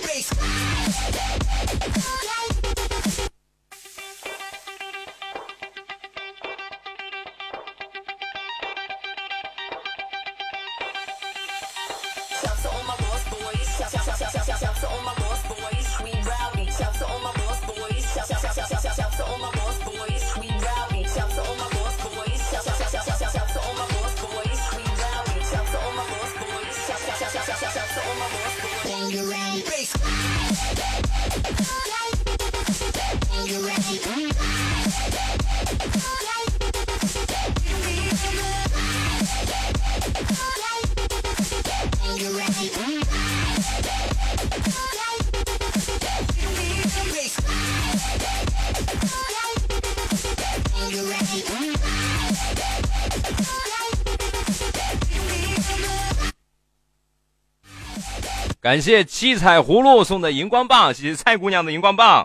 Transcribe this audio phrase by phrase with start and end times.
[0.00, 0.28] bass.
[58.68, 62.22] 感谢七彩葫芦送的荧光棒，谢谢蔡姑娘的荧光棒。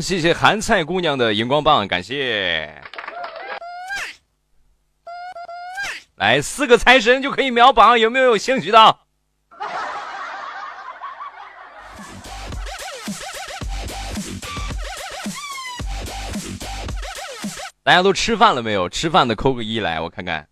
[0.00, 2.82] 谢谢韩菜姑娘的荧光棒，感谢。
[6.16, 8.98] 来四个财神就可以秒榜，有没有有兴趣的？
[17.82, 18.88] 大家都吃饭了没有？
[18.88, 20.48] 吃饭的扣个一来，我看看。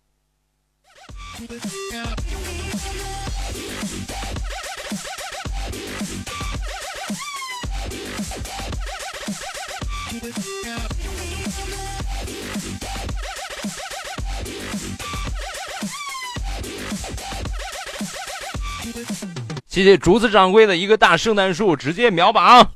[19.75, 22.71] 谢谢竹子掌柜的一个大圣诞树，直接秒榜，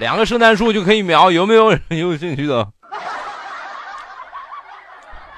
[0.00, 2.72] 两个圣诞树就可以秒，有没有人有兴趣的？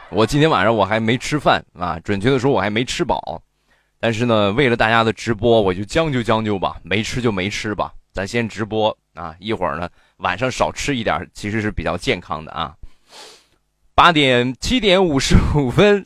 [0.08, 3.42] 我今天晚上我还没吃饭啊，准确的说我还没吃饱，
[4.00, 9.86] 但是呢，为了大家的直播，我就将就将就吧，没吃就没吃吧，咱先直播啊，一会儿呢
[10.16, 12.74] 晚上少吃一点，其实是比较健康的啊。
[13.94, 16.02] 八点七点五十五分。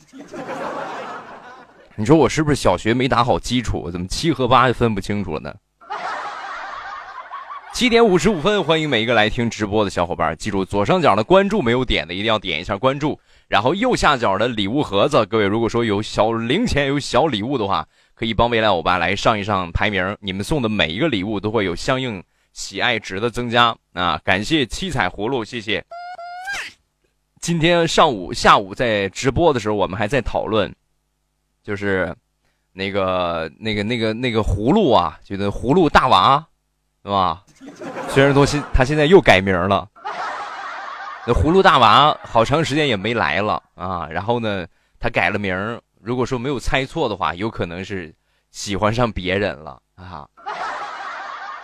[1.97, 3.91] 你说我是不是小学没打好基础？
[3.91, 5.53] 怎么七和八就分不清楚了呢？
[7.73, 13.19] 七点五十五分，欢迎每一个来听直播的小伙伴，记住左上角的关注没有点的，一定要点一下关注。
[13.47, 20.15] 然后右下角的礼物盒子，各位如果说有小零钱、有小礼物的话，可以帮未来欧巴来上一上排名。
[20.21, 22.23] 你们送的每一个礼物都会有相应
[22.53, 24.19] 喜爱值的增加啊！
[24.23, 25.83] 感谢七彩葫芦，谢谢。
[27.41, 30.73] 今天上午、下午在直播的时候，我们还在讨论。
[31.63, 32.15] 就是，
[32.73, 36.45] 那个、那个、那个、那个葫芦啊，就那葫芦大娃，
[37.03, 37.43] 是吧？
[38.09, 39.87] 虽然说现他现在又改名了，
[41.27, 44.07] 那葫芦大娃好长时间也没来了啊。
[44.07, 44.65] 然后呢，
[44.99, 48.13] 他改了名如果说没有猜错的话，有可能是
[48.49, 50.27] 喜欢上别人了啊。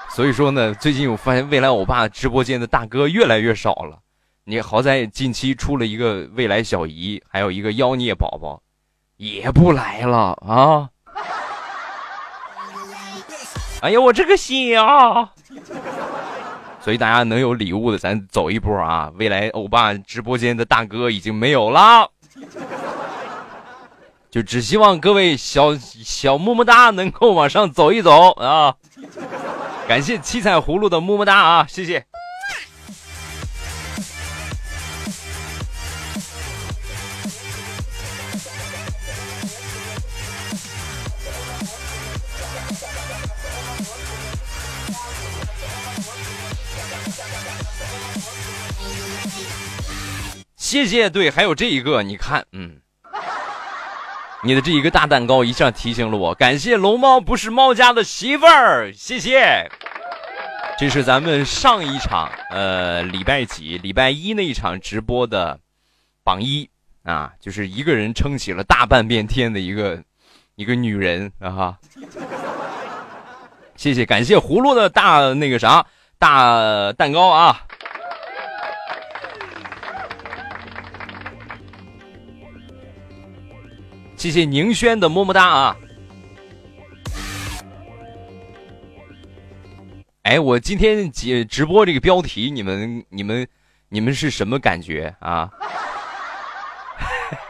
[0.09, 3.99] 所以说呢，最近我发现未来欧巴直播间的大哥越来越少了。
[4.43, 8.61] 你好在近期出了一个未来小姨，还有一个妖孽宝宝。
[9.17, 10.89] 也不来了啊！
[13.81, 15.31] 哎呀，我这个心啊！
[16.81, 19.11] 所以大家能有礼物的，咱走一波啊！
[19.15, 22.09] 未来欧巴直播间的大哥已经没有了，
[24.31, 28.75] 就只希望各位小小么么哒能够往上走一走啊！
[29.87, 32.05] 感谢七彩葫芦的么么哒啊，谢谢。
[50.67, 52.81] 谢谢，对，还有这一个，你看，嗯，
[54.43, 59.71] 你的这一个大蛋糕一下提醒了我，感谢龙猫不是猫家的媳妇儿，谢谢。
[60.77, 63.77] 这是咱们上一场，呃，礼拜几？
[63.77, 65.57] 礼拜一那一场直播的
[66.21, 66.69] 榜一
[67.03, 70.03] 啊，就是一个人撑起了大半边天的一个
[70.55, 71.77] 一个女人啊哈。
[73.77, 75.85] 谢谢，感谢葫芦的大那个啥
[76.19, 77.61] 大蛋糕啊。
[84.17, 85.77] 谢谢宁轩的么么哒啊！
[90.23, 93.47] 哎，我今天直直播这个标题，你们、你们、
[93.89, 95.51] 你们是什么感觉啊？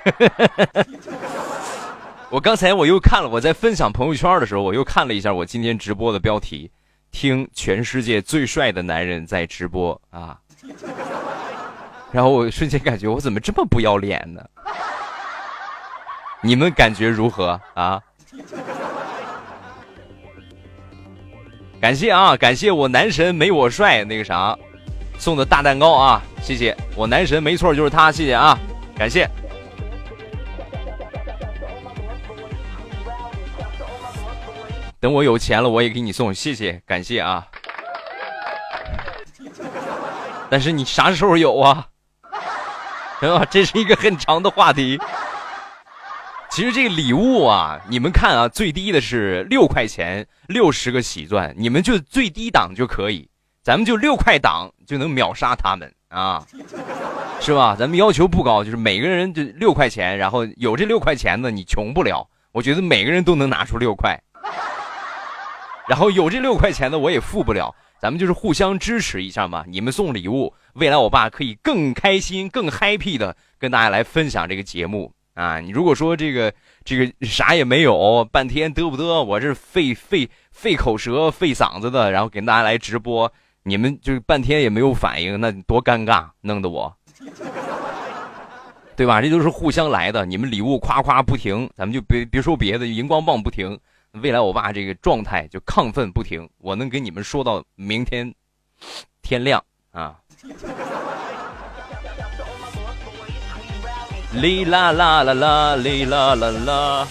[2.30, 6.70] 我刚才我又看了，我在分享朋友圈的时候，我又看了一下我今天直播的标题，
[7.12, 10.38] 听全世界最帅的男人在直播啊。
[12.12, 14.46] 然后我瞬间感觉我怎么这么不要脸呢？
[16.42, 18.02] 你们感觉如何啊？
[21.80, 24.58] 感谢啊，感谢我男神没我帅那个啥
[25.20, 28.58] 送的大蛋糕啊，谢谢我男神，没错就是他，谢谢啊，
[28.98, 29.30] 感谢。
[35.00, 37.46] 等我有钱了，我也给你送，谢谢，感谢啊。
[40.50, 41.88] 但是你啥时候有啊？
[43.20, 43.46] 是 吧？
[43.50, 45.00] 这是一个很长的话题。
[46.50, 53.30] 其实这个礼物啊，你们看啊，最低的是六块钱，六十个喜钻，你们就最低档就可以，
[53.62, 56.44] 咱们就六块档就能秒杀他们啊，
[57.40, 57.76] 是吧？
[57.78, 62.28] 咱们要求不高，就是每个人就六块钱，然后有这六块钱的，你穷不了。
[62.54, 64.20] 我觉得每个人都能拿出六块，
[65.88, 67.76] 然后有这六块钱的，我也富不了。
[68.00, 75.12] 咱们就是互相支持一下嘛，你们送礼物，未来我爸可以更开心、更 happy 的跟大家来分享这个节目。
[75.38, 76.52] 啊，你如果说这个
[76.84, 83.32] 这个啥也没有，半天嘚不嘚，我这费费费口舌、费嗓子的，然后给大家来直播，
[83.62, 86.92] 你们就半天也没有反应，那多尴尬，弄得我，
[88.96, 89.22] 对吧？
[89.22, 93.80] 这都是互相来的，你们礼物夸夸不停，咱们就别别说别的，荧光棒不停，
[94.14, 98.34] 未来我爸这个状态就亢奋不停，我能给你们说到明天
[99.22, 100.20] 天亮啊。
[104.34, 107.08] 哩啦啦啦啦，哩啦啦啦！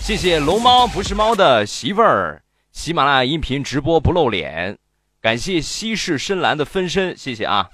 [0.00, 2.42] 谢谢龙猫不是猫的媳妇儿，
[2.72, 4.78] 喜马拉雅音频直播不露脸，
[5.20, 7.68] 感谢西式深蓝的分身，谢谢啊。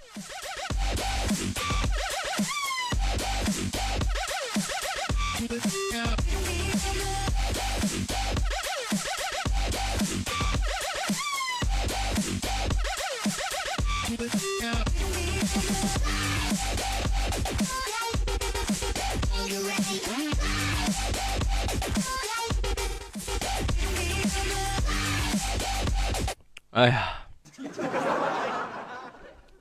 [26.76, 27.08] 哎呀，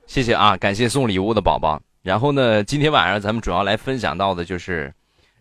[0.06, 0.54] 谢谢啊！
[0.58, 1.80] 感谢送礼物的宝宝。
[2.02, 4.92] 然后呢，今天晚上咱们主要来分享到的就是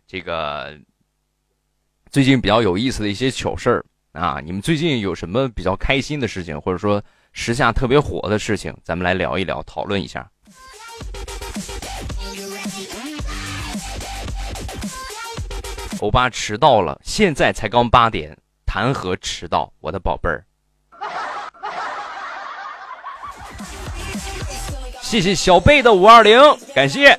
[0.07, 0.73] 这个
[2.09, 4.39] 最近比较有意思的一些糗事儿啊。
[4.41, 10.25] 你们最近有什么比较开心的事情，或者说时下特别火的事情，咱们来聊一聊，讨论一下。
[15.99, 18.33] 欧巴迟到了，现在才刚八点，
[18.65, 19.73] 谈何迟到？
[19.81, 20.45] 我的宝贝儿。
[25.15, 26.37] 谢谢小贝的五二零，
[26.73, 27.17] 感谢，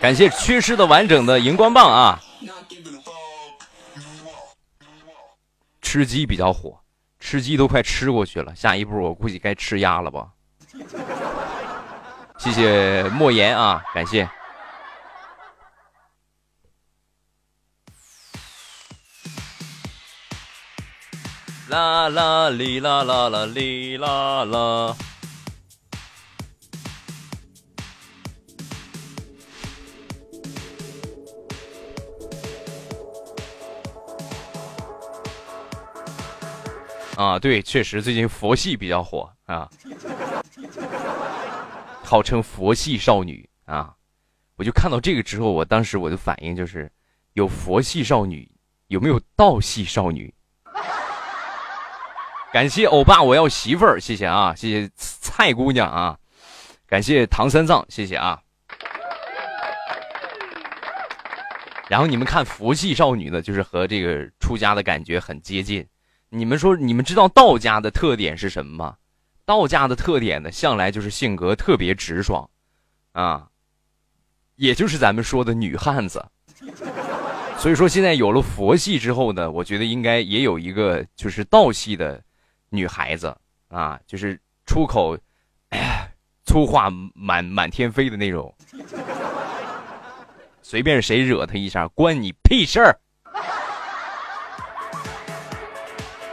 [0.00, 2.18] 感谢缺失的完整的荧光棒啊！
[5.82, 6.80] 吃鸡比较火，
[7.20, 10.28] 吃鸡都快吃过去了，下一步我估计该吃鸭了吧？
[12.38, 14.26] 谢谢莫言啊，感谢。
[21.68, 24.96] 啦啦哩啦啦啦哩啦啦。
[37.16, 39.68] 啊，对，确实最近佛系比较火啊，
[42.04, 43.94] 号称佛系少女啊，
[44.56, 46.90] 我就看到这个之后，我当时我的反应就是，
[47.32, 48.46] 有佛系少女，
[48.88, 50.32] 有没有道系少女？
[52.52, 56.18] 感谢欧巴，我要媳妇儿，谢谢啊，谢谢蔡姑娘啊，
[56.86, 58.40] 感谢唐三藏，谢谢啊。
[61.88, 65.86] 然后你们看佛系少女呢，就是和这个出家的感觉很接近。
[66.28, 68.96] 你们说，你们知道道家的特点是什么吗？
[69.44, 72.50] 道家的特点呢，向来就是性格特别直爽，
[73.12, 73.48] 啊，
[74.56, 76.24] 也就是咱们说的女汉子。
[77.58, 82.20] 所以说，现在有了佛系之后呢，我觉得应该也有一个就是道系的
[82.70, 83.34] 女孩子
[83.68, 85.16] 啊，就是出口
[86.44, 88.52] 粗话满满天飞的那种，
[90.60, 92.98] 随便谁惹她一下，关你屁事儿。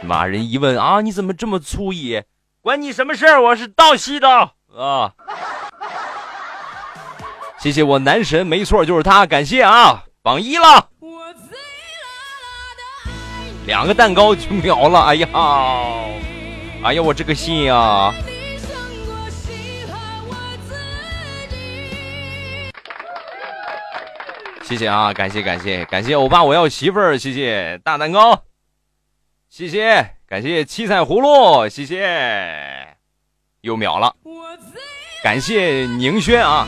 [0.04, 2.26] 妈人一问啊，你怎么这么粗野？
[2.60, 3.42] 关你什么事儿？
[3.42, 5.12] 我是道系的啊。
[7.58, 10.88] 谢谢我男神，没错，就是他，感谢啊，榜一了，
[13.66, 15.28] 两个蛋糕就秒了，哎呀，
[16.82, 18.12] 哎呀，我这个心呀！
[24.62, 28.42] 谢谢啊，感谢感谢感谢欧巴，我要媳妇儿，谢谢大蛋糕，
[29.56, 32.96] 谢谢感谢七彩葫芦，谢谢，
[33.60, 34.12] 又秒了，
[35.22, 36.66] 感谢宁轩啊。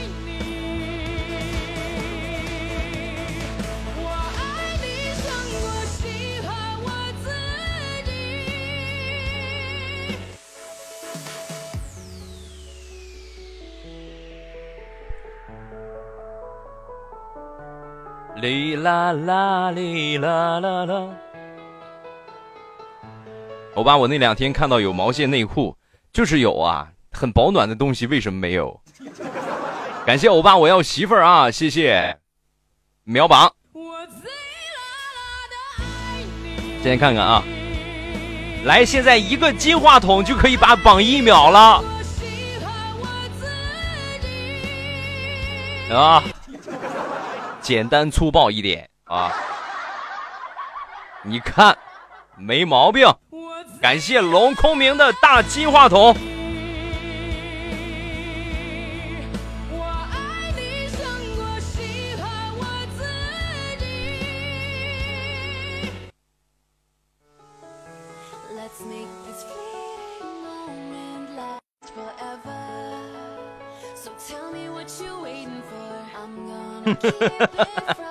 [18.37, 21.25] 哩啦啦哩啦啦啦！
[23.76, 25.76] 欧巴，我那两天看到有毛线内裤，
[26.11, 28.80] 就是有啊，很保暖的东西，为什么没有？
[30.06, 31.50] 感谢欧巴，我要媳妇儿啊！
[31.50, 32.16] 谢谢，
[33.04, 33.52] 秒榜。
[36.83, 37.42] 先看看啊，
[38.64, 41.85] 来，现在一个金话筒就可以把榜一秒了
[45.92, 46.25] 啊！
[47.61, 49.30] 简单粗暴一点啊！
[51.23, 51.76] 你看，
[52.38, 53.06] 没毛病。
[53.80, 56.16] 感谢龙空明的大金话筒。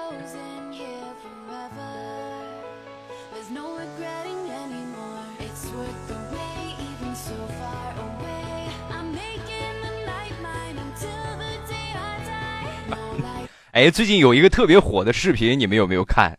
[13.76, 16.34] 哎，最近有一个特别火的视频，你们有没有看？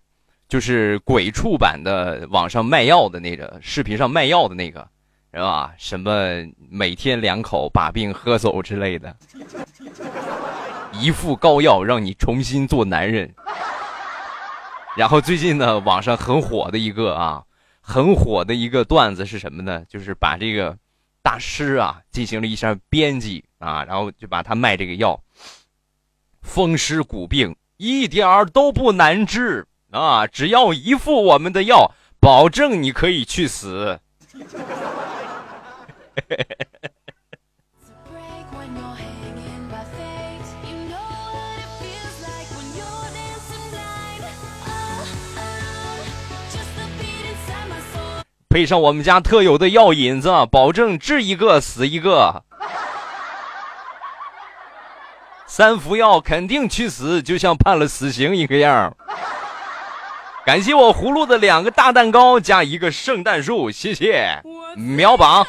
[0.48, 4.88] 就是鬼畜版的网上卖药的那个视频上卖药的那个，
[5.34, 5.74] 是吧？
[5.76, 6.10] 什么
[6.70, 9.14] 每天两口把病喝走之类的。
[10.92, 13.34] 一副膏药让你重新做男人，
[14.96, 17.44] 然后最近呢，网上很火的一个啊，
[17.82, 19.84] 很火的一个段子是什么呢？
[19.90, 20.74] 就是把这个
[21.22, 25.20] 大师啊进行了一下编辑啊，然后就把他卖这个药，
[26.46, 33.98] 风湿骨病一点儿都不难治啊，只要一副我们的药，保证你可以去死。
[48.48, 52.42] 配上我们家特有的药引子，保证治一个死一个。
[55.56, 58.94] 三服药肯定去死，就像判了死刑一个样。
[60.44, 64.38] 感谢我葫芦的两个大蛋糕加一个圣诞树，谢谢
[64.76, 65.46] 秒榜。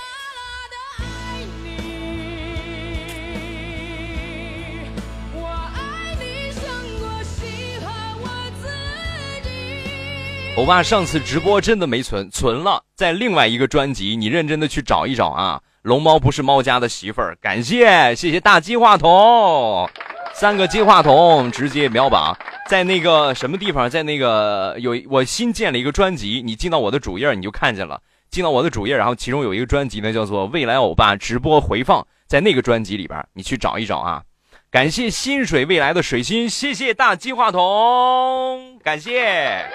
[10.55, 15.61] 欧巴上次直播真的没存，存了在另外一个专辑，你认真的去找一找啊！
[15.87, 19.89] 龙猫不是猫家的媳妇儿，感谢谢谢大金话筒，
[20.33, 34.21] 三个金话筒直接秒榜，在那个什么地方，在那个有我新建了一个专辑，你进到我的主页你就看见了，进到我的主页，然后其中有一个专辑呢叫做未来欧巴直播回放，在那个专辑里边你去找一找啊！
[34.69, 39.65] 感谢心水未来的水星，谢谢大金话筒，感谢。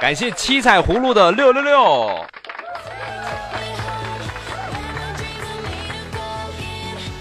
[0.00, 2.26] 感谢七彩葫芦的六六六，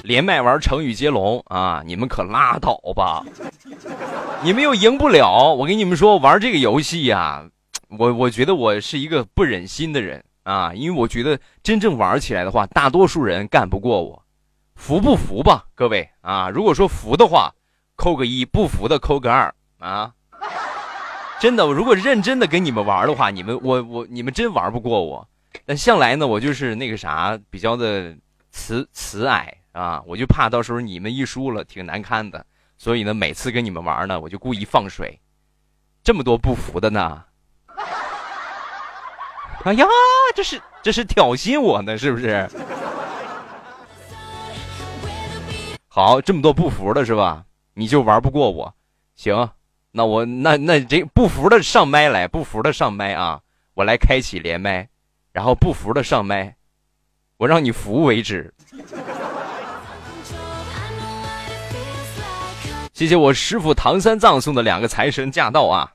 [0.03, 1.81] 连麦玩成语接龙啊！
[1.86, 3.24] 你们可拉倒吧，
[4.43, 5.53] 你们又赢不了。
[5.53, 7.45] 我跟你们说，玩这个游戏呀，
[7.88, 14.22] 我我觉得我是一个不忍心的人啊，因为我觉得真正玩起来的话，大多数人干不过我。
[14.75, 16.50] 服不服吧，各位啊？
[16.50, 17.53] 如果说服的话，
[17.95, 20.12] 扣个一；不服的扣个二啊。
[21.39, 25.25] 真的，我如果认真的跟你们玩的话，你们我我你们真玩不过我。
[25.65, 28.13] 但向来呢，我就是那个啥，比较的
[28.51, 32.46] 慈慈爱啊，我就怕到时候你们一输了，挺难堪的。
[32.77, 35.20] 所以呢，每次跟你们玩呢，我就故意放水。
[36.03, 37.24] 这么多不服的呢？
[39.65, 39.86] 哎呀，
[40.36, 42.50] 这是这是挑衅我呢，是不是？
[45.88, 47.46] 好，这么多不服的是吧？
[47.74, 48.74] 你就玩不过我，
[49.15, 49.50] 行。
[49.92, 53.39] 那我那那这不服的上麦来，不服的上麦啊！
[53.75, 54.89] 我来开启连麦，
[55.32, 56.56] 然后不服的上麦，
[57.38, 58.51] 我让你服为止。
[62.94, 65.94] 谢谢我师傅唐三藏送的两个财神驾到啊！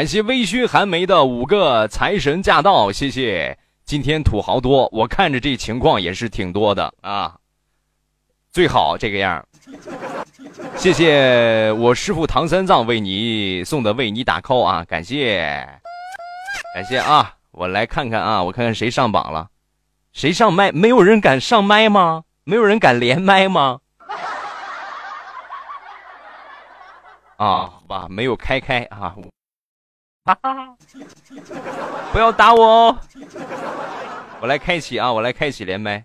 [0.00, 3.58] 感谢微醺寒梅的五个财神驾到，谢谢。
[3.84, 7.36] 今天土豪多，我看着这情况也是挺多的啊。
[8.50, 9.46] 最好这个样。
[10.74, 15.68] 谢谢我师傅唐三藏为你送的为你打 call 啊，感谢，
[16.74, 17.34] 感谢啊。
[17.50, 19.50] 我来看看啊，我看看谁上榜了，
[20.14, 20.72] 谁上麦？
[20.72, 22.24] 没有人敢上麦吗？
[22.44, 23.80] 没有人敢连麦吗？
[27.36, 29.14] 啊，好吧，没有开开啊。
[30.34, 30.76] 哈哈，
[32.12, 32.98] 不要打我哦！
[34.40, 36.04] 我来开启啊，我来开启连麦。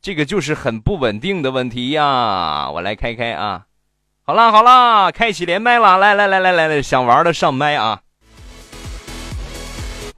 [0.00, 3.64] 这个就是很不稳定的问题呀，我来开开啊。
[4.24, 8.00] 好啦好啦，开启连麦了，来来来来来来，想玩的上麦啊！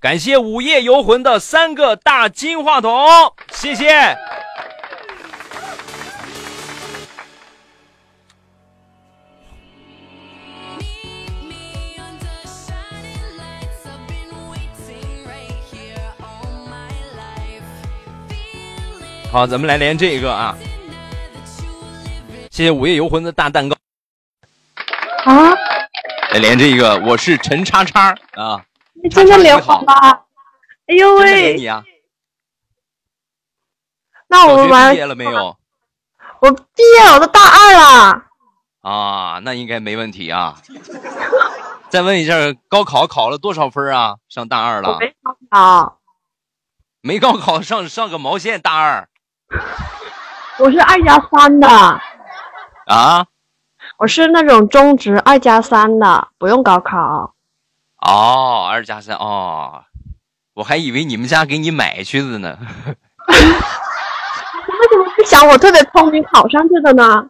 [0.01, 3.07] 感谢午夜游魂的三个大金话筒，
[3.53, 4.17] 谢谢。
[19.33, 20.57] 好，咱们来连这个啊！
[22.51, 23.77] 谢谢午夜游魂的大蛋糕。
[25.25, 25.55] 啊！
[26.33, 28.65] 来连这个，我是陈叉叉啊！
[29.01, 29.93] 你真的连好了？
[30.89, 31.57] 哎呦喂！
[31.57, 31.85] 你啊！
[34.27, 35.57] 那我们玩毕业了没有？
[36.41, 38.25] 我毕业了，我都大二了。
[38.81, 40.61] 啊，那应该没问题啊。
[41.89, 42.35] 再问一下，
[42.69, 44.17] 高考考了多少分啊？
[44.29, 44.99] 上大二了？
[44.99, 46.01] 没高考。
[47.01, 49.09] 没高考上上个毛线大二？
[50.59, 51.69] 我是二加三的
[52.87, 53.27] 啊，
[53.99, 57.35] 我是那种中职二加三的，不用高考。
[57.99, 59.85] 哦，二加三哦，
[60.55, 62.59] 我还以为你们家给你买去的呢。
[63.29, 67.29] 为什么不想我特别聪明考上去的呢？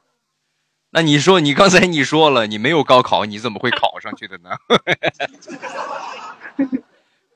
[0.90, 4.50] 那你说，你刚才你说了，你没有高考，你怎么会考上去的呢？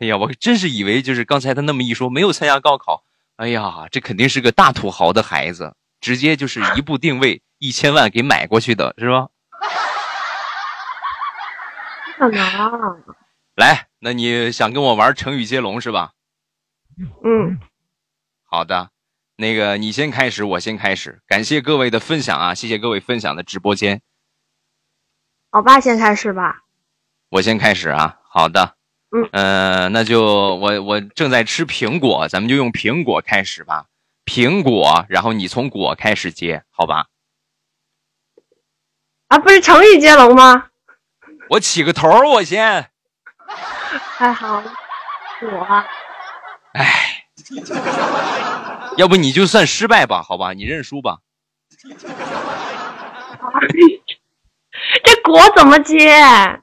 [0.00, 3.02] 哎呀，我真是以为就是刚才他那么一说，没有参加高考。
[3.36, 9.28] 哎呀，这肯定是个大土豪的孩子，直接就是一步定位一千万给买过去的是吧？
[12.18, 13.04] 不可能。
[13.56, 16.12] 来，那你想跟我玩成语接龙是吧？
[17.24, 17.58] 嗯。
[18.44, 18.90] 好的，
[19.36, 21.20] 那个你先开始，我先开始。
[21.26, 24.00] 感谢各位的分享啊，谢谢各位分享的直播间。
[25.50, 26.62] 我爸先开始吧。
[27.30, 28.76] 我先开始啊，好的。
[29.32, 33.86] 嗯，那就我我正在吃苹果，咱们就用苹果开始吧。
[34.26, 37.06] 苹果，然后你从果开始接，好吧？
[39.28, 40.66] 啊，不是成语接龙吗？
[41.50, 42.90] 我起个头，我先。
[44.16, 44.62] 还好，
[45.42, 45.84] 我。
[46.72, 47.26] 哎，
[48.96, 50.54] 要不你就算失败吧，好吧？
[50.54, 51.18] 你认输吧。
[55.04, 56.60] 这果怎么接？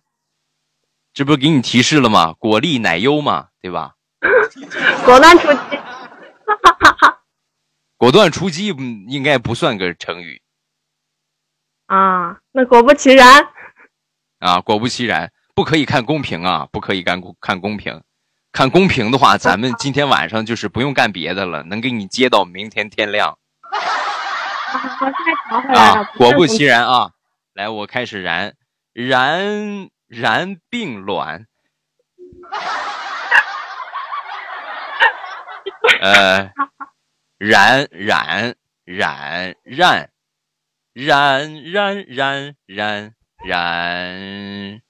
[1.14, 2.34] 这不给你提示了吗？
[2.40, 3.96] 果粒奶优嘛，对吧？
[5.04, 5.60] 果断出击，
[7.98, 8.68] 果断出击
[9.08, 10.42] 应该不算个成语
[11.88, 12.38] 啊。
[12.52, 13.48] 那果不其然
[14.40, 18.02] 啊，果不其然，不可以看公屏啊，不可以干看公屏。
[18.54, 23.38] 看公屏的话，咱们今天晚上就是不用干别的了，能给你接到明天天亮。
[25.74, 27.12] 啊，果不其然啊，
[27.54, 28.54] 来，我开始燃
[28.94, 29.90] 燃。
[30.12, 31.48] 然并卵，
[36.02, 36.52] 呃，
[37.38, 40.12] 冉冉冉冉
[40.94, 44.82] 冉冉冉冉冉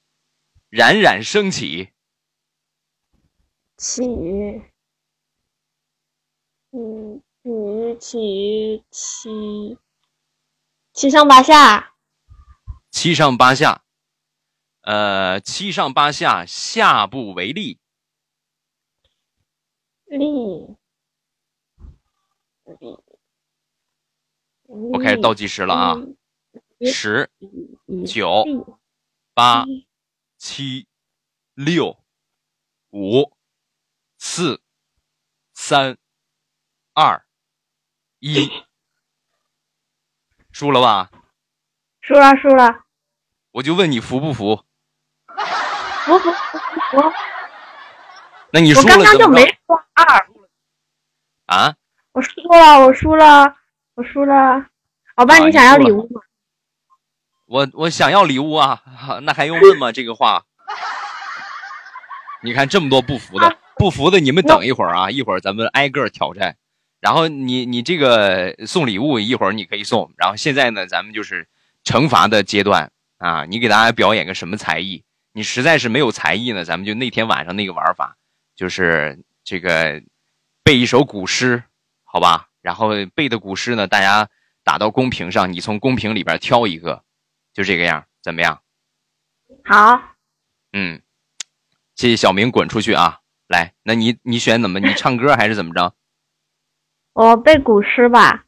[0.71, 1.91] 冉冉升起，
[3.77, 4.01] 起，
[6.71, 9.77] 嗯，起起起，
[10.93, 11.93] 七上八下，
[12.89, 13.83] 七上八下。
[14.81, 17.79] 呃，七上八下，下不为例。
[20.05, 20.77] 例，
[24.63, 25.95] 我开始倒计时了啊！
[26.81, 27.29] 十、
[27.85, 28.79] 一九、
[29.33, 29.65] 八、
[30.37, 30.87] 七、
[31.53, 32.03] 六、
[32.89, 33.31] 五、
[34.17, 34.61] 四、
[35.53, 35.97] 三、
[36.93, 37.23] 二、
[38.19, 38.49] 一，
[40.51, 41.11] 输了吧？
[42.01, 42.85] 输了输了，
[43.51, 44.65] 我就问你服不服？
[46.05, 47.13] 服服服服服。
[48.51, 50.27] 那你输了我刚刚就没说二，
[51.45, 51.73] 啊？
[52.11, 53.55] 我输了，我输了，
[53.95, 54.65] 我输了。
[55.15, 56.21] 老爸，啊你想要礼物吗？
[57.47, 58.81] 我我想要礼物啊，
[59.23, 59.91] 那还用问吗？
[59.91, 60.43] 这个话，
[62.43, 66.57] 你看这么多不服的，不服的你们等一会儿啊，一会儿咱们挨个挑战。
[66.99, 71.47] 然后你你这个送礼物一会儿你可以送，然后现在呢，咱们就是
[71.83, 75.03] 惩罚的阶段啊，你给大家表演个什么才艺？
[75.33, 78.17] 你实在是没有才艺呢，咱们就那天晚上那个玩法，
[78.55, 80.03] 就是这个
[80.63, 81.63] 背一首古诗，
[82.03, 82.49] 好吧？
[82.61, 84.29] 然后背的古诗呢，大家
[84.63, 87.03] 打到公屏上，你从公屏里边挑一个，
[87.53, 88.61] 就这个样，怎么样？
[89.63, 90.01] 好，
[90.73, 91.01] 嗯，
[91.95, 93.19] 谢谢小明滚出去啊！
[93.47, 94.79] 来，那你你选怎么？
[94.79, 95.95] 你唱歌还是怎么着？
[97.13, 98.45] 我背古诗吧。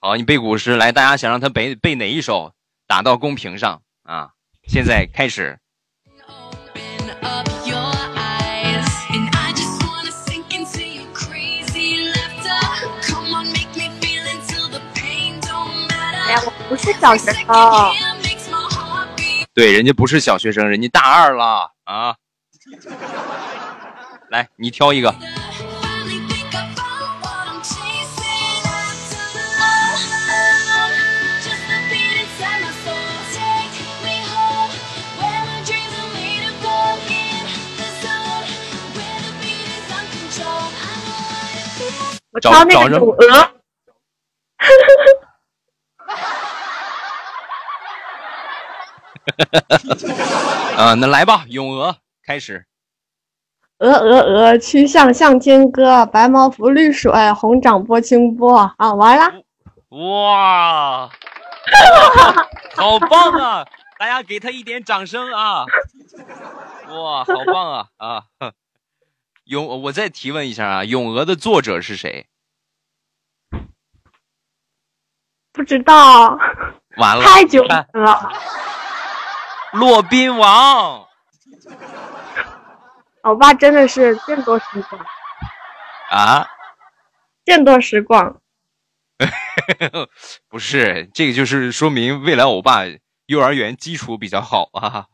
[0.00, 2.54] 好，你背古诗来，大家想让他背背哪一首？
[2.86, 4.32] 打到公屏上啊！
[4.66, 5.58] 现在开始。
[16.74, 17.46] 不是小学生
[19.16, 19.46] beat.
[19.54, 22.16] 对，人家不是小学生，人家大二了啊！
[24.28, 25.14] 来，你挑一个。
[42.42, 43.50] 找我挑那找着个有鹅。
[50.76, 52.66] 啊， 那来吧，咏鹅开始。
[53.78, 58.72] 鹅鹅鹅，曲项向天歌，白毛浮绿水，红掌拨清波。
[58.76, 59.42] 啊，完了，
[59.90, 61.10] 哇，
[62.76, 63.66] 好棒啊！
[63.98, 65.64] 大家给他一点掌声啊！
[66.88, 68.24] 哇，好棒啊啊！
[69.44, 72.26] 咏，我再提问一下啊，《咏鹅》的作者是谁？
[75.52, 76.38] 不知道，
[76.96, 78.32] 完了，太久看了。
[79.74, 81.06] 骆宾王
[83.24, 85.04] 我爸真的是见多识广，
[86.10, 86.46] 啊？
[87.44, 88.40] 见多识广。
[90.48, 92.82] 不是，这个就是说明未来欧巴
[93.26, 95.06] 幼儿园基础比较好啊。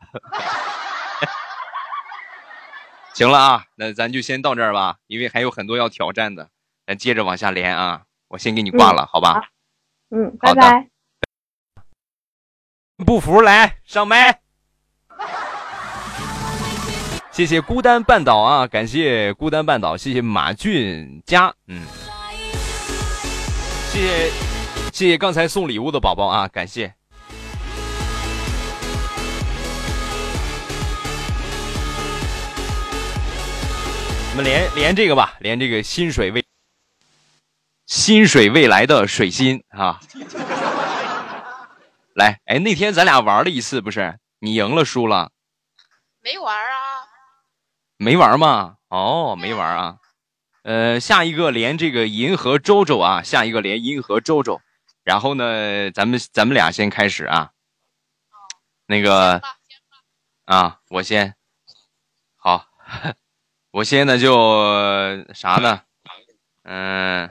[3.15, 6.49] 行了啊，那咱就先到这儿吧，因为还有很多要挑战的，
[6.85, 8.03] 咱接着往下连啊。
[8.27, 9.33] 我先给你挂了，好吧？
[9.33, 9.41] 好
[10.11, 10.89] 嗯，拜拜。
[13.05, 14.40] 不服来上麦。
[17.41, 21.81] 谢谢孤单半岛啊，感谢孤单半岛，谢谢马俊佳，嗯，
[23.89, 24.31] 谢谢
[24.93, 26.93] 谢谢刚才送礼物的宝宝啊，感谢。
[34.29, 36.45] 我们连连这个吧，连这个薪水未
[37.87, 39.99] 薪水未来的水星啊。
[42.13, 44.19] 来，哎，那天咱俩玩了一次，不是？
[44.37, 45.31] 你赢了，输了？
[46.23, 46.90] 没玩啊，
[48.01, 48.77] 没玩吗？
[48.89, 49.97] 哦，没玩啊。
[50.63, 54.59] 呃，下一个连这个银河周周啊，下一个连银河周周。
[55.03, 57.51] 然后呢，咱们咱们俩先开始啊。
[58.87, 59.39] 那个
[60.45, 61.35] 啊，我先。
[62.37, 62.65] 好，
[63.69, 65.81] 我先呢就啥呢？
[66.63, 67.29] 嗯、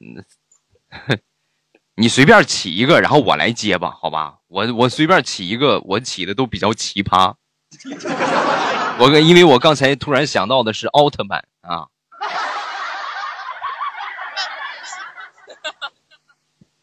[0.00, 0.24] 嗯，
[1.94, 4.40] 你随便起一个，然后我来接吧，好吧？
[4.48, 7.36] 我我随便起一个，我起的都比较奇葩。
[8.98, 11.88] 我跟因为我刚才突然想到的是奥特曼啊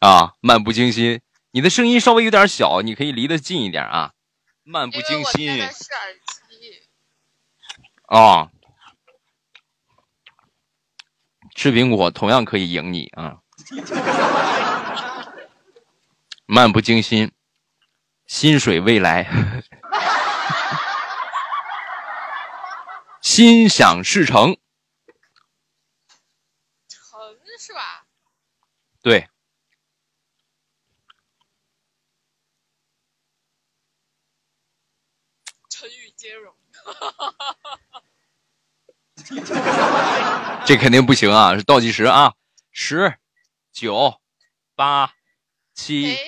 [0.00, 1.20] 啊，漫不经心。
[1.52, 4.12] 你的声音稍微有点小，你可以离得近一点啊。
[4.62, 5.84] 漫不经心耳机，
[8.06, 8.50] 啊，
[11.54, 13.38] 吃苹果同样可以赢你啊。
[16.46, 17.32] 漫不经心，
[18.26, 19.62] 薪水未来，
[23.22, 24.56] 心想事成。
[26.88, 28.06] 成是吧？
[29.02, 29.28] 对，
[35.68, 36.54] 成语接龙，
[40.66, 41.56] 这肯定不行啊！
[41.56, 42.34] 是倒计时啊，
[42.70, 43.18] 十、
[43.72, 44.20] 九、
[44.74, 45.14] 八、
[45.72, 46.18] 七、哎，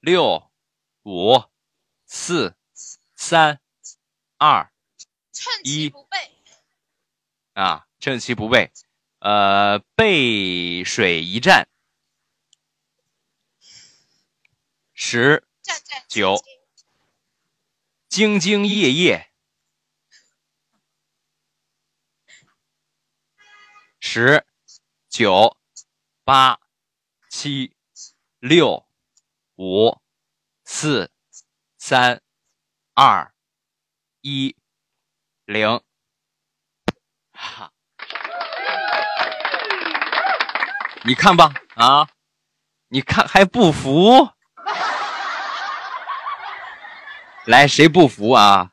[0.00, 0.50] 六、
[1.04, 1.42] 五、
[2.04, 2.54] 四、
[3.14, 3.60] 三、
[4.36, 4.70] 二
[5.44, 5.84] 趁一。
[5.84, 6.16] 其不备，
[7.52, 8.72] 啊，趁其不备，
[9.18, 11.68] 呃，背水一战。
[14.94, 15.46] 十、
[16.08, 16.36] 九。
[18.08, 18.38] 兢。
[18.38, 19.30] 兢兢业业。
[24.00, 24.46] 十、
[25.10, 25.58] 九、
[26.22, 26.58] 八、
[27.28, 27.76] 七、
[28.38, 28.86] 六、
[29.56, 29.98] 五、
[30.64, 31.10] 四、
[31.76, 32.22] 三、
[32.94, 33.34] 二、
[34.22, 34.56] 一、
[35.46, 35.80] 零。
[37.32, 37.72] 哈，
[41.04, 42.08] 你看吧，啊，
[42.88, 44.30] 你看还不服？
[47.46, 48.70] 来，谁不服啊？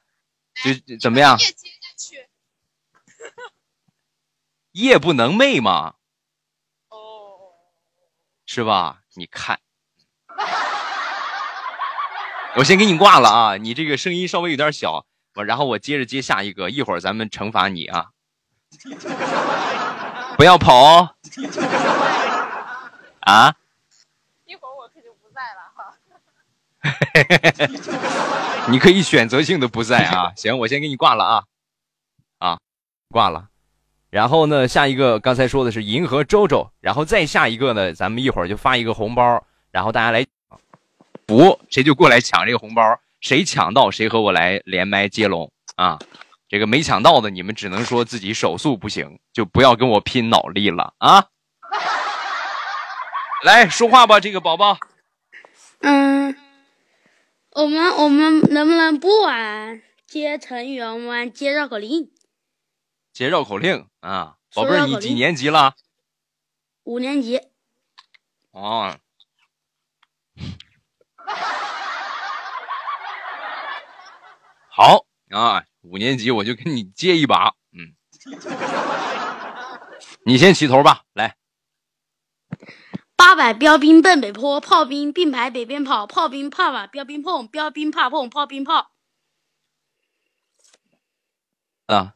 [0.63, 1.37] 就怎么样？
[4.71, 5.95] 夜不能寐嘛，
[6.87, 7.51] 哦，
[8.45, 9.01] 是吧？
[9.15, 9.59] 你看，
[12.55, 13.57] 我先给你挂了啊！
[13.57, 18.07] 你这个声音稍微有点小，我然后我接着接下一个，一会儿咱们惩罚你啊！
[20.37, 21.15] 不要跑哦！
[23.21, 23.55] 啊！
[24.45, 25.93] 一会儿我可就不在了哈。
[28.69, 30.33] 你可以选择性的不在啊。
[30.35, 31.43] 行，我先给你挂了啊，
[32.39, 32.59] 啊，
[33.09, 33.47] 挂了。
[34.09, 40.25] 然后呢，下一个刚才说的是银河周周，然后再下一个呢，咱们一会儿就发一个红包，然后大家来
[41.25, 45.97] 补，谁就过来抢这个红包，谁抢到谁和我来连麦接龙啊。
[46.49, 51.29] 这个没抢到的，你们只能说自己手速不行，就不要跟我拼脑力了啊。
[53.43, 54.77] 来说话吧，这个宝宝。
[55.79, 56.35] 嗯，
[57.51, 62.11] 我们我们能不能不玩接成语，我们玩接绕口令？
[63.13, 65.75] 接绕口令啊，宝贝儿，你几年级了？
[66.83, 67.39] 五年级，
[68.51, 68.97] 哦，
[74.73, 77.91] 好啊，五年级我就跟你接一把，嗯，
[80.25, 81.35] 你先起头吧，来，
[83.17, 88.91] 八百标兵奔北坡，炮兵并排北边跑，炮兵怕把标兵碰，标兵怕碰炮兵炮。
[91.87, 92.15] 啊，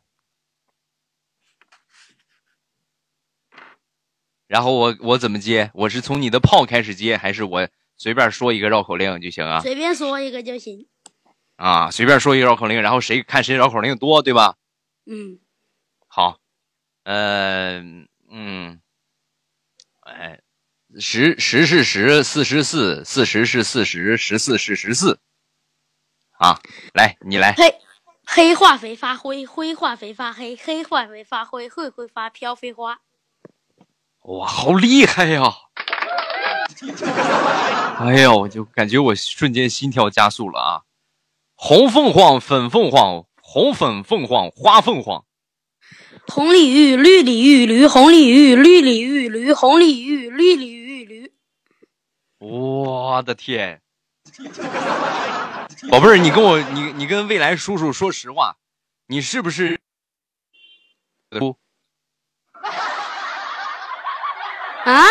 [4.47, 5.71] 然后我我怎么接？
[5.73, 9.59] 我是从你的炮开始接，还是我随便说一个绕口令就行啊？
[9.59, 10.87] 随便说一个就行。
[11.55, 14.55] 啊，随便说一个绕口令，然后谁看谁绕口令多，对吧？
[15.05, 15.39] 嗯，
[16.07, 16.39] 好，
[17.03, 17.79] 呃，
[18.29, 18.81] 嗯，
[20.01, 20.41] 哎，
[20.99, 25.19] 十十是十，四十四，四十是四十，十四是十四。
[26.37, 26.59] 啊，
[26.93, 27.75] 来，你来，黑
[28.25, 32.99] 黑化肥发灰，灰化肥发黑，黑化肥发灰，会会发飘飞花。
[34.23, 35.43] 哇，好厉害呀！
[37.99, 40.83] 哎呀，我就感觉我瞬间心跳加速了啊！
[41.67, 45.25] 红凤凰，粉凤凰，红粉凤凰，花凤凰。
[46.27, 51.33] 红鲤鱼，绿鲤鱼，驴，红鲤鱼，绿鲤鱼，驴，红鲤鱼，绿鲤鱼，驴。
[52.37, 53.81] 我的天，
[55.89, 58.57] 宝贝儿，你跟我，你你跟未来叔叔说实话，
[59.07, 59.79] 你是不是？
[61.31, 61.57] 不，
[64.83, 65.03] 啊？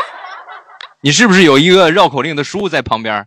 [1.00, 3.26] 你是不是有一个绕口令的书在旁边？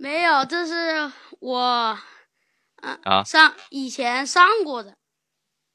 [0.00, 1.98] 没有，这是我，
[2.80, 4.94] 嗯、啊上以前上过的。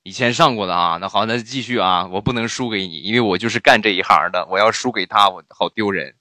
[0.02, 6.16] 以前上过的啊，那好，那继续啊，我不能输给你，因为我就是干这一行的，我要输给他，我好丢人。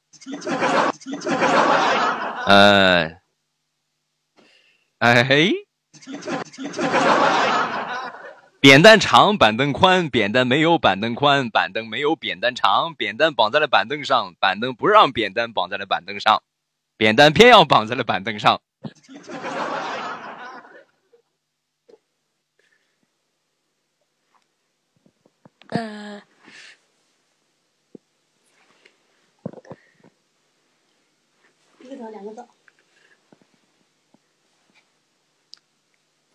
[2.44, 3.10] 呃，
[4.98, 5.50] 哎，
[8.60, 16.42] 扁担长，板凳宽，扁担没有板凳宽，板凳没有扁担长，扁担绑在了板凳上，板凳不让扁担绑在了板凳上，
[16.96, 18.60] 扁担偏要绑在了板凳上。
[25.68, 26.22] 呃，
[31.80, 32.48] 一个枣，两个枣。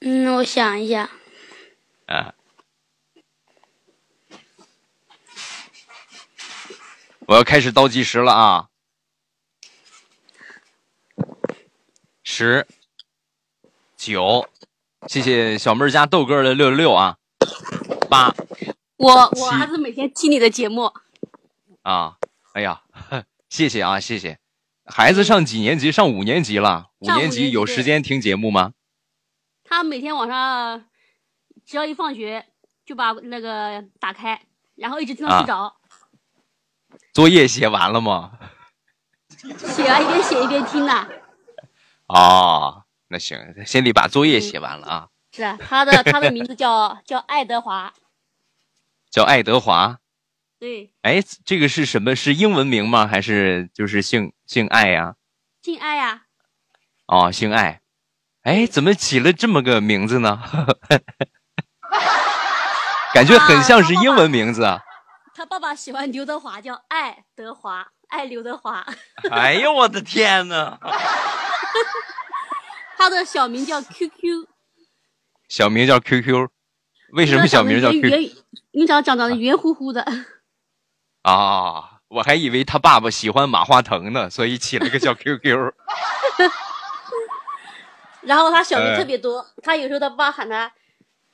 [0.02, 1.10] 嗯，我想一下，
[2.08, 2.36] 啊。
[7.28, 8.70] 我要开始倒计时了啊！
[12.40, 12.66] 十、
[13.98, 14.48] 九，
[15.08, 17.18] 谢谢小妹儿家豆哥的六六六啊！
[18.10, 18.34] 八
[18.96, 20.94] 我我儿子每天听你的节目，
[21.82, 22.16] 啊！
[22.54, 22.82] 哎呀，
[23.50, 24.40] 谢谢啊，谢谢。
[24.86, 25.92] 孩子上几年级？
[25.92, 26.92] 上五年级了。
[27.00, 28.72] 五年级有时间听节目吗？
[29.66, 30.86] 他每天晚上
[31.66, 32.46] 只要一放学
[32.86, 34.42] 就把那个打开，
[34.76, 35.76] 然后一直听到啊睡着。
[37.12, 38.40] 作业写完了吗？
[39.58, 41.06] 写啊，一边写一边听呐、
[42.10, 45.08] 哦，那行，先得把作业写完了啊。
[45.32, 47.94] 是啊，他的他的名字叫叫爱德华，
[49.10, 50.00] 叫爱德华，
[50.60, 52.16] 对，哎，这个是什么？
[52.16, 53.08] 是英文名吗？
[53.08, 55.16] 还是就是姓姓爱呀、
[55.62, 56.24] 姓爱呀、
[57.06, 57.82] 哦，姓爱。
[58.42, 60.42] 哎，怎么起了这么个名字呢？
[63.14, 64.82] 感觉很像是英文名字啊！
[65.36, 68.86] 他爸爸喜欢刘德华，叫爱德华，爱刘德华。
[69.30, 70.80] 哎呦，我的天哪！
[72.98, 74.48] 他的小名叫 QQ，
[75.48, 76.50] 小名叫 QQ，
[77.14, 78.24] 为什么小名叫圆 QQ 圆，
[78.72, 80.06] 因为长长得圆乎乎的。
[81.24, 81.96] 啊？
[82.10, 85.74] 我还以为他爸爸喜欢马化腾呢，所以起了个叫 QQ。
[88.22, 90.74] 然后他小名哎特别多，他有时候他爸喊他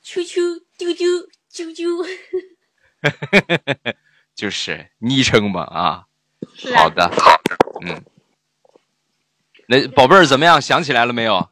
[0.01, 0.41] 秋秋、
[0.77, 1.07] 丢丢、
[1.49, 2.05] 啾啾。
[4.35, 6.05] 就是昵称嘛啊。
[6.53, 7.09] 是啊好，的，
[7.87, 8.03] 嗯。
[9.67, 10.61] 那宝贝儿怎么样？
[10.61, 11.49] 想起来了没有？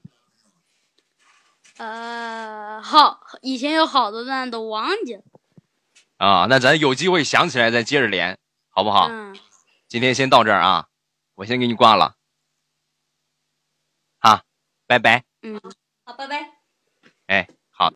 [1.77, 5.23] 呃，好，以前有好多段都忘记了。
[6.17, 8.37] 啊，那咱有机会想起来再接着连，
[8.69, 9.07] 好不好？
[9.09, 9.35] 嗯，
[9.87, 10.87] 今天先到这儿啊，
[11.35, 12.15] 我先给你挂了。
[14.19, 14.43] 啊，
[14.85, 15.23] 拜拜。
[15.41, 15.59] 嗯，
[16.05, 16.51] 好，拜拜。
[17.27, 17.91] 哎，好，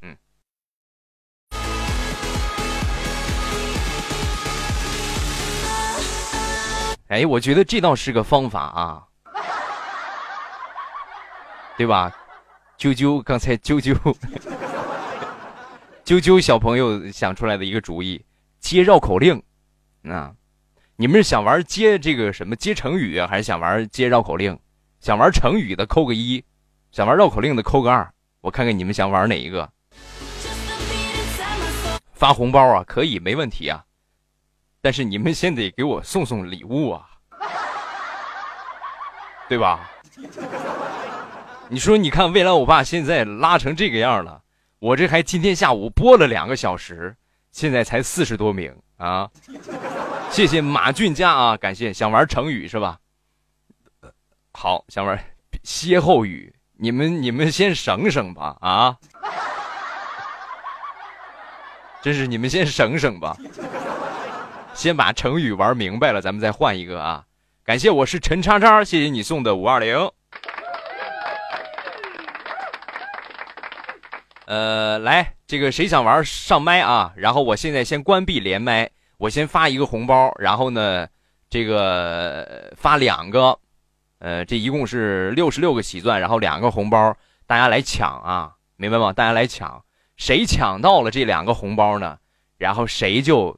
[0.00, 0.16] 嗯。
[7.08, 9.08] 哎，我觉得这倒是个方法啊，
[11.78, 12.12] 对吧？
[12.76, 13.94] 啾啾，刚才啾啾，
[16.04, 18.22] 啾啾小朋友想出来的一个主意，
[18.58, 19.40] 接绕口令
[20.02, 20.34] 啊。
[20.96, 24.58] 你们是想玩接这个什么接成语，还是想玩接绕口令？
[24.98, 26.44] 想玩成语的扣个一，
[26.90, 28.12] 想玩绕口令的扣个二。
[28.40, 29.70] 我看看你们想玩哪一个？
[32.12, 33.84] 发红包啊，可以，没问题啊。
[34.80, 37.06] 但是你们先得给我送送礼物啊，
[39.48, 39.88] 对吧？
[41.70, 44.40] 你说，你看未来欧巴现在拉成这个样了，
[44.78, 47.14] 我这还今天下午播了两个小时，
[47.52, 49.28] 现在才四十多名啊！
[50.30, 51.92] 谢谢马俊佳啊，感谢。
[51.92, 52.98] 想玩成语是吧？
[54.52, 55.22] 好，想玩
[55.62, 58.96] 歇后语，你们你们先省省吧啊！
[62.00, 63.36] 真是你们先省省吧，
[64.72, 67.24] 先把成语玩明白了，咱们再换一个啊！
[67.62, 70.10] 感谢，我是陈叉叉，谢谢你送的五二零。
[74.48, 77.12] 呃，来，这个谁想玩上麦啊？
[77.16, 81.06] 然后我现在先关闭连麦，我先发一个红包，然后呢，
[81.50, 83.58] 这个发两个，
[84.20, 87.14] 呃，这一共是六十六个喜钻，然后两个红包，
[87.46, 89.12] 大家来抢啊，明白吗？
[89.12, 89.84] 大家来抢，
[90.16, 92.16] 谁抢到了这两个红包呢？
[92.56, 93.54] 然后谁就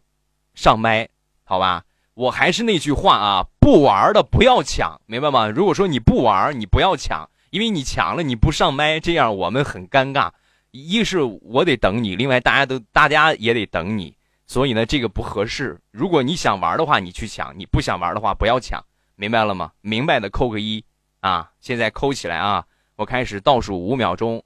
[0.55, 1.09] 上麦，
[1.44, 1.85] 好吧？
[2.14, 5.46] 我还是那句话啊，不玩的不要抢，明白吗？
[5.46, 10.33] 如果说你不玩，你不要抢，因为你抢了你不上麦，这样我们很尴尬。
[10.70, 15.80] 一是我得等你，另外大家都大家也得等你，所以呢这个不合适。
[15.90, 18.85] 如果你想玩的话，你去抢；你不想玩的话，不要抢，
[19.16, 19.72] 明白了吗？
[19.80, 20.85] 明白的扣个一
[21.20, 21.50] 啊！
[21.61, 22.64] 现在扣起来啊！
[22.96, 24.44] 我开始倒数五秒钟，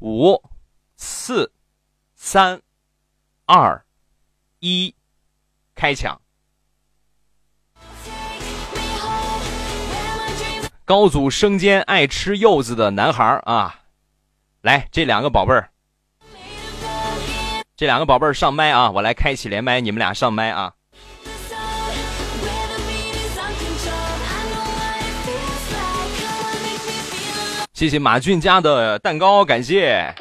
[0.00, 0.42] 五、
[0.96, 1.52] 四、
[2.14, 2.60] 三、
[3.46, 3.84] 二、
[4.58, 4.94] 一，
[5.74, 6.20] 开抢！
[10.84, 13.79] 高祖生煎爱吃柚子的男孩啊！
[14.62, 15.70] 来，这两个宝贝儿，
[17.74, 18.90] 这两个宝贝儿上麦啊！
[18.90, 20.70] 我来开启连麦，你们俩上麦啊！
[27.72, 30.14] 谢谢马俊佳的蛋糕，感谢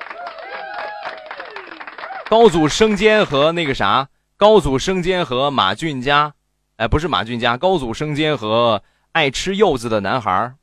[2.29, 6.33] 高祖生煎和那个啥，高祖生煎和马俊佳，
[6.77, 10.53] 哎，不是马俊佳，高祖生煎和爱吃柚子的男孩，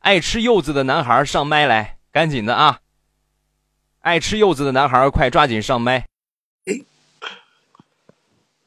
[0.00, 2.80] 爱吃柚子的男孩上麦来，赶紧的啊！
[4.08, 6.08] 爱吃柚子的男孩，快抓紧上麦！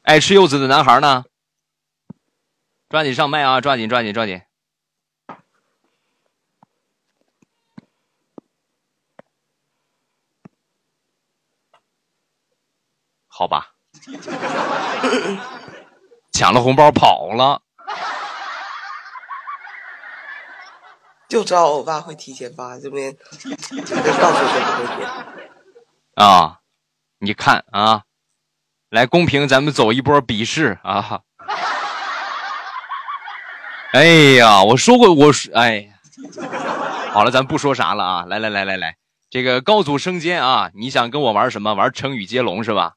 [0.02, 1.24] 爱吃柚子的男孩呢？
[2.88, 3.60] 抓紧上麦啊！
[3.60, 4.40] 抓紧，抓紧，抓紧！
[13.26, 13.74] 好吧，
[16.30, 17.62] 抢了红包跑了。
[21.32, 23.56] 就知道我爸会提前发，这边这个
[24.20, 25.08] 到处都不会点。
[26.16, 26.60] 啊，
[27.20, 28.02] 你看啊，
[28.90, 31.22] 来公屏，咱们走一波比试啊！
[33.94, 34.04] 哎
[34.36, 35.90] 呀，我说过，我说，哎，
[37.14, 38.26] 好了，咱不说啥了啊！
[38.28, 38.98] 来来来来来，
[39.30, 41.72] 这个高祖生煎啊，你想跟我玩什么？
[41.72, 42.96] 玩成语接龙是吧？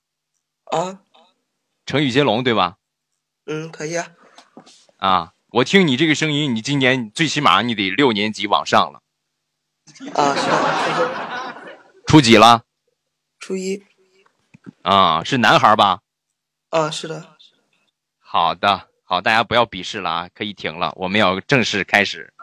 [0.66, 1.00] 啊，
[1.86, 2.76] 成语接龙对吧？
[3.46, 4.08] 嗯，可以啊。
[4.98, 9.02] 啊，我听你这个声音，你今年最起码你得六年级往上了，
[10.14, 12.64] 啊，是的，初几了？
[13.40, 13.82] 初一
[14.82, 16.02] 啊，是男孩吧？
[16.72, 17.38] 啊，是的，
[18.20, 22.34] 好的，好，大家不要鄙视了啊，可以停了，我们要正式开始。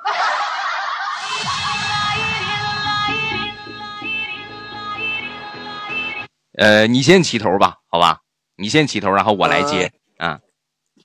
[6.55, 8.23] 呃，你先起头吧，好吧？
[8.57, 9.93] 你先起头，然后我来接。
[10.17, 10.41] 啊，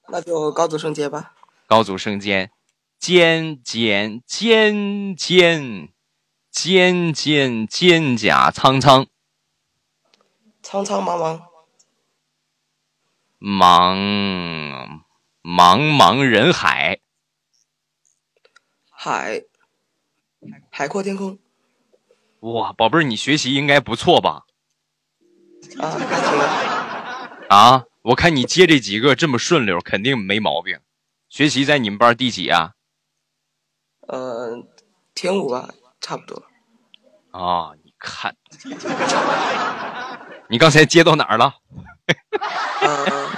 [0.08, 1.34] 那就高子圣接吧。
[1.68, 2.50] 高祖生肩，
[2.98, 5.90] 肩肩肩肩，
[6.50, 9.08] 肩肩肩甲苍苍，
[10.64, 11.42] 苍苍茫茫，
[13.42, 15.02] 茫
[15.44, 17.02] 茫茫人海，
[18.90, 19.44] 海
[20.72, 21.38] 海阔天空
[22.40, 24.46] 哇，宝贝儿，你学习应该不错吧？
[27.50, 30.80] 啊，我看你接这几个这么顺溜，肯定没毛病。
[31.30, 32.74] 学习在你们班第几啊？
[34.08, 34.64] 呃，
[35.14, 35.70] 前五吧，
[36.00, 36.44] 差不多。
[37.32, 38.36] 啊，你看，
[40.50, 41.56] 你刚才接到哪儿了？
[42.82, 43.30] 呃，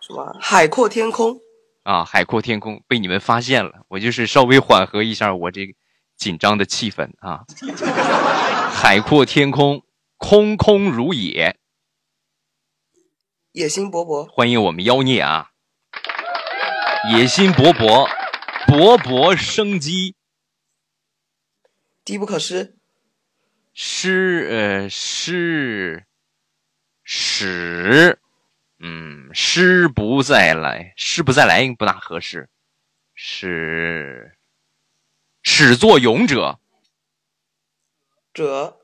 [0.00, 0.36] 什么？
[0.40, 1.38] 海阔天空
[1.84, 5.72] 啊，海阔天空被你们发现了，我就是稍微缓和一下我这个
[6.16, 7.44] 紧张的气氛啊。
[8.74, 9.84] 海阔天空，
[10.16, 11.56] 空空如也，
[13.52, 15.52] 野心勃勃，欢迎我们妖孽啊！
[17.06, 18.08] 野心勃勃，
[18.66, 20.16] 勃勃生机，
[22.04, 22.76] 机不可失，
[23.72, 26.04] 失呃失
[27.04, 28.20] 使，
[28.80, 32.50] 嗯，失不再来，失不再来不大合适，
[33.14, 34.36] 使
[35.42, 36.58] 始作俑者，
[38.34, 38.76] 者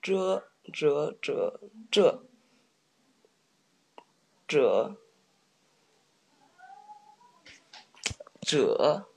[0.00, 1.60] 者者者
[1.90, 2.26] 者
[4.48, 4.99] 者
[8.40, 9.08] 者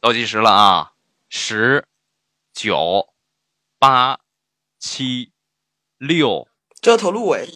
[0.00, 0.92] 倒计时了啊！
[1.28, 1.86] 十、
[2.52, 3.12] 九、
[3.78, 4.20] 八、
[4.78, 5.32] 七、
[5.98, 6.48] 六、
[6.80, 7.46] 遮头露尾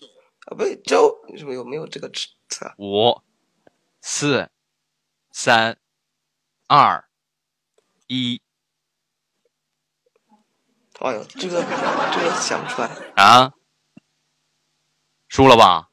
[0.46, 2.72] 啊，不对，周什么有没有这个词？
[2.78, 3.22] 五、
[4.00, 4.50] 四、
[5.30, 5.78] 三、
[6.66, 7.08] 二、
[8.06, 8.40] 一
[11.00, 13.54] 哎呦，这个这个想不出来啊！
[15.28, 15.88] 输了吧？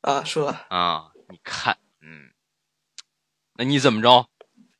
[0.00, 1.87] 啊，输了啊，你看，嗯，
[3.58, 4.28] 那你怎么着？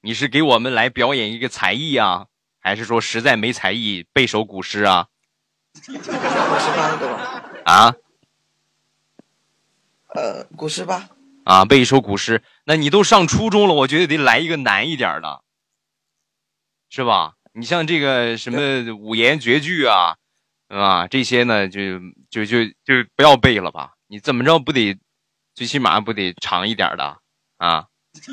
[0.03, 2.29] 你是给我们来表演一个才艺啊，
[2.61, 5.09] 还是说实在没才艺背首古诗啊？
[5.85, 7.95] 古诗吧一个吧，啊
[10.15, 11.09] 呃，古诗吧，
[11.43, 12.41] 啊，背一首古诗。
[12.67, 15.43] 那你都上初中了，我觉得得来一个难一点的，
[16.89, 17.35] 是吧？
[17.55, 20.17] 你像这个什么五言绝句啊，
[20.69, 21.99] 啊，这些呢，就
[22.31, 23.95] 就就就不要背了吧。
[24.07, 24.97] 你怎么着不得，
[25.53, 27.19] 最起码不得长一点的
[27.57, 27.87] 啊？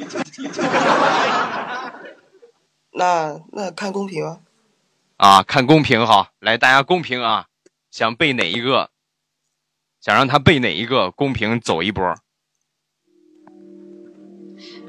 [2.97, 4.39] 那那看公屏啊，
[5.17, 7.47] 啊，看公屏哈，来大家公屏啊，
[7.91, 8.89] 想背哪一个，
[9.99, 12.15] 想让他背哪一个，公屏走一波。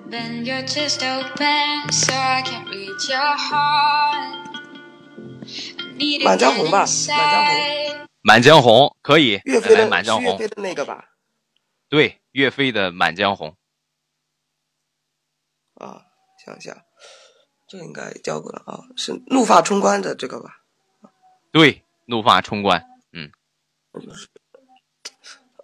[0.09, 4.47] Bend your chest open so I can reach your heart.
[5.79, 7.03] I need to 满江红吧，满江
[7.45, 11.07] 红，满江红》可以，岳飞的满江红岳飞》，的那个吧？
[11.89, 13.51] 对，岳飞的《满江红》。
[15.79, 16.03] 啊，
[16.45, 16.85] 想一下，
[17.69, 20.51] 这应该教过了啊，是怒发冲冠的这个吧？
[21.53, 22.85] 对，怒发冲冠。
[23.13, 23.31] 嗯，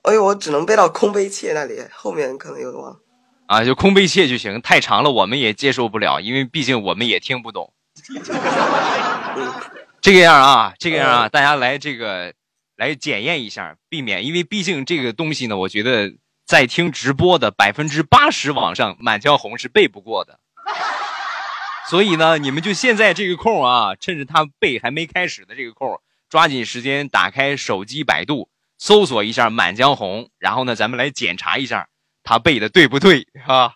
[0.03, 3.01] 哎呦，我只能背到空悲切那里，后面可能有了。
[3.47, 7.73] 啊，就空悲切就行，太长了我们也接受不了，因为毕竟我们也听不懂。
[9.37, 9.53] 嗯，
[10.01, 12.33] 这个样啊，这个样啊，大家来这个
[12.77, 16.11] 来检验一下，避免，因为毕竟这个东西呢，我觉得
[16.53, 20.39] 在听直播的百分之八十往上，《满江红》是背不过的。
[21.89, 25.99] 所以呢，你们就现在这个空啊，趁着他背还没开始的这个空，
[26.29, 31.89] 抓紧时间打开手机百度，搜索一下《满江红》，然后呢，咱们来检查一下
[32.23, 33.73] 他背的对不对啊？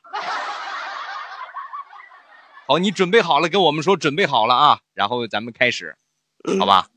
[2.69, 5.97] 好，你准备好了，跟我们说准备好了啊，然后咱们开始，
[6.45, 6.89] 嗯好吧？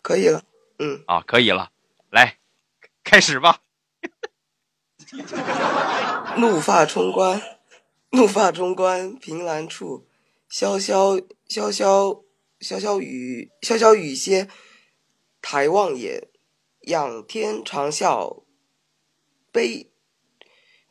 [0.00, 0.42] 可以了。
[0.78, 1.68] 嗯，啊，可以了，
[2.08, 2.38] 来，
[3.04, 3.58] 开始吧。
[6.38, 7.40] 怒发冲冠，
[8.10, 10.06] 怒发冲冠，凭栏处，
[10.50, 12.22] 潇潇潇潇
[12.60, 14.48] 潇潇雨潇潇雨歇，
[15.40, 16.28] 抬望眼，
[16.82, 18.42] 仰天长啸，
[19.52, 19.90] 悲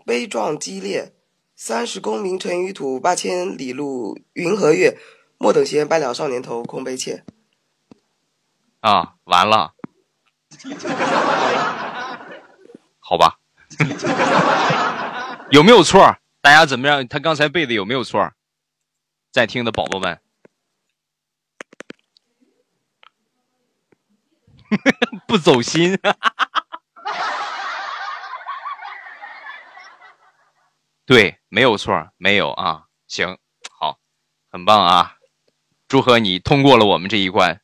[0.05, 1.11] 悲壮激烈。
[1.57, 4.97] 三十功名尘与土，八千里路云和月。
[5.37, 7.23] 莫等闲，白了少年头，空悲切。
[8.81, 9.73] 啊，完了。
[15.51, 16.17] 有没有错？
[16.41, 17.07] 大家怎么样？
[17.07, 18.31] 他刚才背的有没有错？
[19.31, 20.19] 在听的宝宝们，
[25.27, 25.99] 不走心。
[31.05, 32.85] 对，没有错，没有啊。
[33.07, 33.37] 行，
[33.77, 33.99] 好，
[34.51, 35.17] 很棒啊！
[35.87, 37.61] 祝贺你通过了我们这一关。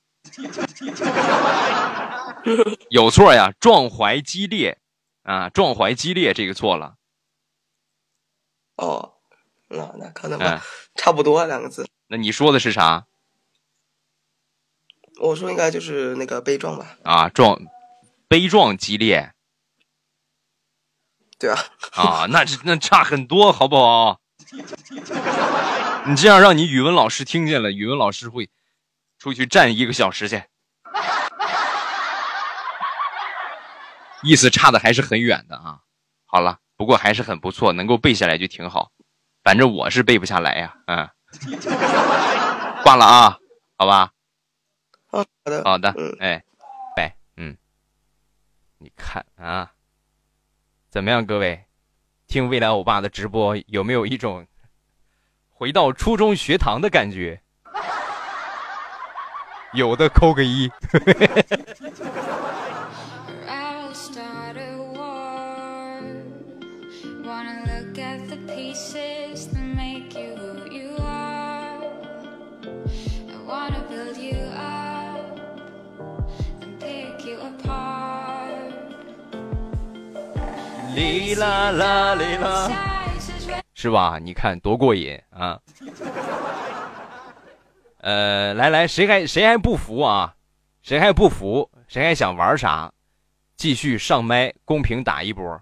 [2.90, 4.81] 有错呀，壮怀激烈
[5.24, 6.96] 啊，壮怀激烈这个错了。
[8.76, 9.14] 哦，
[9.68, 10.66] 那那可能嗯吧，
[10.96, 11.88] 差不多两个字。
[12.08, 13.06] 那你说的是啥
[15.20, 16.98] 我说应该就是那个悲壮吧？
[17.04, 17.30] 啊？
[17.30, 17.62] 壮，
[18.28, 19.34] 悲壮激烈
[21.38, 21.58] 对啊，
[21.94, 22.26] 啊？
[22.30, 24.20] 那这那差很多，好不好？
[26.08, 28.50] 你这样让你语文老师听见了，语文老师会
[29.20, 30.44] 出去站一个小时去。
[34.24, 35.80] 意思差的还是很远的啊。
[36.26, 38.92] 好了，不过还是很不错，能够背下来就挺好。
[39.44, 41.10] 反正我是背不下来呀，嗯。
[42.84, 43.38] 挂了啊，
[43.78, 44.12] 好吧。
[45.12, 46.44] 哦，好的，好的嗯，哎，
[46.96, 47.58] 拜，嗯，
[48.78, 49.72] 你看啊，
[50.90, 51.66] 怎么样，各位，
[52.28, 54.48] 听未来欧巴的直播有没有一种
[55.50, 57.42] 回到初中学堂的感觉？
[59.74, 60.70] 有的扣个一。
[81.02, 82.70] 哩啦啦哩啦，
[83.74, 84.20] 是吧？
[84.22, 85.60] 你看多过瘾啊！
[88.02, 90.36] 呃，来来，谁还谁还不服啊？
[90.84, 91.68] 谁还不服？
[91.88, 92.92] 谁还想玩啥？
[93.58, 95.60] 继续上麦，公屏打一波。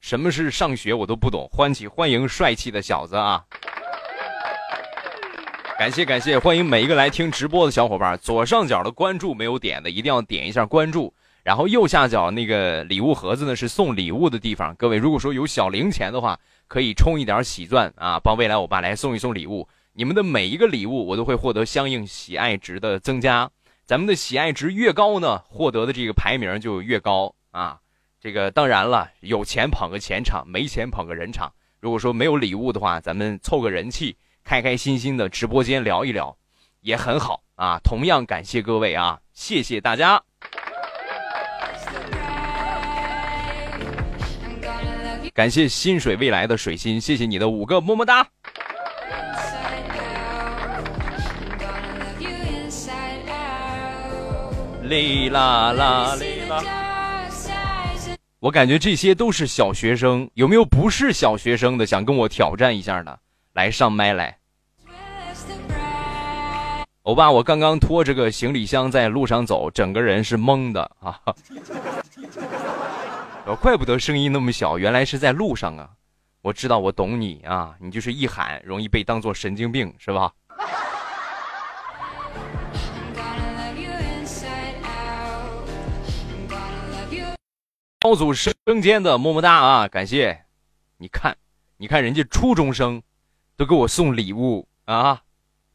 [0.00, 3.42] 什么是上学我都不懂，欢喜欢迎帅气的小子啊！
[5.78, 8.18] 感谢感谢，欢迎每一个来听直播的小伙伴。
[8.18, 11.14] 左上角的关注没有点的，一定要点一下关注。
[11.42, 14.74] 然后右下角那个礼物盒子呢，是送礼物的地方。
[14.76, 16.38] 各位如果说有小零钱的话，
[16.68, 19.68] 可以充一点喜钻啊，帮未来欧巴来送一送礼物。
[19.92, 23.50] 你们的每一个礼物，我都会获得相应喜爱值的增加。
[23.84, 27.78] 咱们的喜爱值越高呢，获得的这个排名就越高啊。
[28.20, 31.52] 这个当然了，有钱捧个钱场，没钱捧个人场。
[31.80, 36.36] 如果说没有礼物的话，咱们凑个人气，开开心心的直播间聊一聊，
[36.80, 37.80] 也很好啊。
[37.82, 40.22] 同样感谢各位啊，谢谢大家。
[45.34, 48.22] 感谢薪水未来的水心，谢谢你的五个么么哒。
[48.22, 50.84] inside out.
[51.40, 52.28] I'm gonna love you
[52.68, 54.82] inside out.
[54.82, 56.62] 哩啦啦哩啦。
[58.40, 63.18] 我感觉这些都是小学生，有没有不是小学生的想跟我挑战一下的？
[63.54, 64.36] 来上麦来，
[67.04, 71.18] 欧巴，我刚刚拖着个行李箱在路上走，整个人是懵的啊！
[73.44, 75.90] 呃怪不得声音那么小，原来是在路上啊！
[76.42, 80.32] 我知道，我懂你啊，你就是一喊容易被当做神经病是吧.
[88.00, 90.44] 高祖生间的么么哒啊，感谢！
[90.98, 91.36] 你看，
[91.76, 93.02] 你看人家初中生
[93.56, 95.20] 都给我送礼物啊，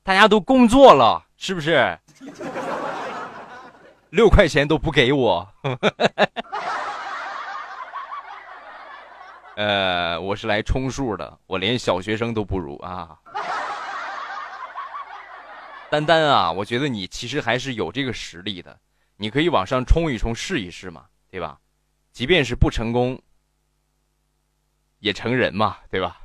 [0.03, 1.99] 大家都工作了，是不是？
[4.09, 5.45] 六块钱都不给我，
[9.57, 13.17] 呃，我是来充数的，我连小学生都不如啊。
[15.89, 18.77] 丹丹啊，我觉得你其实还是有这个实力的，
[19.15, 21.57] 你可以往上冲一冲，试一试嘛，对吧？
[22.13, 23.19] 即便是不成功，
[24.99, 26.19] 也成人嘛，对吧？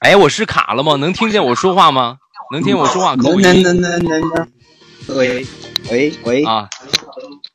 [0.00, 0.96] 哎，我是卡了吗？
[0.96, 2.18] 能听见我说话吗？
[2.52, 3.16] 能听我说话？
[3.16, 4.52] 扣一能能能能能能，
[5.16, 5.46] 喂
[5.90, 6.68] 喂喂啊！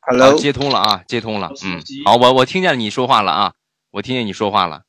[0.00, 1.52] 好，，Hello，接通了啊，接通了。
[1.64, 3.52] 嗯，好，我我听见你说话了啊，
[3.90, 4.82] 我听见你说话了。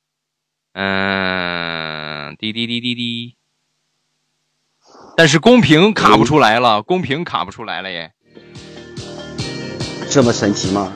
[0.73, 3.35] 嗯，滴滴滴滴滴。
[5.17, 8.13] 但是公屏卡不出来了，公屏卡不出来了耶。
[10.09, 10.93] 这么神奇吗？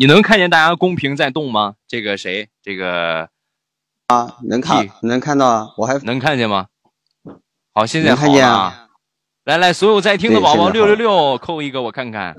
[0.00, 1.74] 你能看见大家公屏在动吗？
[1.86, 2.48] 这个谁？
[2.62, 3.28] 这个
[4.06, 6.68] 啊，能看能看到啊，我还能看见吗？
[7.74, 8.88] 好，现在看见啊了啊！
[9.44, 12.34] 来来，所有在听的宝宝六六六，扣一个我看看。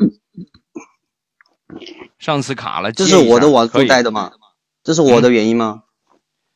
[2.18, 4.32] 上次卡了，这是我的网速可以带的吗？
[4.84, 5.84] 这是我的原因吗？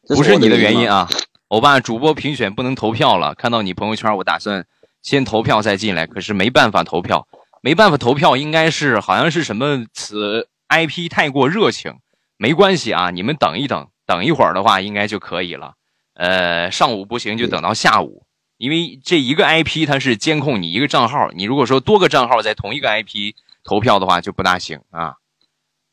[0.08, 1.08] 不是你的原因啊！
[1.50, 3.36] 欧巴，主播评选不能投票了。
[3.36, 4.66] 看到你朋友圈，我打算
[5.04, 7.28] 先投票再进来，可是没办法投票，
[7.62, 12.00] 没办法投票，应该是好像是什么此 IP 太过热情，
[12.38, 15.76] 没关系啊，你们等一等，等一会儿的话应该就可以了。
[16.14, 18.26] 呃，上午不行就等到下午，
[18.58, 25.16] 因为这一个 IP 它是监控你一个账号，你如果说多个账号在同一个 IP 投票的话就不大行啊。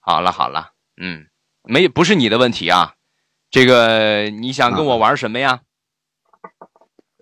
[0.01, 1.27] 好了好了，嗯，
[1.63, 2.95] 没不是你的问题啊。
[3.51, 5.61] 这个你想跟我玩什么呀？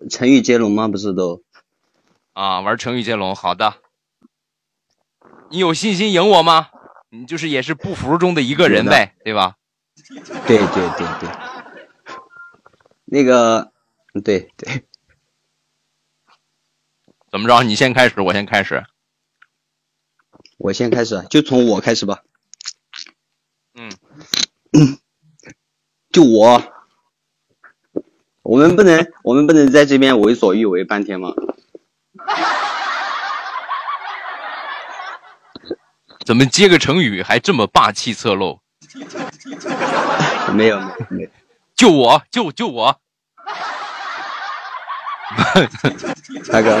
[0.09, 0.87] 成语接龙吗？
[0.87, 1.43] 不是都？
[2.33, 3.75] 啊，玩成语接龙，好的。
[5.49, 6.69] 你有信心赢我吗？
[7.13, 9.57] 你就是也是不服中的一个人呗，对吧？
[10.47, 11.29] 对对对对。
[13.03, 13.73] 那个，
[14.23, 14.85] 对对，
[17.29, 17.63] 怎么着？
[17.63, 18.85] 你先开始，我先开始。
[20.57, 22.23] 我先开始，就从我开始吧。
[23.73, 23.91] 嗯，
[26.11, 26.63] 就我，
[28.43, 31.33] 我们不能，我们不能在这边为所欲为半天吗？
[36.25, 38.59] 怎么接个成语还这么霸气侧漏？
[40.53, 41.29] 没有没有没有，
[41.75, 42.99] 就我就就我，
[46.51, 46.77] 大 哥，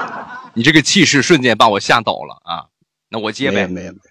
[0.54, 2.66] 你这个气势瞬间把我吓倒了啊！
[3.08, 3.66] 那我接呗。
[3.66, 4.10] 没有没有，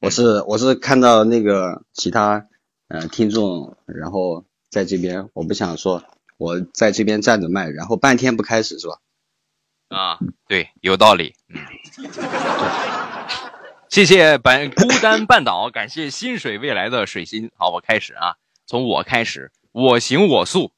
[0.00, 2.46] 我是我是看到那个其他
[2.88, 6.02] 呃听众，然后在这边，我不想说
[6.38, 8.98] 我在这边站着麦，然后半天不开始是吧？
[9.88, 11.34] 啊，对，有道理。
[11.48, 11.60] 嗯，
[13.90, 17.50] 谢谢本孤单半岛，感谢薪水未来的水星。
[17.56, 18.36] 好，我开始啊，
[18.66, 20.72] 从我开始，我行我素，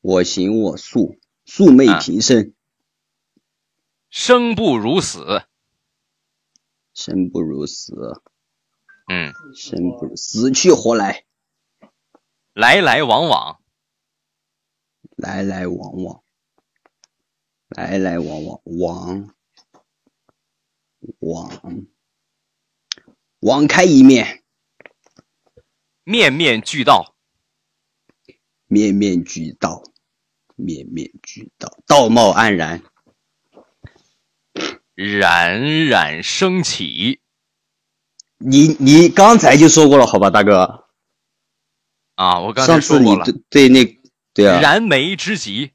[0.00, 2.54] 我行我素，素昧啊平生，
[4.08, 5.42] 生不如死。
[6.94, 8.22] 生不如死，
[9.08, 11.24] 嗯，生不如死去活来，
[12.54, 13.60] 来来往往，
[15.16, 16.22] 来来往往，
[17.68, 19.34] 来来往往，往
[21.18, 21.50] 往
[23.40, 24.42] 网开一面，
[26.04, 27.14] 面面俱到，
[28.66, 29.82] 面面俱到，
[30.54, 32.82] 面面俱到，道貌岸然，
[34.94, 37.20] 冉冉升起。
[38.38, 40.86] 你你刚才就说过了，好吧，大哥？
[42.14, 44.00] 啊，我刚才上说过了对，对那
[44.34, 45.72] 对啊，燃眉之急。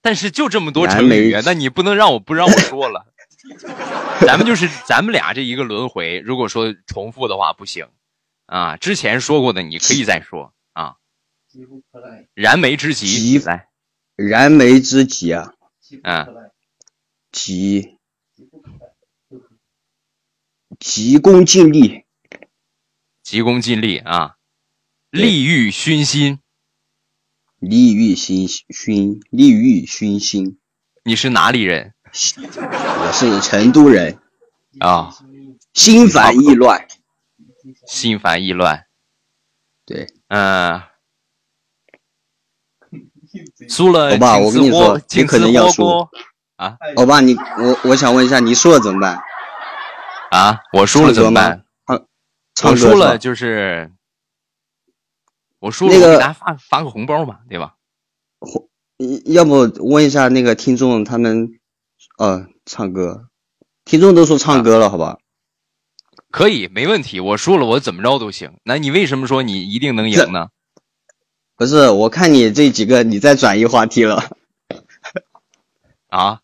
[0.00, 3.06] 但是就这么多成语眉，那你不能让我不让我说了。
[4.26, 7.88] 咱们就是咱们俩这一个轮回，如果说重复的话不行
[8.46, 8.76] 啊。
[8.76, 10.96] 之前说过的你可以再说啊。
[12.34, 13.68] 燃眉之急，急来，
[14.14, 15.52] 燃眉之急啊，
[16.02, 16.50] 嗯，
[17.32, 17.98] 急
[20.78, 22.04] 急功近利，
[23.22, 24.36] 急功近利啊，
[25.10, 26.40] 利欲熏心。
[27.58, 30.58] 利欲熏熏，利欲熏心。
[31.04, 34.18] 你是哪里人我是成都人，
[34.80, 35.10] 啊？
[35.74, 36.86] 心烦意乱。
[37.86, 38.86] 心烦意乱，
[39.84, 40.82] 对，嗯。
[43.68, 46.10] 输了，欧巴我跟你说你可能要输火锅
[46.96, 49.20] 欧巴，你我我想问一下，你输了怎么办？
[50.30, 50.60] 啊！
[50.72, 51.64] 我输了怎么办？
[52.64, 53.92] 我输了就是，
[55.58, 57.74] 我输了，那个我给大家发发个红包嘛，对吧？
[58.40, 58.70] 红
[59.26, 61.60] 要不问一下那个听众他们，
[62.16, 63.28] 呃，唱歌，
[63.84, 65.18] 听众都说唱歌了，好吧？
[66.30, 67.20] 可以，没问题。
[67.20, 68.58] 我输了，我怎么着都行。
[68.64, 70.48] 那你为什么说你一定能赢呢？
[71.56, 74.30] 不是，我看你这几个你在转移话题了，
[76.08, 76.40] 啊，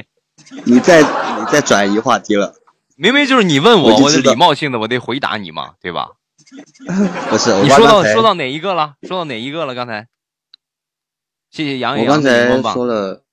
[0.64, 2.54] 你在你在转移话题了，
[2.96, 6.12] 明明就是你问我，我礼貌性的，我得回答你嘛，对吧？
[7.30, 7.50] 不是？
[7.50, 8.94] 我你说到说到哪一个了？
[9.02, 9.74] 说到哪一个了？
[9.74, 10.06] 刚才，
[11.50, 13.23] 谢谢杨洋我刚才说了，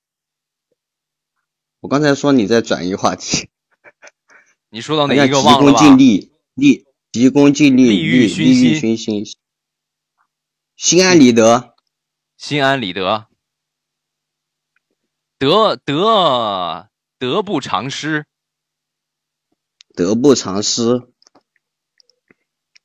[1.82, 3.50] 我刚才说你在转移话题，
[4.70, 5.80] 你说到哪一个忘了吧？
[5.80, 9.38] 功近利，利急功近利，利欲利利欲熏心熏心，
[10.76, 11.76] 心安理得，
[12.38, 13.28] 心安理得，
[15.40, 18.28] 得得得不偿失，
[19.96, 21.12] 得不偿失，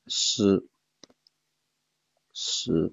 [0.07, 0.67] 失
[2.33, 2.93] 失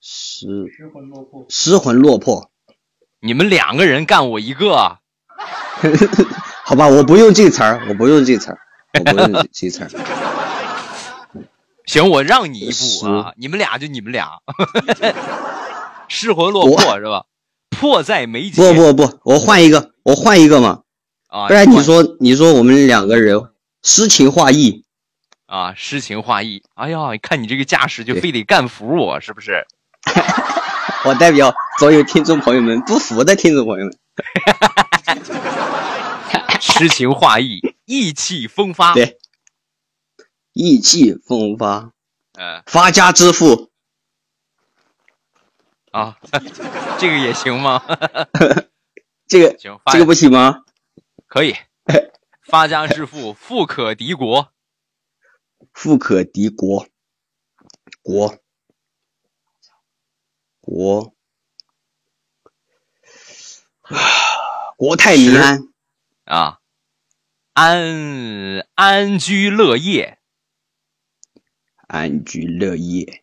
[0.00, 0.66] 失
[1.48, 2.51] 失魂落魄。
[3.24, 4.98] 你们两个人干我一个，啊
[6.66, 8.58] 好吧，我不用这词儿，我不用这词儿，
[8.98, 9.90] 我不用这这词儿。
[11.86, 13.32] 行，我让你一步啊！
[13.36, 14.28] 你们俩就你们俩，
[16.08, 17.24] 失魂落魄是吧？
[17.70, 18.72] 迫在眉睫。
[18.72, 20.80] 不不不，我换一个，我换一个嘛，
[21.28, 21.46] 啊！
[21.46, 23.40] 不然你说你说我们两个人
[23.84, 24.84] 诗情画意，
[25.46, 26.64] 啊，诗情画意。
[26.74, 29.64] 哎呀，看你这个架势，就非得干服我，是不是？
[31.06, 33.98] 我代表所有听众朋友们，不服的听众朋友们，
[36.60, 38.94] 诗情画意，意气风发。
[38.94, 39.18] 对，
[40.52, 41.92] 意气风发，
[42.34, 43.70] 呃发家致富，
[45.92, 46.18] 啊，
[46.98, 47.82] 这个也行吗？
[49.28, 50.62] 这个行，这个不行吗？
[51.26, 51.56] 可以。
[52.44, 54.52] 发家致富，富可敌国。
[55.72, 56.86] 富可敌国，
[58.02, 58.36] 国
[60.62, 61.14] 国
[64.76, 65.58] 国泰民安，
[66.24, 66.60] 啊，
[67.52, 70.18] 安安居乐业。
[71.88, 73.22] 安居乐业。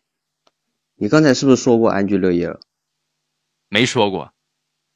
[0.94, 2.60] 你刚才是不是说过安居乐业了？
[3.68, 4.32] 没说过，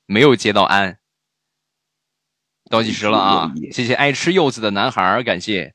[0.07, 1.01] 没有接到安。
[2.71, 5.75] 倒计时了啊谢谢爱吃柚子的男孩儿，感谢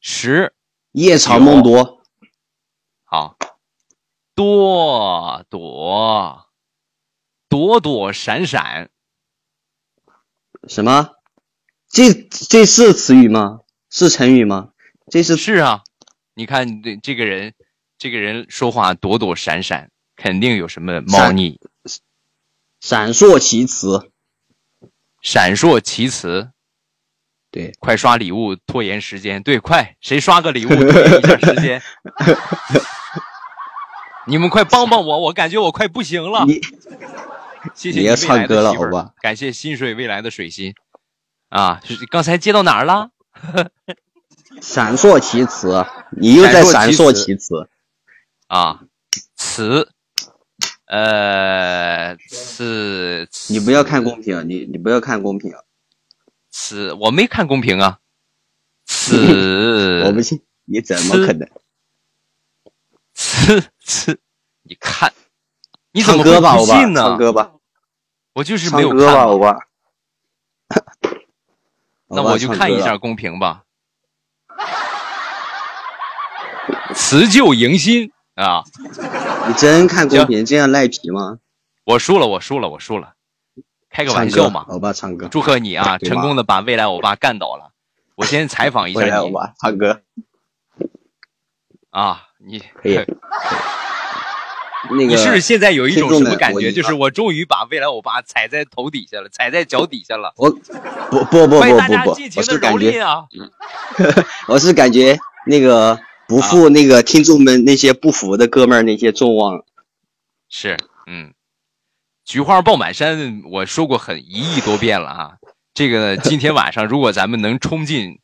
[0.00, 0.54] 十
[0.92, 2.02] 夜长梦多，
[3.04, 3.36] 好，
[4.40, 6.46] 多躲
[7.50, 8.88] 躲躲闪闪，
[10.66, 11.10] 什么？
[11.90, 13.60] 这这是词语吗？
[13.90, 14.70] 是成语吗？
[15.10, 15.82] 这是是啊，
[16.32, 17.52] 你看这这个人，
[17.98, 21.60] 这个人说话躲躲闪闪，肯定有什么猫腻。
[22.80, 24.10] 闪烁其词。
[25.20, 26.50] 闪烁其词，
[27.50, 29.42] 对，快刷礼物，拖延时间。
[29.42, 31.82] 对，快，谁刷个礼物拖延一下时间？
[34.26, 36.44] 你们快帮帮我，我感觉我快不行了。
[36.46, 36.60] 你
[37.74, 39.12] 谢谢你要唱歌了好吧？
[39.20, 40.74] 感谢心水未来的水心。
[41.48, 43.10] 啊，是刚才接到哪儿了？
[44.60, 47.68] 闪烁其词，你又在闪烁其其词。
[48.46, 48.82] 啊，
[49.36, 49.88] 词，
[50.86, 54.42] 呃，词，你不要看公屏啊！
[54.42, 55.60] 你你不要看公屏啊！
[56.50, 57.98] 词，我没看公屏啊。
[58.86, 61.48] 词， 我不信，你怎么可能？
[63.50, 64.16] 呲呲，
[64.62, 65.12] 你看，
[65.92, 66.30] 你怎么不
[66.66, 67.02] 信呢？
[67.02, 67.52] 唱歌吧，
[68.34, 69.56] 我就是没有看歌吧，嘛欧巴。
[72.08, 72.80] 那我就看一。
[72.80, 73.64] 下公屏吧。
[76.94, 78.62] 辞旧迎新啊！
[79.48, 81.38] 你真看公屏，这样赖皮吗？
[81.84, 83.14] 我输了，我输了，我输了，
[83.88, 84.66] 开个玩笑嘛。
[84.68, 85.28] 欧巴唱歌。
[85.28, 87.72] 祝贺你啊，成功的把未来欧巴干倒了。
[88.16, 90.02] 我先采访一未来欧下你巴唱歌
[91.90, 92.98] 啊，你可以。
[94.92, 96.72] 那个你是不是现在有一种什么感觉？
[96.72, 100.32] 就是我终于把未来欧巴踩在头底下了，踩在脚底下了。
[100.36, 100.58] 我不
[101.26, 101.60] 不不不不
[102.04, 103.04] 不，我是感觉！
[104.48, 109.62] 我是感觉那个不负那个听众们那些不服的哥们儿那些众望。
[110.48, 111.34] 是，嗯，
[112.24, 115.32] 菊花爆满山，我说过很一亿多遍了啊。
[115.74, 118.18] 这个今天晚上如果咱们能冲进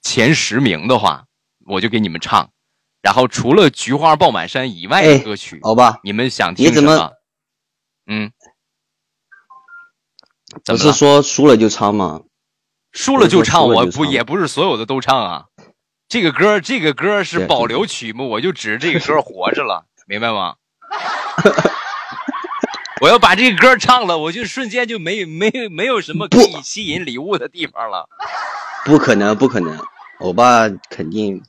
[0.00, 1.24] 前十名的话，
[1.66, 2.50] 我就给你们唱。
[3.08, 7.12] 然后除了菊花爆满山以外的哎歌曲，好吧，你们想听什么？
[8.06, 8.30] 嗯，
[10.62, 10.92] 怎不是？
[10.92, 12.20] 说输了就唱吗？
[12.92, 15.46] 输了就唱，我不也不是所有的都唱啊。
[16.06, 20.56] 这个歌，这个歌是保留曲目，我就指着这个歌活着了， 明白吗？
[23.00, 28.06] 我要把这个歌唱了，我就瞬间就没没没有什么可以吸引礼物的地方了。
[28.84, 29.82] 不可能，不可能，
[30.18, 31.42] 欧巴肯定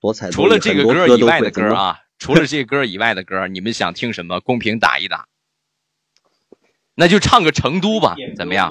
[0.00, 4.40] 多彩多除了这个歌歌以外的歌啊，除了这个歌以外的歌，你们想听什么？
[4.40, 5.26] 公屏打一打。
[6.94, 8.70] 那就唱个成都吧，怎么样？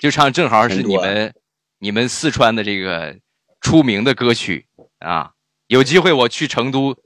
[0.00, 1.34] 就唱正好是你们
[1.78, 3.16] 你们四川的这个
[3.60, 4.66] 出名的歌曲
[4.98, 5.30] 啊。
[5.66, 6.96] 有机会我去成都，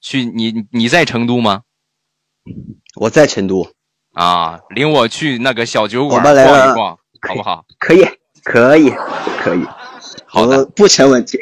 [0.00, 1.62] 去你你在成都吗？
[2.96, 3.70] 我在成都，
[4.12, 6.98] 啊，领我去那个小酒馆逛一逛，
[7.28, 7.64] 好不好？
[7.78, 8.04] 可以，
[8.42, 8.90] 可以，
[9.40, 9.64] 可以，
[10.26, 11.38] 好的不成问题。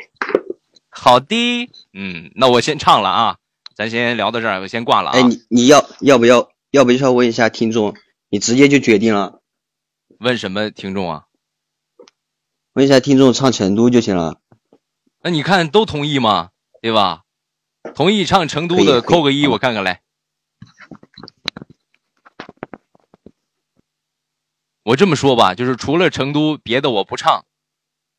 [0.99, 3.36] 好的，嗯，那我先唱了啊，
[3.74, 5.16] 咱先聊到这儿，我先挂了啊。
[5.16, 7.94] 哎，你你要要不要要不要问一下听众？
[8.30, 9.42] 你直接就决定了，
[10.18, 11.24] 问什么听众啊？
[12.72, 14.40] 问一下听众唱成都就行了。
[15.22, 16.51] 那你看都同意吗？
[16.80, 17.24] 对吧？
[17.94, 20.01] 同意唱成都的扣个一，我看看来。
[24.82, 27.44] 我这么说吧，就是除了成都，别的我不唱。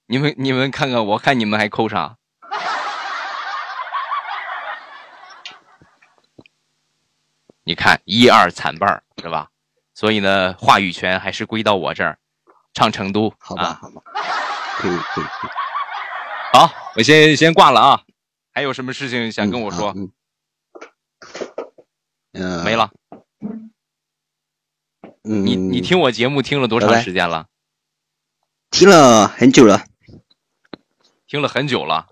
[0.06, 2.17] 你们你们看看，我看你们还扣啥？
[7.68, 9.50] 你看一二惨败儿是吧？
[9.94, 12.18] 所以呢，话语权还是归到我这儿，
[12.74, 13.34] 唱成都。
[13.38, 14.02] 好吧，啊好吧，
[14.78, 15.50] 可以，可以，可以。
[16.54, 18.02] 好，我先先挂了啊。
[18.54, 19.94] 还有什么事情想跟我说？
[19.98, 20.10] 嗯，
[22.32, 22.74] 嗯呃，没。
[22.78, 22.90] 了。
[25.26, 27.48] 嗯，你你听我节目听了多长时间了？
[28.72, 29.84] 听了很久了，
[31.28, 32.08] 听了很久了，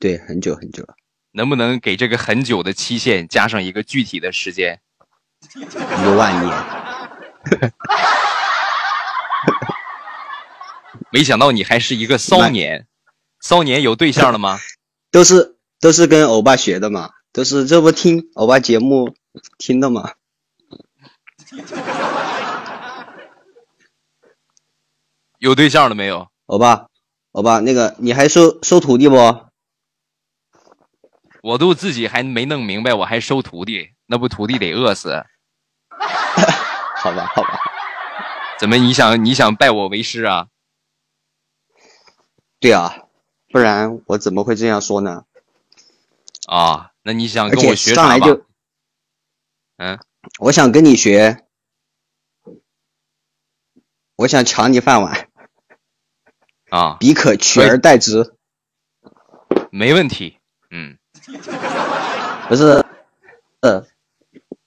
[0.00, 0.96] 对，很久很久了，
[1.36, 4.80] 能不能给这个很久的期限加上一个具体的时间？
[5.56, 5.64] 一
[6.04, 6.56] 个万年。
[11.10, 12.86] 没想到你还是一个骚年，
[13.40, 14.58] 骚年有对象了吗？
[15.10, 19.16] 都是都是跟欧巴学的嘛，都是这不听欧巴节目
[19.58, 20.12] 听的嘛。
[25.38, 26.28] 有对象了没有？
[26.46, 26.86] 欧巴，
[27.32, 29.16] 欧巴，那个你还收收徒弟不？
[31.44, 35.26] 我都自己还没弄明白，我还收徒弟，那不徒弟得饿死？
[36.96, 37.60] 好吧，好吧。
[38.58, 40.48] 怎么你想你想拜我为师啊？
[42.60, 42.96] 对啊，
[43.50, 45.26] 不然我怎么会这样说呢？
[46.46, 48.26] 啊，那你想跟我学啥吧？
[49.76, 49.98] 嗯，
[50.38, 51.44] 我想跟你学，
[54.16, 55.28] 我想抢你饭碗，
[56.70, 58.34] 啊，彼可取而代之。
[59.70, 60.38] 没问题。
[60.70, 60.96] 嗯，
[62.48, 62.84] 不是，
[63.60, 63.84] 呃，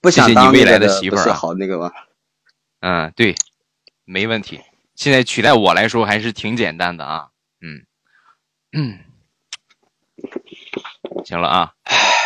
[0.00, 1.90] 不想当未来的媳妇儿啊好那个吗？
[2.80, 3.34] 嗯，对，
[4.04, 4.60] 没问题。
[4.94, 7.28] 现在取代我来说还是挺简单的啊。
[7.60, 7.86] 嗯，
[8.72, 8.98] 嗯，
[11.24, 11.72] 行了啊，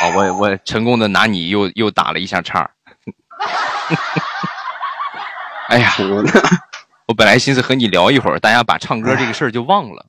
[0.00, 2.70] 好，我我成功的拿你又又打了一下岔。
[5.68, 6.24] 哎呀，我
[7.08, 10.06] 我本来寻思和你聊一会儿，大家把唱歌这个事儿就忘了，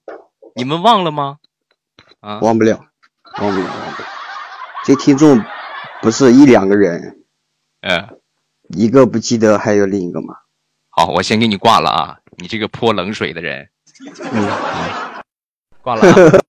[0.56, 1.38] 你们忘了吗？
[2.22, 2.86] 啊，忘不了，
[3.40, 4.08] 忘不了，忘不了。
[4.86, 5.42] 这听众
[6.02, 7.24] 不是一两个人，
[7.82, 8.20] 嗯，
[8.68, 10.36] 一个不记得，还有另一个吗？
[10.90, 13.70] 好，我先给你挂了啊，你这个泼冷水的人。
[14.34, 15.24] 嗯，
[15.82, 16.42] 挂了、啊。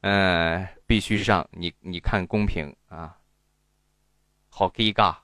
[0.00, 3.16] 嗯、 必须上，你你看公屏啊，
[4.48, 5.14] 好尴尬。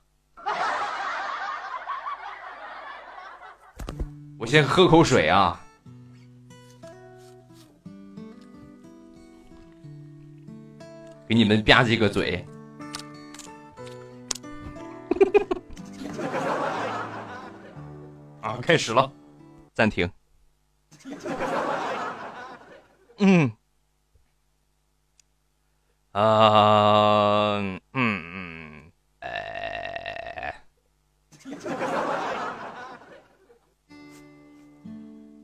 [4.38, 5.63] 我先喝口水啊。
[11.27, 12.47] 给你们吧唧个嘴。
[18.43, 19.11] 啊，开始了，
[19.72, 20.11] 暂停。
[23.18, 23.51] 嗯，
[26.12, 30.55] 啊，嗯嗯，哎，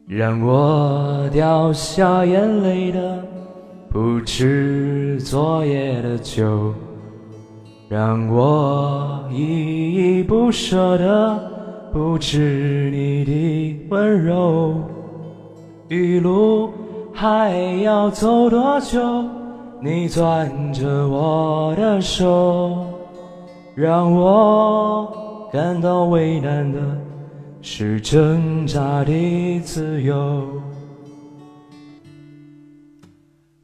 [0.07, 3.24] 让我掉下眼泪的
[3.93, 6.72] 不止昨夜的酒，
[7.88, 14.74] 让我依依不舍的不止你的温柔。
[15.88, 16.70] 余路
[17.12, 17.51] 还
[17.82, 19.01] 要走多久？
[19.82, 22.86] 你攥着我的手，
[23.74, 25.12] 让我
[25.53, 26.78] 感到为难的
[27.61, 30.45] 是挣扎的自由。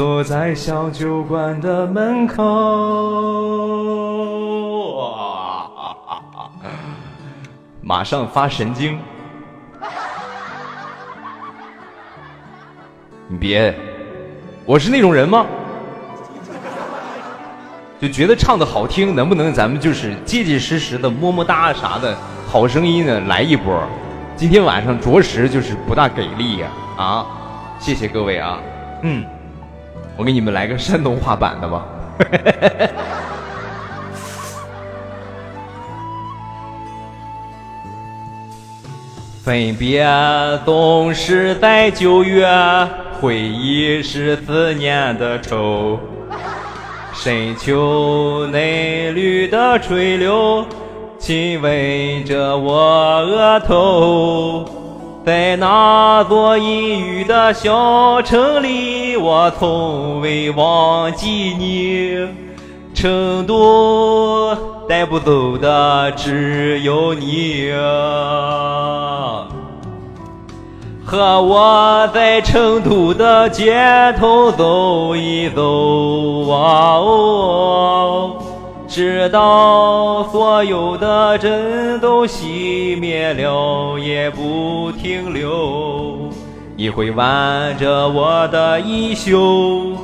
[0.00, 2.42] 坐在小酒馆的门口。
[7.82, 8.98] 马上发神经！
[13.28, 13.74] 你别，
[14.64, 15.44] 我是那种人吗？
[18.00, 22.16] 就觉得唱的好听，能不能咱们就是结结实实的么么哒啥的，
[22.48, 23.78] 好声音呢来一波？
[24.34, 27.26] 今天晚上着实就是不大给力呀啊
[27.78, 28.58] 谢谢各位啊，
[29.02, 29.22] 嗯，
[30.20, 31.86] 我给你们来个山东话版的吧。
[39.42, 40.06] 分别
[40.66, 42.46] 总是在九月，
[43.18, 45.98] 回忆是思念的愁。
[47.14, 50.66] 深秋嫩绿的垂柳，
[51.18, 54.79] 亲吻着我额头。
[55.24, 62.26] 在那座阴雨的小城里，我从未忘记你。
[62.92, 64.54] 成都
[64.88, 67.70] 带不走的只有你。
[71.04, 78.36] 和我在成都的街头走一走啊哦，
[78.90, 86.28] 直到所有的灯都熄灭了，也不停留。
[86.76, 89.96] 你会挽着我的衣袖，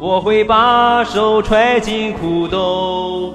[0.00, 3.34] 我会把手揣进裤兜，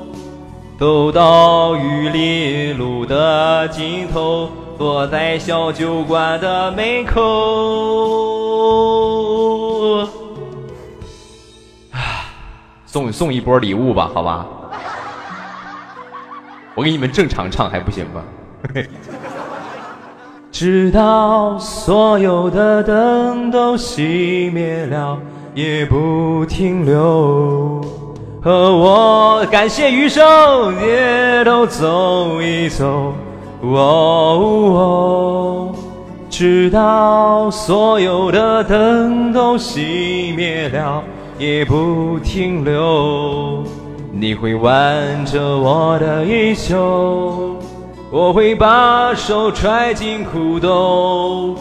[0.79, 4.49] 走到玉林路的尽头。
[4.79, 7.21] 坐在小酒馆的门口。
[11.91, 12.25] 啊
[12.87, 14.47] 送送一波礼物吧，好吧？
[16.81, 18.23] 我给你们正常唱还不行吗？
[20.51, 25.15] 直到所有的灯都熄灭了，
[25.53, 27.85] 也不停留。
[28.41, 30.25] 和我感谢余生，
[30.83, 33.13] 也都走一走。
[33.61, 34.91] 哦，
[36.31, 41.03] 直到所有的灯都熄灭了，
[41.37, 43.63] 也不停留。
[44.13, 47.57] 你会挽着我的衣袖，
[48.11, 51.55] 我会把手揣进裤兜，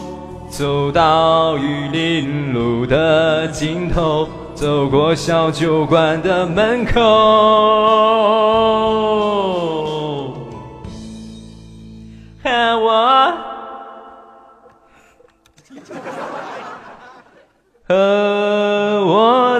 [0.49, 7.01] 走到玉林路的尽头，走过小酒馆的门口。
[12.43, 13.33] 和我，
[17.87, 18.60] 和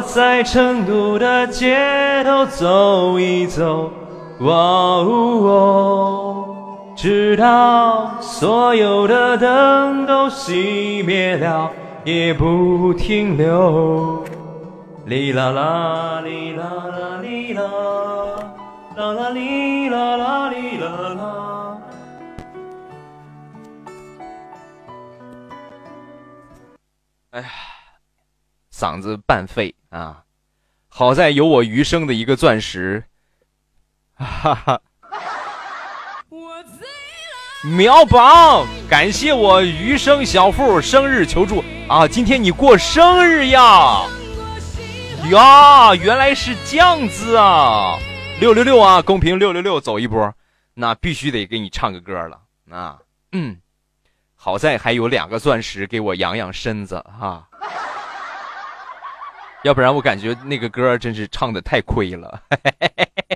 [0.02, 3.92] 在成都的街头走一走，
[4.40, 5.06] 哦
[5.46, 11.72] 哦，直到所有的灯都熄灭了，
[12.04, 14.24] 也不停留。
[15.06, 17.64] 哩啦啦，哩啦啦，哩啦，
[18.96, 21.78] 啦啦哩啦啦哩啦啦。
[27.32, 27.48] 哎呀，
[28.74, 30.24] 嗓子半废啊！
[30.88, 33.06] 好在有我余生的一个钻石，
[34.16, 34.82] 哈哈！
[37.64, 42.08] 秒榜，感谢我余生小富生日求助啊！
[42.08, 44.08] 今天你过生日呀？
[45.30, 48.00] 呀，原来是这样子啊！
[48.40, 50.34] 六六六啊，公屏六六六，走一波，
[50.74, 52.40] 那必须得给你唱个歌了
[52.72, 52.98] 啊！
[53.34, 53.58] 嗯。
[54.36, 57.48] 好在还有两个钻石给我养养身子哈，
[59.64, 62.42] 要不然我感觉那个歌真是唱的太亏了。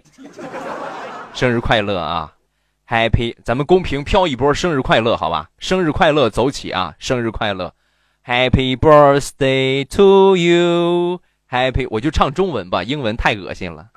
[1.34, 2.34] 生日快乐啊
[2.88, 3.36] ，Happy！
[3.44, 5.50] 咱们公屏飘一波生日快乐，好吧？
[5.60, 6.96] 生日快乐，走起啊！
[6.98, 7.74] 生日快乐
[8.26, 11.88] ，Happy birthday to you，Happy！
[11.92, 13.90] 我就唱中文吧，英文太恶心了。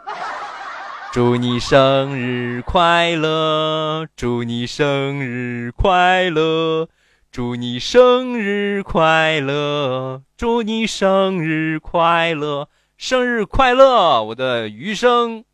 [1.13, 6.89] 祝你生日快乐，祝你生日快乐。
[7.31, 10.23] 祝你生日快乐！
[10.37, 12.69] 祝你生日快乐！
[12.97, 14.23] 生日快乐！
[14.23, 15.45] 我的余生，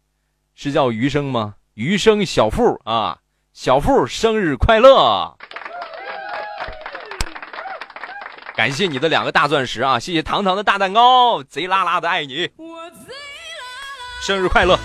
[0.55, 1.57] 是叫余生吗？
[1.75, 3.19] 余生小富啊，
[3.53, 5.37] 小富生日快乐！
[8.55, 9.99] 感谢你的两个大钻石啊！
[9.99, 12.49] 谢谢糖糖的大蛋糕，贼拉拉的爱你！
[14.23, 14.79] 生日快乐！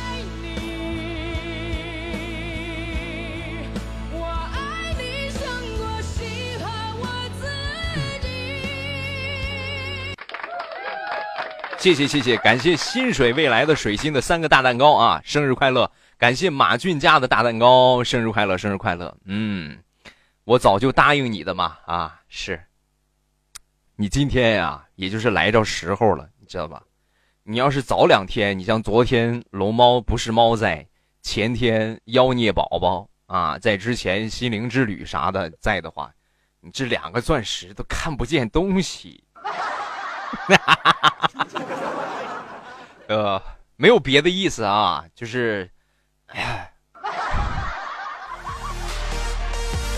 [11.80, 15.22] 谢谢谢谢，感谢薪水未来的水星的三个大蛋糕啊！
[15.24, 15.90] 生日快乐！
[16.18, 19.16] 感谢马俊家的大蛋糕，生日快乐，生日快乐！
[19.24, 19.80] 嗯，
[20.44, 22.62] 我早就答应你的嘛啊，是。
[23.96, 26.84] 你今天呀，也就是来着时候了，你知道吧？
[27.44, 30.86] 你要是早两天，你像昨天龙猫不是猫在，
[31.22, 36.12] 前天妖孽宝宝啊，在之前心灵之旅啥的在的话，
[36.60, 39.24] 你这两个钻石都看不见东西。
[39.34, 41.09] 哈哈哈哈
[43.10, 43.42] 呃，
[43.76, 45.68] 没有别的意思啊，就是，
[46.28, 46.72] 哎，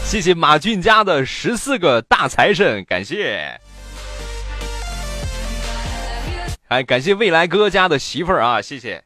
[0.06, 3.60] 谢谢马俊家的十四个大财神，感谢，
[6.70, 9.04] 哎，感谢未来哥家的媳妇儿啊，谢谢，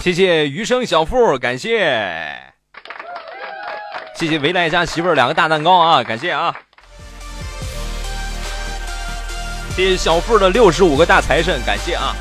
[0.00, 2.40] 谢谢余生小富，感谢。
[4.14, 6.54] 谢谢未来家媳妇儿两个大蛋糕啊，感谢啊！
[9.80, 12.14] 谢小付的六十五个大财神，感谢啊！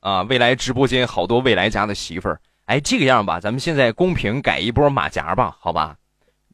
[0.00, 5.96] 啊，未来直播间好多未来家的媳妇儿，哎，这个样吧，咱们现在公屏改一波马甲吧，好吧？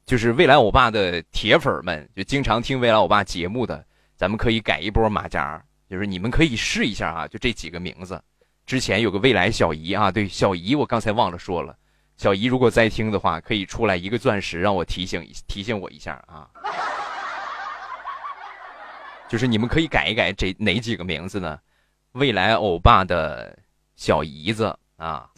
[0.07, 3.85] 就是未来欧巴的铁粉们，就经常听未来欧巴节目的，
[4.21, 8.23] 咱们可以改一波马甲，就是你们可以试一下啊，就这几个名字。
[8.67, 11.75] 之前有个未来小姨啊，对小姨，我刚才忘了说了，
[12.19, 16.47] 小姨如果在听的话，可以出来一个钻石，让我提醒提醒我一下啊。
[19.27, 21.59] 就是你们可以改一改这哪几个名字呢？
[22.13, 23.59] 未来欧巴的
[23.97, 25.31] 小姨子啊，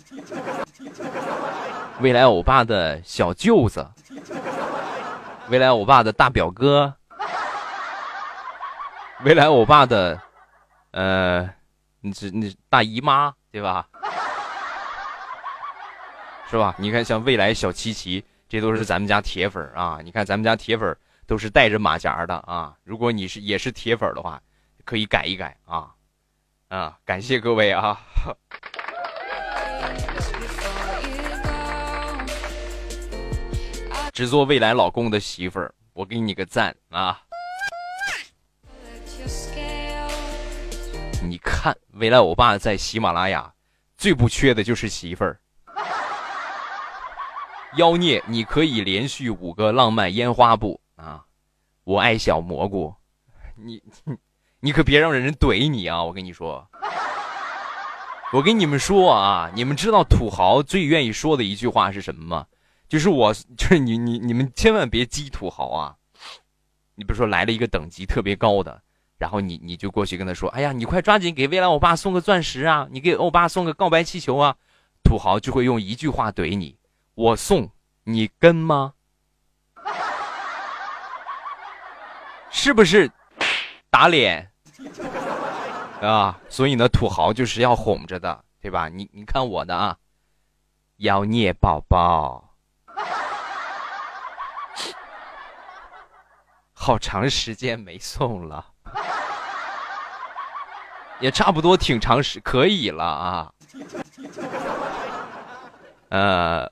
[2.01, 3.89] 未来欧巴的小舅子，
[5.51, 6.93] 未来欧巴的大表哥，
[9.25, 10.20] 未来欧巴的，
[10.91, 11.49] 呃，
[12.01, 13.87] 你这你大姨妈对吧？
[16.51, 16.75] 是吧？
[16.77, 20.01] 你看像未来小琪琪，这都是咱们家铁粉啊！
[20.03, 22.75] 你看咱们家铁粉都是带着马甲的啊！
[22.83, 24.43] 如果你是也是铁粉的话，
[24.85, 25.95] 可以改一改啊！
[26.68, 27.97] 啊，感谢各位啊！
[34.12, 37.23] 只做未来老公的媳妇儿，我给你个赞啊！
[41.23, 43.53] 你看，未来欧巴在喜马拉雅
[43.97, 45.41] 最不缺的就是媳妇儿。
[47.77, 51.25] 妖孽，你可以连续五个浪漫烟花步啊！
[51.85, 52.95] 我爱小蘑菇，
[53.57, 53.83] 你
[54.61, 56.03] 你可别让人怼你啊！
[56.03, 56.68] 我跟你说，
[58.33, 62.47] 我跟你们说啊，你们知道土豪最愿意说的一句话是什么吗？
[62.89, 65.97] 就是我， 就是你你你们千万别激土豪啊！
[66.95, 68.83] 你比如说来了一个等级特别高的，
[69.23, 72.89] 然后你你就过去跟他说：“哎呀，你快抓紧给未来欧巴送个钻石啊！
[72.91, 74.57] 你给欧巴送个告白气球啊！”
[75.05, 76.77] 土豪就会用一句话怼你
[77.14, 77.70] ：“我送，
[78.03, 78.95] 你跟吗？”
[82.51, 83.09] 是不是
[83.91, 84.51] 打脸
[86.01, 86.37] 啊？
[86.49, 88.89] 所以呢，土豪就是要哄着的，对吧？
[88.89, 89.97] 你你看我的啊，
[90.97, 92.57] 妖孽宝宝，
[96.73, 98.72] 好长时间没送了。
[101.23, 103.49] 也差不多挺长时可以了啊。
[106.09, 106.64] 呃，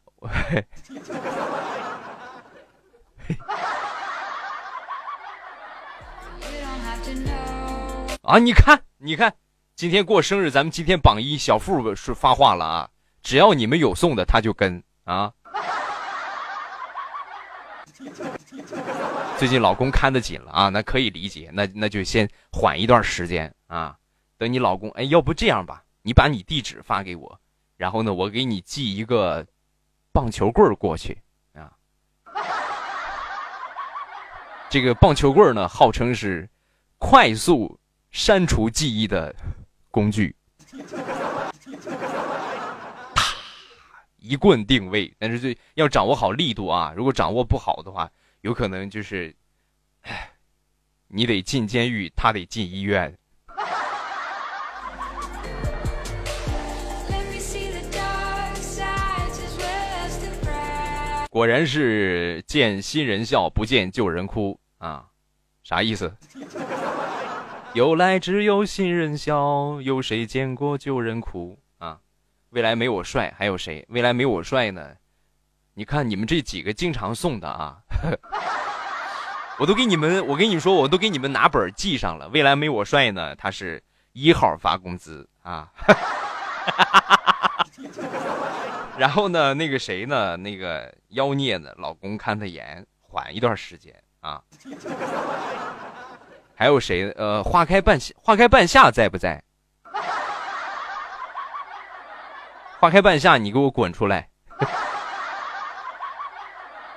[8.23, 9.33] 啊，你看，你看，
[9.77, 12.89] 今天过生日，咱们今天榜一小付是发话了啊，
[13.23, 15.33] 只要你们有送的，他就跟啊。
[19.39, 23.97] 最近老公看得紧了啊，那可以理解，那那就先缓一段时间啊，
[24.41, 27.39] 等你老公，哎，要不这样吧，你把你地址发给我，
[27.77, 29.47] 然后呢，我给你寄一个
[30.13, 31.19] 棒球棍过去
[31.53, 31.71] 啊。
[34.71, 36.49] 这个棒球棍呢，号称是
[36.97, 37.79] 快速
[38.13, 39.37] 删除记忆的
[39.91, 40.35] 工具，
[43.15, 43.37] 啪，
[44.17, 45.15] 一棍定位。
[45.19, 48.11] 但是这要掌握好力度啊，如果掌握不好的话，
[48.41, 49.37] 有可能就是，
[50.01, 50.33] 唉，
[51.09, 53.15] 你得进监狱，他得进医院。
[61.31, 65.07] 果然是见新人笑，不见旧人哭啊，
[65.63, 66.13] 啥意思？
[67.73, 72.01] 由来只有新人笑，有谁见过旧人哭啊？
[72.49, 73.87] 未来没我帅，还有谁？
[73.91, 74.85] 未来没我帅呢？
[75.75, 77.79] 你看你们这几个经常送的啊，
[79.57, 82.29] 我都给你们，我跟你说，我都给你们拿本记上了。
[82.31, 83.81] 未来没我帅呢，他是
[84.15, 85.71] 一号发工资啊。
[85.77, 87.30] 哈哈哈哈
[88.99, 90.37] 然后呢，那个谁呢？
[90.37, 91.71] 那个妖孽呢？
[91.79, 94.43] 老公看他严，缓一段时间啊。
[96.55, 97.11] 还有谁？
[97.17, 99.43] 呃，花开半夏，花开半夏在不在？
[102.79, 104.29] 花开半夏，你给我滚出来！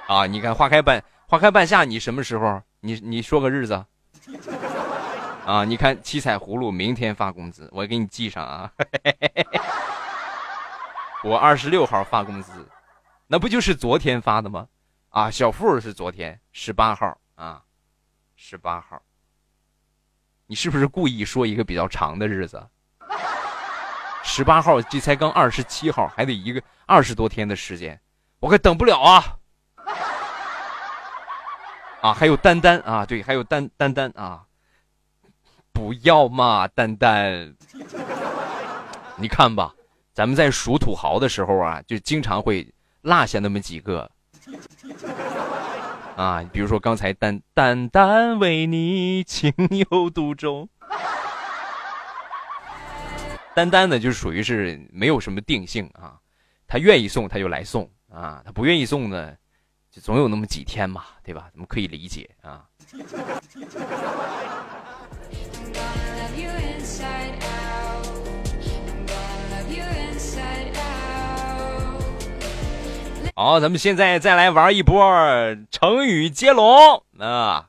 [0.08, 2.62] 啊，你看花开半花开半夏，你什么时候？
[2.82, 3.86] 你你说个日子。
[5.45, 8.70] 啊，你看七彩葫芦明天发工资，我给你记上啊。
[11.24, 12.68] 我二十六号发工资，
[13.28, 14.68] 那不就是昨天发的吗？
[15.10, 17.64] 啊，小付是昨天十八号啊，
[18.36, 19.02] 十八号。
[20.48, 22.62] 你是不是故意说一个比较长的日子？
[24.22, 28.00] 十八号，这才刚二十七号，还得一个二十多天的时间，
[28.40, 29.38] 我可等不了啊！
[32.02, 34.44] 啊，还有丹丹啊，对，还有丹丹丹啊，
[35.72, 37.56] 不要嘛，丹丹，
[39.16, 39.74] 你看吧，
[40.14, 42.72] 咱们在数土豪的时候啊，就经常会
[43.02, 44.10] 落下那么几个。
[46.15, 49.52] 啊，比如说刚才单单单为你情
[49.91, 50.69] 有独钟，
[53.56, 56.19] 单单的就属于是没有什么定性啊，
[56.68, 59.35] 他愿意送他就来送啊，他不愿意送呢，
[59.90, 61.49] 就总有那么几天嘛，对吧？
[61.52, 62.64] 咱们可以理解啊。
[73.35, 75.01] 好，咱们现在再来玩一波
[75.72, 77.68] 成语接龙啊！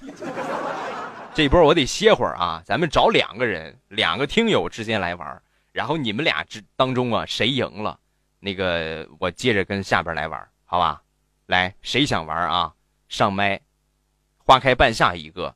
[1.34, 5.42] 这波我得歇会儿啊，咱们找两个人，两个听友之间来玩，
[5.72, 7.98] 然后你们俩之当中啊，谁赢了，
[8.38, 11.02] 那个我接着跟下边来玩，好吧？
[11.46, 12.72] 来，谁想玩啊？
[13.08, 13.60] 上麦，
[14.38, 15.52] 花开半夏一个，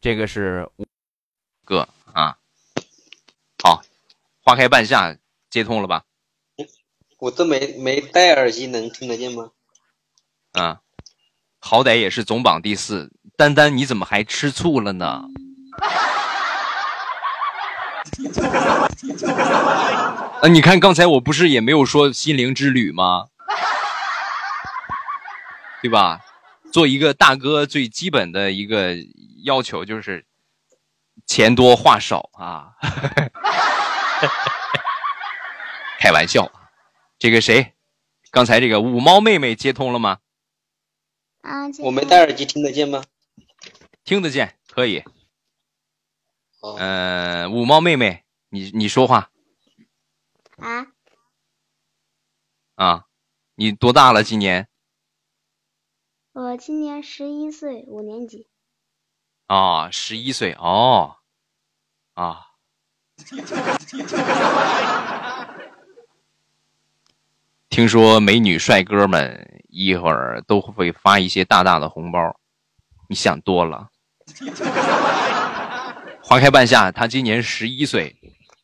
[0.00, 0.86] 这个是五
[1.64, 2.36] 个啊。
[3.62, 3.80] 好，
[4.42, 5.16] 花开半夏
[5.48, 6.02] 接通了吧？
[7.20, 9.50] 我都没没戴耳机，能听得见吗？
[10.52, 10.80] 啊，
[11.58, 15.24] 好歹也是总榜第四，丹丹你怎么还吃醋了呢？
[20.42, 23.26] 啊，你看刚才我不是也没有说心灵之旅吗？
[25.82, 26.20] 对吧？
[26.72, 28.96] 做一个大哥最基本的一个
[29.44, 30.24] 要求就是
[31.26, 32.72] 钱多话少啊，
[36.00, 36.50] 开玩笑。
[37.20, 37.74] 这个谁，
[38.30, 40.20] 刚才这个五猫妹妹接通了吗？
[41.42, 43.04] 啊，我没戴耳机，听得见吗？
[44.04, 45.04] 听得见，可以。
[46.60, 49.30] 哦，嗯、五猫妹妹，你你说话
[50.56, 50.86] 啊，
[52.76, 53.04] 啊？
[53.54, 54.24] 你多大了？
[54.24, 54.66] 今年
[56.32, 58.48] 我今年十一岁，五年级。
[59.46, 61.18] 啊，十一岁哦，
[62.14, 62.46] 啊。
[67.80, 72.38] 听说美女帅哥们一会儿都会发一些大大的红包，
[73.08, 73.88] 你想多了。
[76.22, 78.14] 花开半夏，他今年十一岁，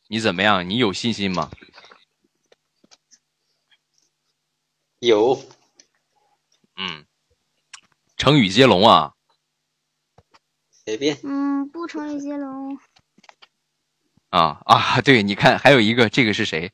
[0.07, 0.69] 你怎么样？
[0.69, 1.49] 你有信心吗？
[4.99, 5.41] 有
[6.75, 7.03] 嗯，
[8.17, 9.13] 成语接龙啊，
[10.85, 11.17] 随便。
[11.23, 12.77] 嗯，不成语接龙。
[14.29, 15.01] 啊啊！
[15.01, 16.71] 对，你看还有一个，这个是谁？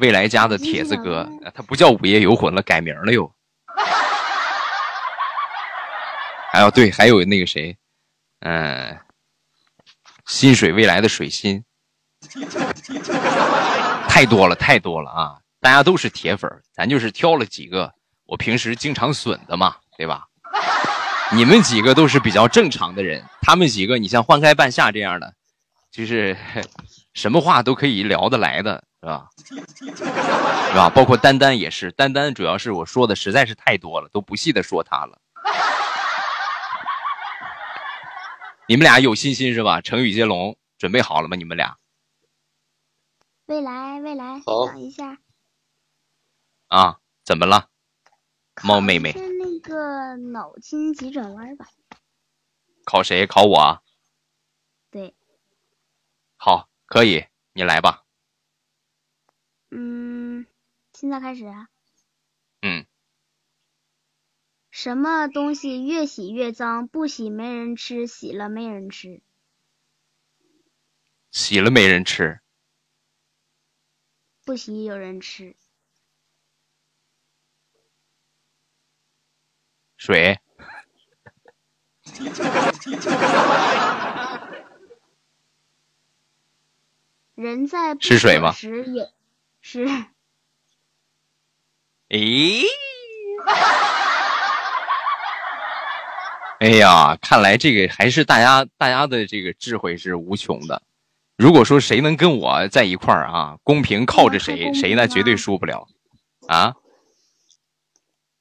[0.00, 3.30] 未来家的铁子哥，啊他不叫午夜游魂了，改名了又。
[6.52, 7.76] 还有对，还有那个谁，
[8.40, 8.98] 嗯、
[10.26, 11.64] 薪水未来的水星，
[14.08, 15.38] 太多了，太多了啊！
[15.60, 17.92] 大家都是铁粉，咱就是挑了几个
[18.24, 20.26] 我平时经常损的嘛，对吧？
[21.32, 25.34] 你们几个都是比较正常的人，他们几个，你像欢开半夏这样的，
[25.92, 26.36] 就是
[27.14, 29.30] 什么话都可以聊得来的，是吧？
[30.68, 30.90] 是吧？
[30.90, 35.20] 包括丹丹也是，丹丹主要是我说的实在是太多了，都不细的说他了。
[38.68, 39.80] 你们俩有信心是吧？
[39.80, 41.36] 成语接龙准备好了吗？
[41.36, 41.76] 你们俩
[43.46, 45.18] 未来，未来，好等一下。
[46.68, 46.98] 啊？
[47.24, 47.68] 怎么了？
[48.62, 51.66] 猫妹妹考一下那个脑筋急转弯吧。
[52.84, 53.26] 考谁？
[53.26, 53.82] 考我啊？
[54.90, 55.14] 对，
[56.36, 57.24] 好，可以，
[57.54, 58.04] 你来吧。
[61.00, 61.68] 嗯，现在开始啊。
[62.60, 62.84] 嗯，
[64.70, 66.88] 什么东西越洗越脏？
[66.88, 69.22] 不洗没人吃，洗了没人吃。
[71.30, 72.40] 洗了没人吃，
[74.44, 75.56] 不洗有人吃。
[79.96, 80.38] 水
[87.34, 89.10] 人在不是水吗渴时也
[89.62, 89.86] 是。
[92.10, 92.64] 诶，
[96.58, 100.82] 哎呀，看来这个还是大家大家的这个智慧是无穷的。
[101.36, 105.86] 如果说谁能跟我在一块儿啊，公平靠着谁，谁那绝对输不了
[106.48, 106.74] 啊。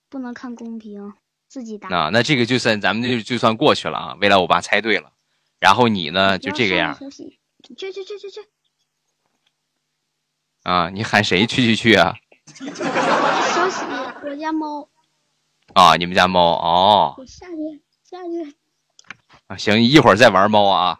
[0.10, 1.14] 不能看公屏，
[1.48, 1.88] 自己打。
[1.90, 4.18] 那那这个就算咱们就就算过去了啊。
[4.20, 5.14] 未来我爸猜对了，
[5.60, 7.10] 然后你呢就这个样去
[7.76, 8.42] 去去去去，
[10.64, 10.90] 啊？
[10.90, 12.16] 你喊谁去去去啊？
[12.66, 13.86] 消息，
[14.24, 14.90] 我家猫，
[15.74, 18.58] 啊，你们家猫哦我下去下去。
[19.48, 21.00] 啊，行，一会儿再玩猫啊。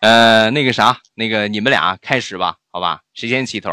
[0.00, 3.02] 呃，那个啥，那个你们俩开始吧，好吧？
[3.12, 3.70] 谁先起头？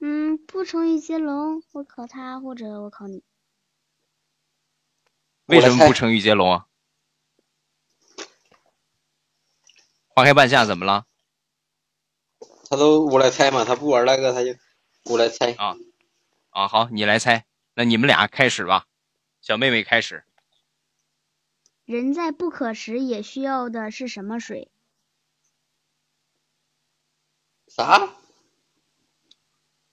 [0.00, 3.22] 嗯，不成语接龙，我考他或者我考你。
[5.46, 6.66] 为什么不成语接龙啊？
[10.08, 11.06] 花开半夏怎么了？
[12.70, 14.54] 他都我来猜嘛，他不玩那个他就
[15.04, 15.52] 我来猜。
[15.54, 15.74] 啊
[16.50, 17.44] 啊，好，你来猜。
[17.74, 18.86] 那你们俩开始吧，
[19.42, 20.24] 小妹妹开始。
[21.84, 24.70] 人在不可时也需要的是什么水？
[27.66, 28.14] 啥？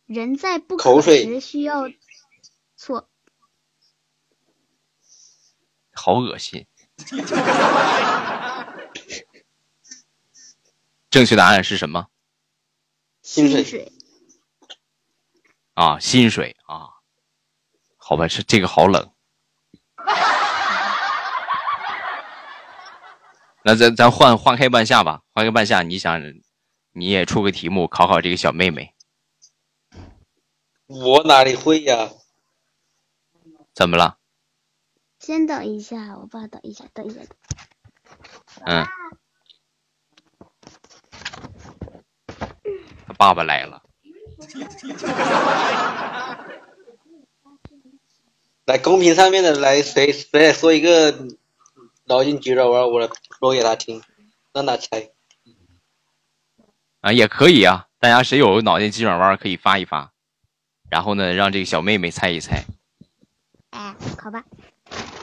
[0.05, 1.89] 人在不渴口水时需要
[2.75, 3.09] 错，
[5.93, 6.67] 好恶心。
[11.09, 12.07] 正确答案是什么？
[13.27, 13.91] 薪水。
[15.73, 16.87] 啊，薪水啊。
[17.97, 19.11] 好吧，是这个好冷。
[23.65, 26.21] 那咱咱换换开半夏吧，花开半夏，你想，
[26.93, 28.95] 你也出个题目考考这个小妹妹，
[30.85, 32.09] 我哪里会呀？
[33.73, 34.19] 怎么了？
[35.19, 37.19] 先等一下，我爸等一下，等一下。
[38.65, 38.87] 嗯，
[43.17, 43.81] 爸爸来了。
[48.65, 51.17] 来公屏上面的来谁谁来说一个
[52.05, 53.07] 脑筋急转弯，我来
[53.39, 54.01] 说给他听，
[54.53, 55.09] 让他猜。
[57.01, 60.11] 啊，也可以啊，大家谁有脑筋急转弯可以发一发，
[60.89, 62.65] 然后呢，让这个小妹妹猜一猜。
[63.71, 64.43] 哎，好吧。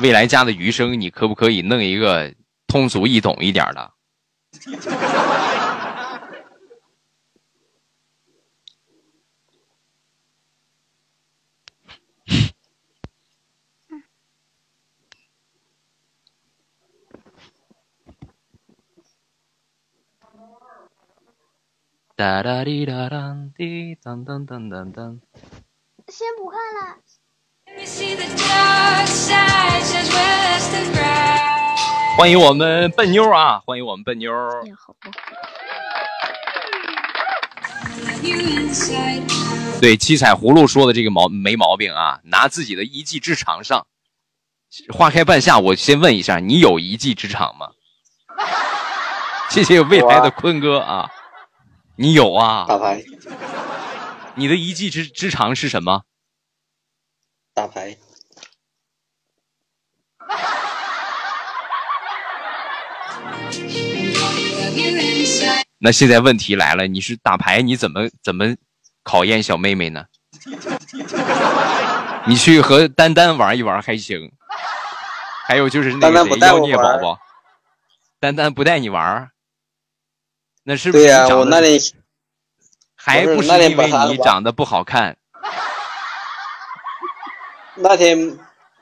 [0.00, 2.34] 未来家的余生，你可不可以弄一个
[2.66, 3.92] 通俗易懂一点的？
[22.16, 25.18] 哒哒滴哒当滴当当当当当。
[26.06, 27.02] 先不看了。
[32.16, 33.58] 欢迎我们笨妞啊！
[33.66, 34.32] 欢迎我们笨妞。
[39.80, 43.88] 对七彩葫芦说的这个毛没毛病啊，拿自己的一技之长上。
[44.92, 47.70] 花开半夏，我先问一下，你有一技之长吗？
[49.50, 51.10] 谢谢未来的坤哥啊，
[51.96, 52.66] 你有啊？
[52.68, 53.02] 打牌，
[54.34, 56.02] 你的一技之之长是什么？
[57.54, 57.96] 打牌。
[65.78, 68.56] 那现在问题来了，你是打牌，你怎么怎么
[69.02, 70.06] 考验小妹妹呢？
[72.26, 74.32] 你去和丹丹玩一玩还行，
[75.46, 77.18] 还有就是那个谁妖孽宝宝，
[78.18, 79.30] 丹丹不带你玩儿，
[80.64, 81.80] 那是不是对呀、你长得我那天
[82.96, 85.16] 还不是因为把你长得不好看？
[87.76, 88.38] 那天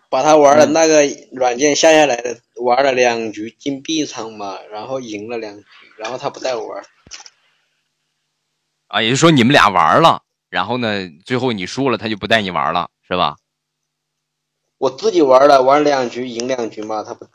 [0.08, 1.02] 把他玩的嗯那个
[1.32, 5.64] 软件下下来的，玩了两局金币场嘛，然后赢了两局，
[5.98, 6.82] 然后他不带我玩。
[8.86, 13.36] 啊，也就是说你们俩玩了，然后呢，最后你输了，他就不带你玩了，是吧？
[14.78, 17.26] 我自己玩了，玩两局赢两局嘛，他不，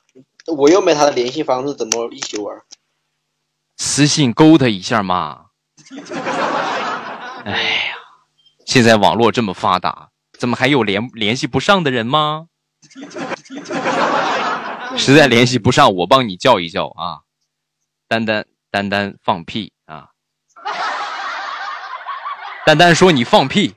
[0.56, 2.56] 我又没他的联系方式，怎么一起玩？
[3.78, 5.46] 私信勾他一下嘛。
[7.46, 7.96] 哎呀，
[8.66, 12.48] 现在网络这么发达，怎么还有联联系不上的人吗？
[14.98, 17.22] 实在联系不上，我帮你叫一叫啊。
[18.08, 20.10] 丹丹丹丹放屁啊！
[22.66, 23.76] 丹丹说你放屁，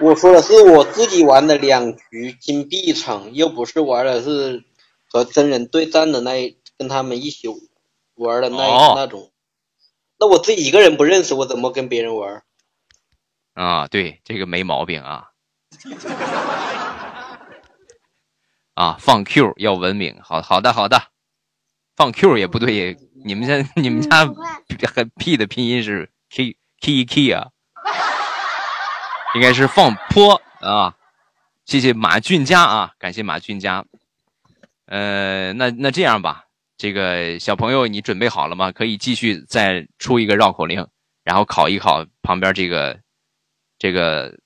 [0.00, 4.64] 我说的是我自己玩的两局金币场，又不是玩的是
[5.10, 7.48] 和真人对战的那，跟他们一起
[8.14, 9.30] 玩的那一、哦那种。
[10.18, 12.42] 那我自己一个人不认识，我怎么跟别人玩？
[13.54, 15.30] 啊，对，这个没毛病啊。
[18.74, 21.00] 啊，放 Q 要文明，好好的好的，
[21.94, 24.26] 放 Q 也不对，你们家你们家
[24.92, 27.50] 很 P 的拼音是 K K K 啊，
[29.36, 30.96] 应该是放坡啊。
[31.64, 33.84] 谢谢马俊佳啊，感谢马俊佳。
[34.86, 36.43] 呃，那那这样吧，
[36.76, 38.72] 这个小朋友你准备好了吗？
[38.72, 40.86] 可以继续再出一个绕口令，
[41.22, 43.00] 然后考一考旁边这个
[43.78, 44.36] 这个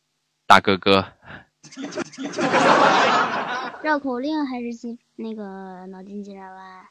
[0.47, 1.13] 大哥哥。
[3.83, 6.87] 绕口令还是记那个脑筋急转弯？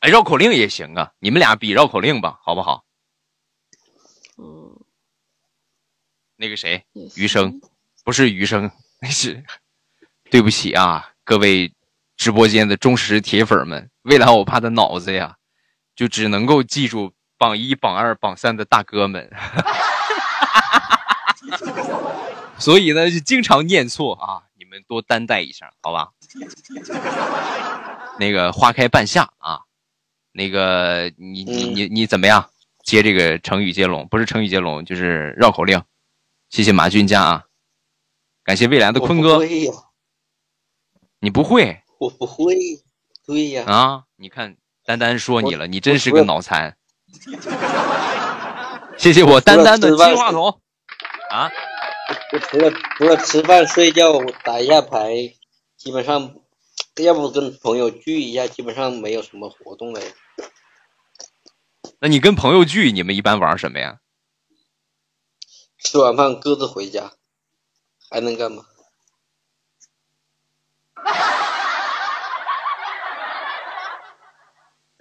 [0.00, 2.84] 哎，绕口令也行啊，你们俩比绕口令吧，好不好？
[4.36, 4.78] 嗯，
[6.36, 6.84] 那个谁，
[7.16, 7.60] 余生。
[8.04, 8.68] 不是余生，
[9.00, 9.44] 那是
[10.28, 11.72] 对不起啊，各位
[12.16, 15.36] 直播间的忠实铁粉们，未来我怕他脑子呀，
[15.94, 19.30] 就只能够记住榜一、榜二、榜三的大哥们，
[22.58, 26.10] 所以呢就经常念错啊，你们多担待一下，好吧？
[28.18, 29.60] 那个花开半夏啊，
[30.32, 32.48] 那个你你嗯你你怎么样？
[32.84, 35.80] 接这个成语接龙，不是成语接龙，就是绕口令。
[36.50, 37.44] 谢谢马俊佳啊，
[38.42, 39.38] 感谢未来的坤哥，
[41.20, 42.82] 你不会我不会。
[43.24, 44.04] 对呀，啊？
[44.16, 46.76] 你看丹丹说你了，你真是个脑残。
[48.98, 50.60] 谢谢我丹丹的金话筒
[51.30, 51.50] 啊！
[52.32, 55.34] 我除了除了吃饭睡觉打一下牌，
[55.76, 56.34] 基本上
[56.96, 60.00] 要不跟朋友聚一下，基本上没有什么活动了。
[62.00, 63.98] 那你跟朋友聚，你们一般玩什么呀？
[65.78, 67.12] 吃完饭各自回家，
[68.10, 68.64] 还能干嘛？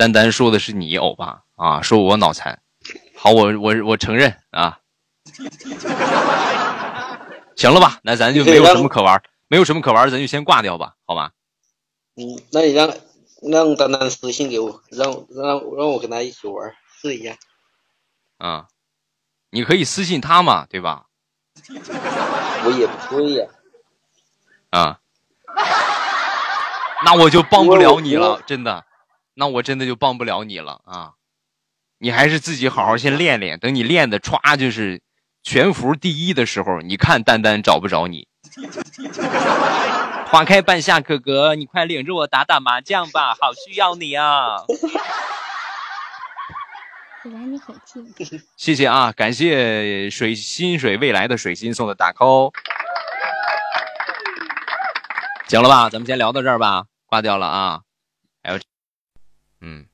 [0.01, 2.59] 丹丹说的是你欧巴啊，说我脑残。
[3.15, 4.79] 好，我我我承认啊。
[7.55, 11.33] 行了吧，那咱就没有什么可玩，没有什么可玩，咱就先挂掉吧，好吧？
[12.15, 12.91] 嗯，那你让
[13.43, 17.37] 让丹丹私信给我，让让让我跟他一起玩，试一下。
[18.39, 18.65] 啊、
[19.51, 21.05] 你可以私信他嘛，对吧？
[21.69, 23.45] 我也不会呀，
[24.71, 24.99] 啊，
[27.05, 28.83] 那我就帮不了你了，真的，
[29.41, 31.13] 那我真的就帮不了你了啊！
[31.97, 35.01] 你还是自己好好先练练，等你练的歘就是
[35.41, 38.27] 全服第一的时候，你看丹丹找不着你。
[40.27, 44.57] 花开半夏哥哥，你快领着我打打麻将吧，好需要你啊！
[47.25, 48.13] 未来你很近。
[48.55, 52.53] 谢谢啊，感谢水薪水未来的水星送的打 call。
[55.47, 57.81] 行了吧，咱们先聊到这儿吧，挂掉了啊。
[58.43, 58.59] 还有，
[59.61, 59.85] 嗯，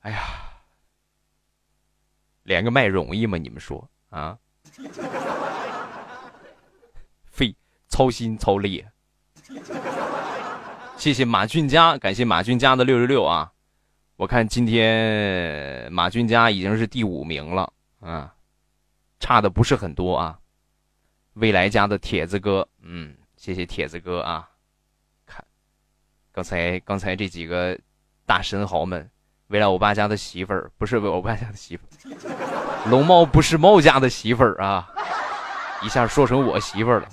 [0.00, 0.20] 哎呀，
[2.42, 3.38] 连个麦容易吗？
[3.38, 4.38] 你们说啊？
[7.30, 7.54] 费
[7.88, 8.84] 操心操力。
[10.96, 13.52] 谢谢马俊佳，感谢马俊佳的六六六啊。
[14.16, 18.34] 我看今天马俊佳已经是第五名了，啊，
[19.20, 20.40] 差的不是很多啊。
[21.34, 24.50] 未来家的铁子哥，嗯，谢谢铁子哥啊。
[25.24, 25.46] 看，
[26.32, 27.78] 刚才刚才这几个
[28.28, 29.10] 大神豪们，
[29.46, 34.86] 未来我爸家的媳妇儿不是我爸家的媳妇儿， 龙猫不是猫家的媳妇儿啊，
[35.82, 37.08] 一下说成我媳妇儿了。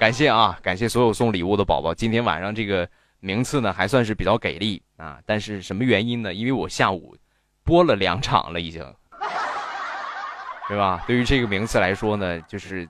[0.00, 2.86] 感谢啊，感谢所有送礼物的宝宝，今天晚上这个。
[3.24, 6.34] 名次呢还算是比较给力啊，但是什么原因呢？
[6.34, 7.16] 因为我下午
[7.62, 8.82] 播了两场了，已经，
[10.68, 11.04] 对吧？
[11.06, 12.84] 对于这个名次来说呢，就是，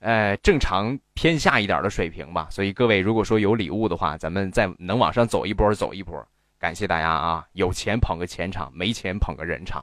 [0.00, 2.48] 呃，正常偏下一点的水平吧。
[2.50, 6.26] 所以各位如果说有礼物的话，咱们再能往上走一波，走一波。
[6.58, 7.46] 感谢大家啊！
[7.52, 9.82] 有钱捧个钱场，没钱捧个人场，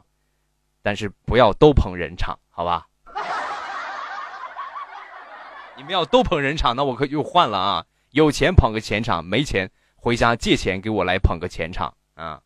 [0.84, 2.86] 但是不要都捧人场，好吧？
[5.76, 7.86] 你们要都捧人场，那我可就换了啊！
[8.12, 12.40] 有钱捧个钱场，没钱回家借钱给我来捧个钱场啊！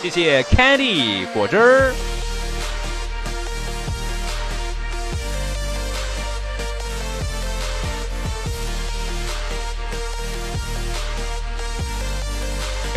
[0.00, 1.94] 谢谢 Candy 果汁儿。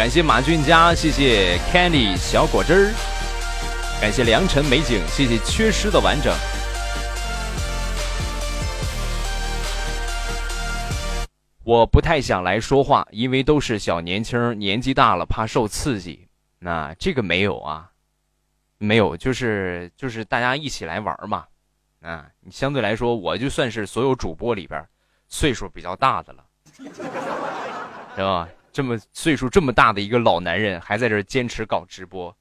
[0.01, 2.91] 感谢马俊佳，谢谢 Candy 小果汁儿，
[4.01, 6.33] 感谢良辰美景，谢谢缺失的完整。
[11.63, 16.27] 我不太想来说话，因为都是小年轻，年纪大了怕受刺激。
[16.57, 17.87] 那这个没有啊，
[18.79, 21.45] 没有，就是就是大家一起来玩嘛。
[22.01, 24.83] 啊，相对来说，我就算是所有主播里边
[25.27, 26.43] 岁数比较大的了，
[28.15, 28.49] 是吧？
[28.73, 32.33] 这么岁数这么大的一个老男人，还在这坚持搞直播，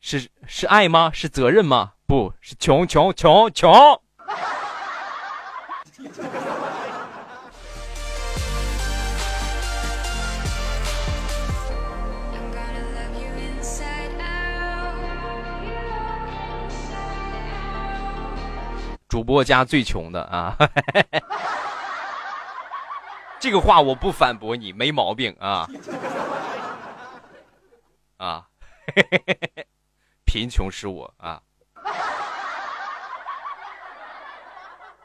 [0.00, 1.10] 是是爱吗？
[1.12, 1.92] 是责任吗？
[2.06, 4.00] 不是穷穷穷穷。
[19.08, 20.56] 主播家最穷的啊，
[23.40, 25.66] 这个话我不反驳你，没毛病啊
[28.18, 28.46] 啊，
[30.26, 31.42] 贫穷使我啊，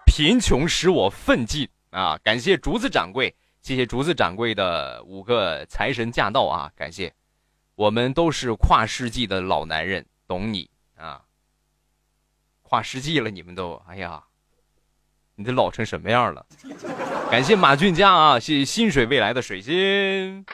[0.06, 2.18] 贫穷使我奋进啊！
[2.24, 6.70] 感谢竹子掌柜，谢谢竹子掌柜的五个财神驾到啊！
[6.76, 7.14] 感谢，
[7.76, 11.24] 我们都是跨世纪的老男人，懂你啊。
[12.64, 14.22] 跨世纪了，你们都，哎呀，
[15.36, 16.46] 你得老成什么样了？
[17.30, 20.46] 感谢马俊佳啊，谢谢薪水未来的水晶。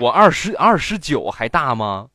[0.00, 2.08] 我二十二十九还大吗？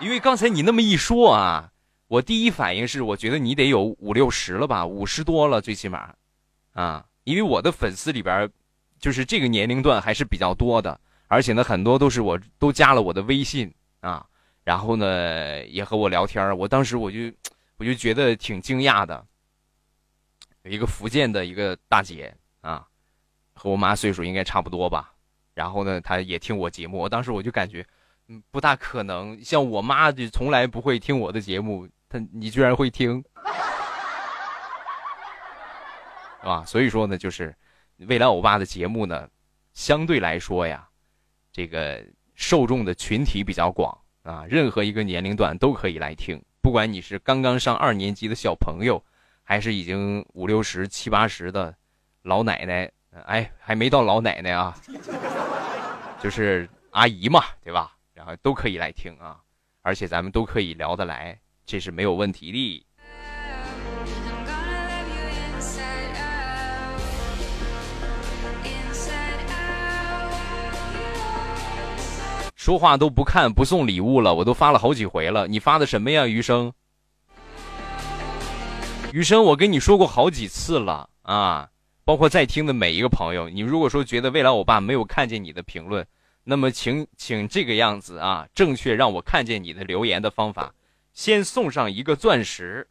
[0.00, 1.70] 因为刚才你那么一说啊，
[2.08, 6.12] 我第一反应是，我觉得你得有五六十了吧，五十多了最起码，
[6.72, 8.50] 啊，因为我的粉丝里边，
[8.98, 14.26] 就是这个年龄段还是比较多的，而且呢，很多都是我都加了我的微信啊，
[14.64, 17.30] 然后呢也和我聊天我当时我就
[17.76, 19.24] 我就觉得挺惊讶的，
[20.62, 22.86] 有一个福建的一个大姐啊，
[23.52, 25.12] 和我妈岁数应该差不多吧，
[25.52, 27.86] 然后呢，她也听我节目，我当时我就感觉，
[28.28, 33.22] 嗯，不大可能，像我妈就从来不会听我的节目，她你居然会听。
[36.40, 36.64] 是 吧？
[36.64, 37.54] 所以说呢，就是
[37.98, 39.28] 未来欧巴的节目呢，
[39.74, 40.88] 相对来说呀，
[41.52, 42.02] 这个
[42.34, 46.42] 受众的群体比较广啊，任何一个年龄段都可以来听。
[46.60, 49.02] 不管你是刚刚上二年级的小朋友，
[49.42, 51.74] 还是已经五六十、七八十的
[52.22, 52.90] 老奶奶，
[53.26, 54.74] 哎，还没到老奶奶啊，
[56.22, 57.94] 就是阿姨嘛，对吧？
[58.14, 59.38] 然后都可以来听啊，
[59.82, 62.86] 而且咱们都可以聊得来，这是没有问题的。
[72.64, 75.46] 说话都不看不送礼物了，我都发了好几回了。
[75.46, 76.72] 你发的什么呀，余生？
[79.12, 81.68] 余生，我跟你说过好几次了啊，
[82.06, 86.06] 包括在听的每一个朋友，你如果说觉得未来我爸没有看见你的评论，
[86.42, 90.72] 那么请请这个样子啊，正确让我看见你的留言的方法，
[91.12, 92.88] 先送上一个钻石，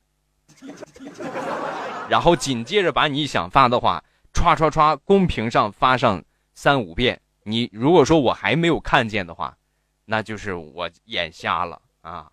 [2.08, 4.04] 然后紧接着把你想发的话
[4.36, 6.24] 歘歘歘公屏上发上
[6.54, 7.20] 三五遍。
[7.46, 9.58] 你如果说我还没有看见的话，
[10.06, 12.30] 那就是我眼瞎了啊！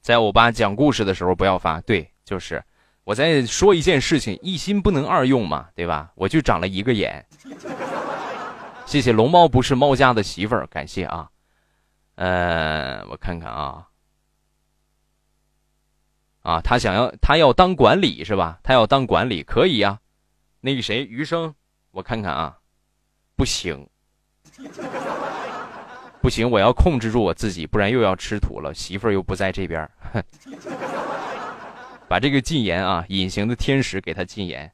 [0.00, 2.62] 在我爸讲故事的时候不要发，对，就是
[3.08, 6.12] 我在说一件事情，一心不能二用嘛，对吧？
[6.14, 7.24] 我就长了一个眼。
[8.84, 11.26] 谢谢龙猫不是猫家的媳妇儿，感谢啊。
[12.16, 13.88] 呃，我看看啊，
[16.42, 18.60] 啊，他想要他要当管理是吧？
[18.62, 19.98] 他要当管理可以呀。
[20.60, 21.54] 那个谁，余生，
[21.92, 22.58] 我看看啊，
[23.36, 23.88] 不行。
[26.20, 28.74] 不行，我要控制住我自己，不然又要吃土了。
[28.74, 29.90] 媳妇儿又不在这边，
[32.08, 34.72] 把这个禁言啊，隐形的天使给他禁言。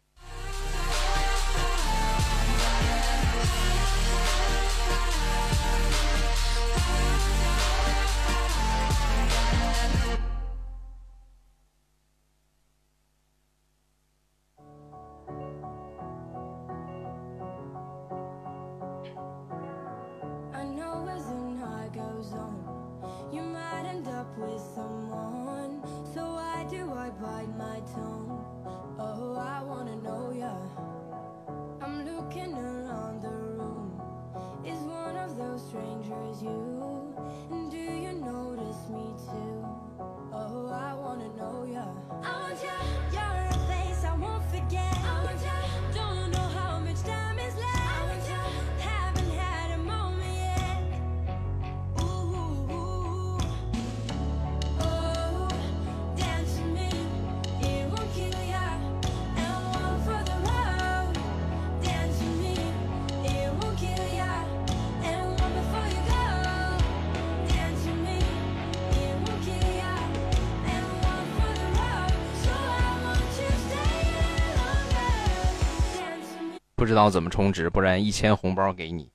[76.85, 79.11] 不知道怎么充值，不然一千红包给你。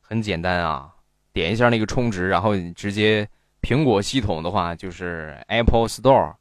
[0.00, 0.94] 很简单啊，
[1.32, 3.28] 点一下那个充值，然后你直接
[3.60, 6.36] 苹果系统的话就是 Apple Store，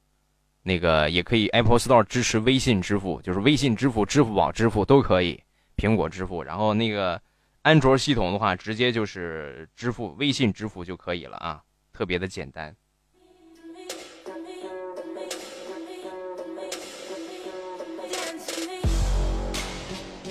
[0.62, 5.42] 那个也可以 Apple Store 支持微信支付，就是微信支付、支付宝支付都可以，
[5.76, 6.44] 苹果支付。
[6.44, 7.20] 然后那个
[7.64, 11.60] 安卓系统的话，直接就是支付微信支付就可以了啊，
[11.92, 12.76] 特别的简单。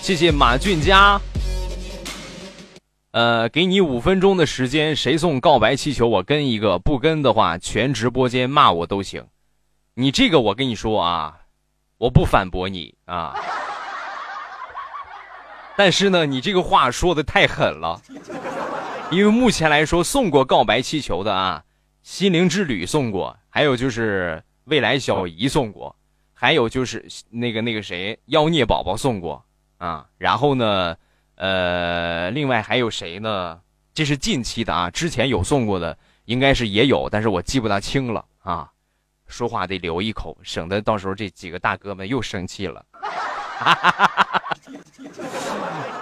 [0.07, 1.21] 谢谢马俊佳。
[3.11, 9.27] 呃，给你五分钟的时间，谁送告白气球，我跟一个；不跟的话，全直播间骂我都行。
[9.95, 11.41] 你这个我跟你说啊，
[11.99, 13.35] 我不反驳你啊。
[15.77, 18.01] 但是呢，你这个话说的太狠了，
[19.11, 21.65] 因为目前来说送过告白气球的啊，
[22.05, 25.97] 心灵之旅送过，还有就是未来小姨送过，
[26.33, 29.45] 还有就是那个那个谁妖孽宝宝送过
[29.79, 30.07] 啊。
[30.19, 30.97] 然后呢，
[31.37, 33.61] 呃，另外还有谁呢？
[33.95, 35.97] 这是近期的啊，之前有送过的
[36.27, 38.71] 应该是也有，但是我记不大清了啊。
[39.27, 42.85] 说话得留一口，省得到时候这几个大哥们又生气了。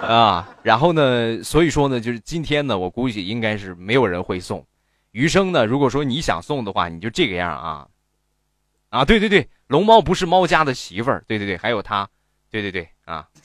[0.01, 4.63] 啊，然后呢，所以说呢，就是今天呢，我估计应该是没有人会送。
[5.11, 7.87] 余生呢，如果说你想送的话，你就这个样啊。
[8.89, 12.07] 啊，对对对，龙猫不是猫家的媳妇儿，对对对，还有他，
[12.51, 12.87] 对对对。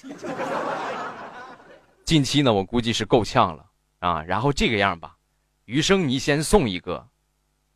[2.05, 3.67] 近期呢，我估计是够呛了
[4.01, 4.23] 啊。
[4.23, 5.17] 然后这个样吧，
[5.65, 7.09] 余生你先送一个，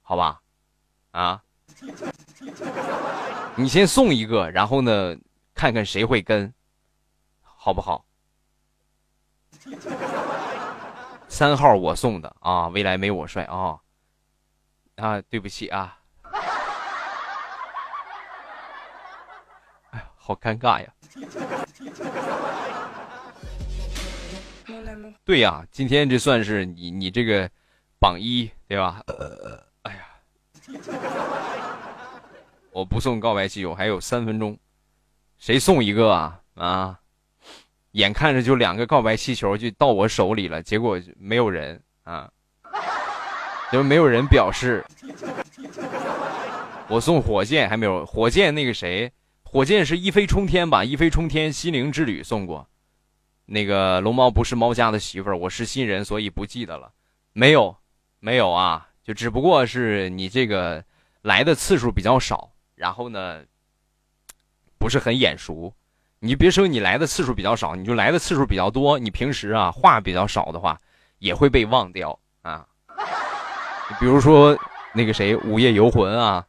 [0.02, 0.40] 好吧？
[1.12, 1.42] 啊，
[3.56, 5.16] 你先送一个，然后呢，
[5.54, 6.52] 看看谁会跟，
[7.42, 8.04] 好不好？
[11.28, 13.80] 三号我送的啊，未来没我帅啊。
[14.96, 15.98] 啊，对不起啊。
[19.90, 20.92] 哎，好尴尬呀。
[25.24, 27.48] 对呀，今天这算是你你这个
[28.00, 29.02] 榜一对吧？
[29.06, 30.06] 呃，哎呀，
[32.72, 34.58] 我不送告白气球，还有三分钟，
[35.38, 36.40] 谁送一个啊？
[36.54, 36.98] 啊，
[37.92, 42.28] 眼看着就两个告白气球就到我手里了，结果没有人啊，
[43.70, 44.84] 就没有人表示。
[46.86, 49.10] 我送火箭还没有，火箭那个谁，
[49.54, 50.82] 火箭是一飞冲天吧？
[50.82, 52.68] 一飞冲天心灵之旅送过。
[53.46, 56.90] 那个龙猫不是猫家的媳妇儿，我是新人，所以不记得了。
[57.32, 57.76] 没有，
[58.18, 60.84] 没有啊，就只不过是你这个
[61.22, 63.44] 来的次数比较少，然后呢，
[64.76, 65.72] 不是很眼熟。
[66.18, 68.98] 你别说你来的次数比较少，你就来的次数比较多。
[68.98, 70.76] 你平时啊话比较少的话，
[71.20, 72.66] 也会被忘掉啊。
[74.00, 74.58] 比如说
[74.92, 76.44] 那个谁，午夜游魂啊，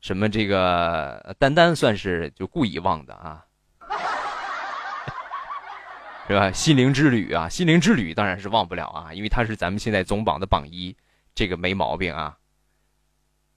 [0.00, 3.44] 什么这个丹丹算是就故意忘的啊。
[6.28, 6.52] 是吧？
[6.52, 10.96] 心灵之旅啊，心灵之旅当然是忘不了啊，因为他是咱们现在总榜的榜一，
[11.34, 12.36] 这个没毛病啊。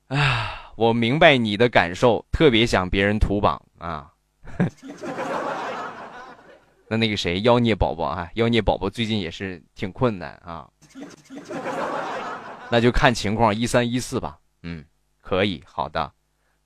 [0.08, 4.12] 啊，我明白你的感受，特别想别人图榜啊。
[6.90, 10.68] 那那个谁，妖孽宝宝啊，妖孽宝宝最近也是挺困难啊。
[12.70, 14.40] 那就看情况，一三一四吧。
[14.64, 14.84] 嗯，
[15.22, 16.12] 可以，好的，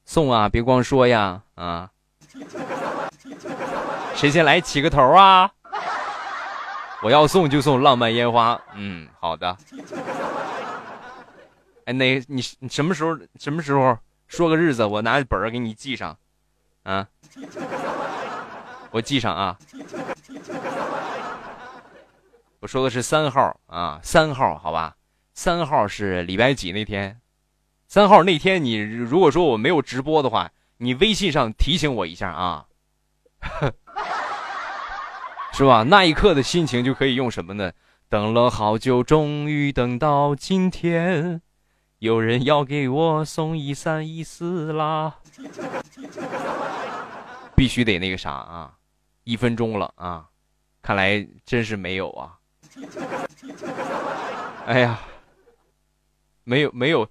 [0.08, 1.92] 送啊，别光说呀啊。
[4.16, 5.52] 谁先来起个头啊？
[7.04, 9.56] 我要送就送浪漫烟花，嗯，好的。
[11.86, 16.18] 哎，那，你你什么时候什么时候说个日子，我拿本儿给你记上，
[16.84, 17.06] 啊，
[18.92, 19.58] 我记上啊。
[22.62, 24.96] 我说的是三号啊，三号好吧，
[25.34, 27.20] 三号是礼拜几那天？
[27.88, 32.66] 三号那天你如果说我没有直播的话，你微信上提醒我一下啊。
[35.54, 35.84] 是吧？
[35.84, 37.72] 那一刻的心情就可以用什么呢？
[38.10, 41.42] 等了好久，终于等到今天，
[42.00, 45.16] 有人要给我送一三一四啦！
[47.56, 48.74] 必须得那个啥啊！
[49.24, 50.28] 一分钟了啊！
[50.82, 52.38] 看来真是没有啊！
[54.66, 55.00] 哎呀，
[56.44, 57.10] 没有没有，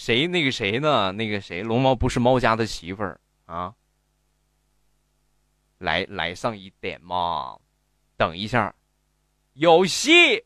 [0.00, 1.12] 谁那个谁呢？
[1.12, 3.74] 那个谁，龙猫不是猫家的媳妇儿啊！
[5.76, 7.54] 来来上一点嘛！
[8.16, 8.74] 等一下，
[9.52, 10.42] 有戏，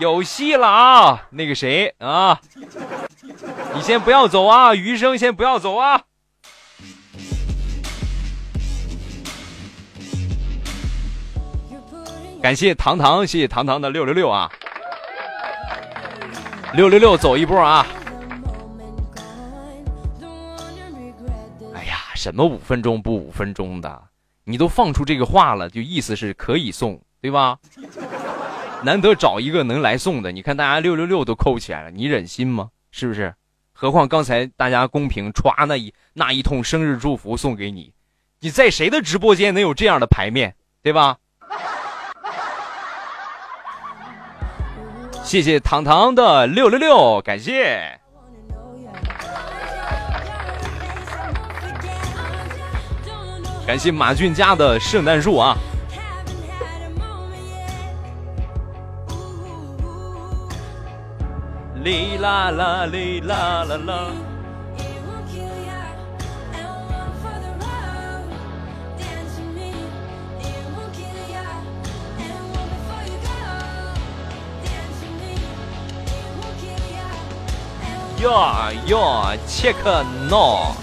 [0.00, 1.28] 有戏了啊！
[1.30, 2.40] 那个谁啊，
[3.74, 6.02] 你先不要走啊，余生先不要走啊！
[12.42, 14.50] 感谢糖糖，谢谢糖糖的六六六啊，
[16.72, 17.84] 六六六走一波啊！
[21.74, 24.02] 哎呀，什么五分钟不五分钟的？
[24.44, 27.58] 你都放出这个话了，就意思是可以送，对吧？
[28.84, 32.70] 难得找一个能来送的，你看大家六六六都扣起来了，你忍心吗？
[32.92, 33.34] 是不是？
[33.72, 37.92] 何况刚才大家公屏歘那一那一通生日祝福送给你，
[38.38, 41.18] 你在谁的直播间能有这样的牌面，对吧？
[45.22, 47.98] 谢谢糖糖的六六六，感谢。
[53.66, 55.56] 感谢马俊家的圣诞树啊！
[61.84, 64.29] 哩啦啦哩啦啦啦。
[78.20, 78.30] 哟
[78.86, 80.76] 哟，切克闹！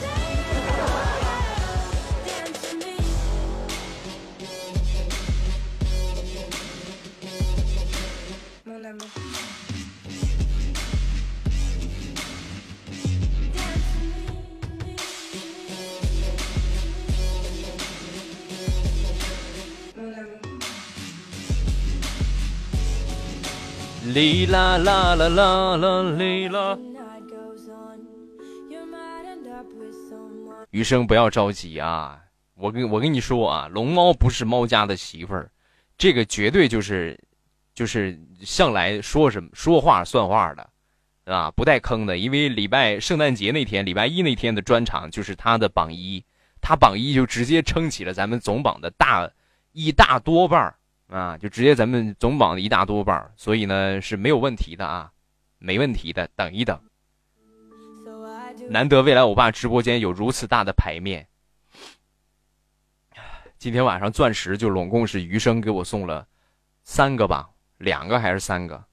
[24.14, 26.76] 里啦啦啦啦啦里啦。
[30.78, 32.22] 余生不要着急啊，
[32.54, 35.50] 我跟我跟你说啊，龙猫不是猫家的媳妇儿，
[35.98, 37.20] 这个绝对就是，
[37.74, 40.70] 就是向来说什么说话算话的，
[41.26, 42.16] 啊，不带坑的。
[42.16, 46.24] 因为礼拜圣诞节那天，礼拜一那天的专场就是他的榜一，
[46.62, 49.28] 他榜一就直接撑起了咱们总榜的大
[49.72, 50.76] 一大多半儿
[51.08, 55.10] 啊，就直接咱们总榜的一大多半儿，所以呢是没有问题的啊，
[55.58, 56.80] 没问题的，等一等。
[58.70, 61.28] 难得未来欧巴直播间有如此大的牌面。
[63.58, 66.28] 今天晚上钻石就拢共是余生给我送了
[66.84, 68.84] 三个吧，两个还是三个？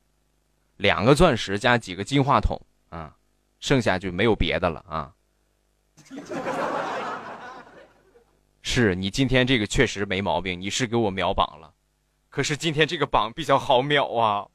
[0.77, 3.15] 两个钻石加几个金话筒啊，
[3.59, 5.13] 剩下就没有别的了啊。
[8.63, 11.73] 是你今天这个确实没毛病，你是给我秒榜了，
[12.31, 14.47] 可是今天这个榜比较好秒啊。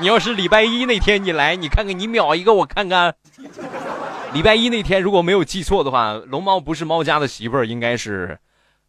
[0.00, 3.14] 你要是礼拜一那天你来，你看看你秒一个我看看。
[4.34, 8.38] 礼拜一那天如果没有记错的话，龙猫不是猫家的媳妇儿，应该是，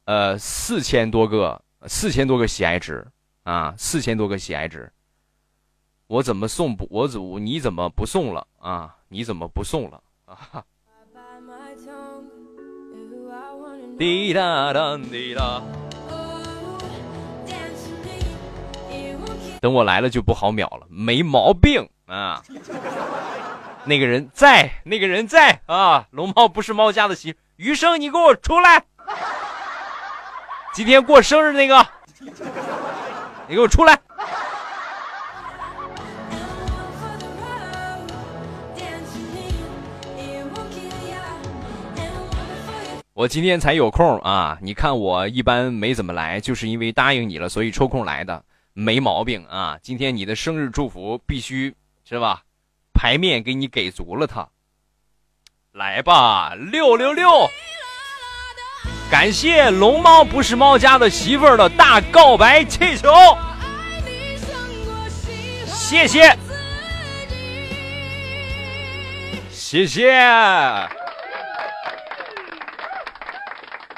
[0.06, 3.06] 呃，四千多个，四千多个喜爱值
[3.44, 4.90] 啊，四千多个喜爱值。
[6.08, 6.88] 我怎么送不？
[6.90, 8.96] 我怎你怎么不送了啊？
[9.10, 10.64] 你怎么不送了啊？
[14.00, 15.62] 滴答答滴答。
[19.60, 22.42] 等我来了就不好秒了，没毛病啊。
[23.86, 26.08] 那个人在，那个人在啊！
[26.12, 28.84] 龙猫不是猫家的媳，余生你给我出来！
[30.74, 31.86] 今天过生日那个，
[33.48, 34.00] 你给我出来！
[43.14, 44.58] 我今天才有空啊！
[44.62, 49.78] 你看我一般没怎么来，就是因为答应你了，所以抽空来的，没毛病啊！
[49.82, 52.42] 今天你的生日祝福必须是吧？
[52.94, 54.48] 牌面给你给足了他，
[55.72, 57.50] 来吧，六六六！
[59.10, 63.12] 感谢龙猫不是猫家的媳妇儿的大告白气球，
[65.68, 66.36] 谢谢，
[69.52, 70.12] 谢谢。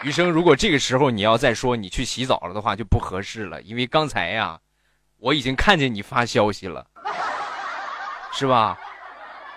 [0.03, 4.59] 余生，如果这个时候你要再说你去洗澡了的话，就不合适了，因为刚才呀，
[5.17, 6.85] 我已经看见你发消息了。
[8.35, 8.77] 是吧？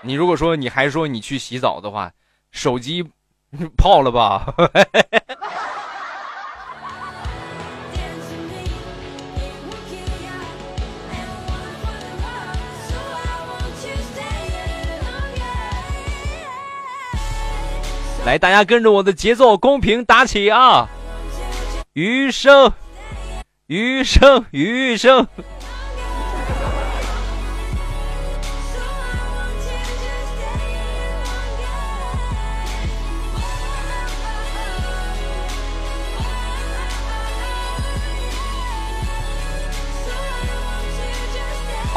[0.02, 2.12] 你如果说你还说你去洗澡的话，
[2.52, 3.04] 手机
[3.76, 4.54] 泡了吧？
[18.24, 20.86] 来，大家跟着我的节奏，公屏打起啊！
[21.94, 22.70] 余生，
[23.66, 25.26] 余生，余生。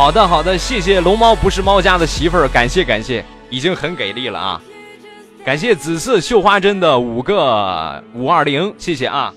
[0.02, 4.60] 好的，好的，谢谢龙猫不是猫家的媳妇儿，感谢感谢，已经很给力了啊！
[5.46, 9.32] 感谢紫色绣花针的五个五二零，谢谢啊！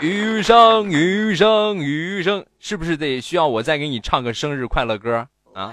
[0.00, 5.24] 余生，余生，余生，是不是得需要我再给你唱个生日快乐歌
[5.54, 5.72] 啊？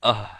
[0.00, 0.30] 啊，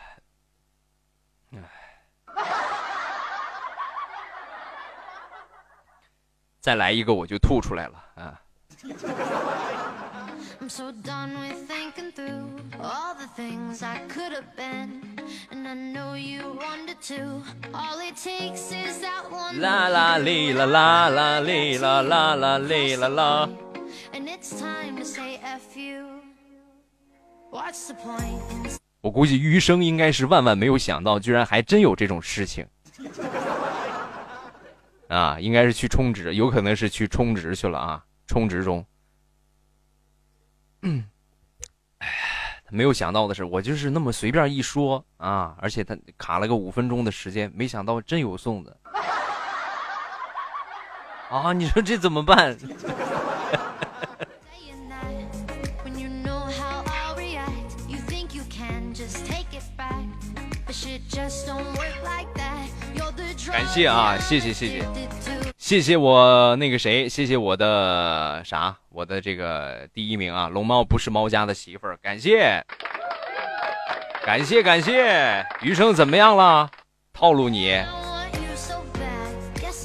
[6.58, 8.41] 再来一个我就吐出来了啊！
[8.84, 12.48] I'm so done with thinking through
[12.82, 15.02] all the things I could have been.
[15.52, 17.42] And I know you wanted to.
[17.72, 19.60] All it takes is that one.
[19.60, 23.48] 啦啦哩啦啦啦哩啦啦啦哩啦啦。
[24.12, 26.20] And it's time to say F you.
[27.52, 28.40] What's the point?
[28.50, 32.66] in 我估计余生应该是万万没有想到，居然还真有这种事情。
[35.08, 38.84] 啊，应该是去充值，有可能是去充值去了啊，充值中。
[40.82, 41.04] 嗯，
[41.98, 42.08] 哎，
[42.70, 48.76] 没有想到的是，我就是那么随便一说啊，而且他卡了个五分钟的时间，没想到真有送的。
[51.30, 52.58] 啊，你说这怎么办？
[63.50, 65.41] 感谢啊，谢谢谢谢。
[65.72, 72.62] 谢谢我那个谁，谢谢我的啥，我的这个第一名啊，龙猫不是猫家的媳妇儿，感谢，
[74.22, 75.42] 感谢感谢。
[75.62, 76.70] 余生怎么样了？
[77.14, 77.82] 套路你，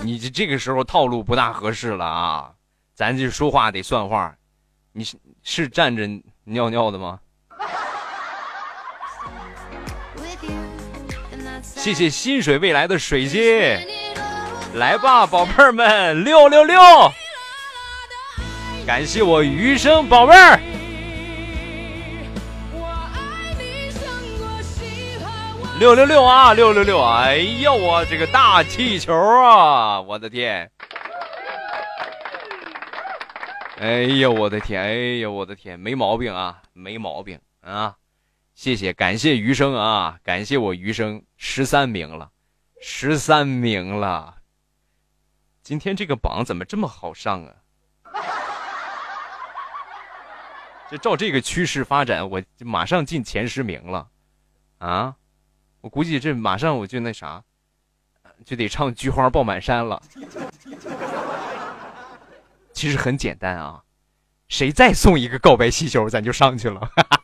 [0.04, 2.52] 你这这个时候套路不大合适了啊，
[2.94, 4.36] 咱这说话得算话。
[4.92, 6.06] 你是是站着
[6.44, 7.18] 尿尿的吗？
[11.62, 13.42] 谢谢薪水未来的水晶，
[14.78, 16.80] 来吧，宝贝儿们，六六六！
[18.86, 20.60] 感谢我余生宝贝儿。
[25.80, 27.04] 六六六啊，六六六！
[27.04, 30.70] 哎呀，我这个大气球啊，我的天！
[33.80, 34.80] 哎呀，我的天！
[34.80, 35.80] 哎呀，我的天！
[35.80, 37.96] 没毛病啊，没毛病啊！
[38.54, 42.30] 谢谢，感谢余生啊，感谢我余生十三名了，
[42.80, 44.37] 十三名了。
[45.68, 47.54] 今天这个榜怎么这么好上啊？
[50.90, 54.08] 就照这个趋势发展，我马上进前十名了，
[54.78, 55.16] 啊！
[55.82, 57.44] 我估计这马上我就那啥，
[58.46, 60.02] 就得唱《菊花爆满山》了。
[62.72, 63.84] 其实很简单啊，
[64.48, 66.90] 谁再送一个告白气球，咱就上去了。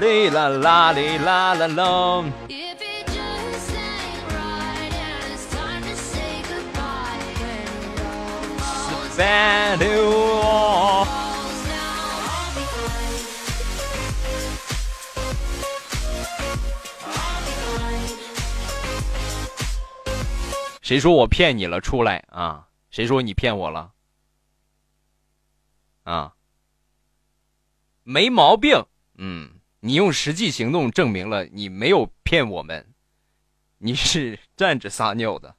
[0.00, 2.24] 哩啦啦哩啦啦啦。
[20.82, 21.80] 谁说我骗你了？
[21.80, 22.66] 出来啊！
[22.90, 23.92] 谁说你骗我了？
[26.02, 26.32] 啊，
[28.02, 28.82] 没毛病。
[29.16, 32.84] 嗯，你用实际行动证明了你没有骗我们，
[33.78, 35.54] 你是站着撒尿的。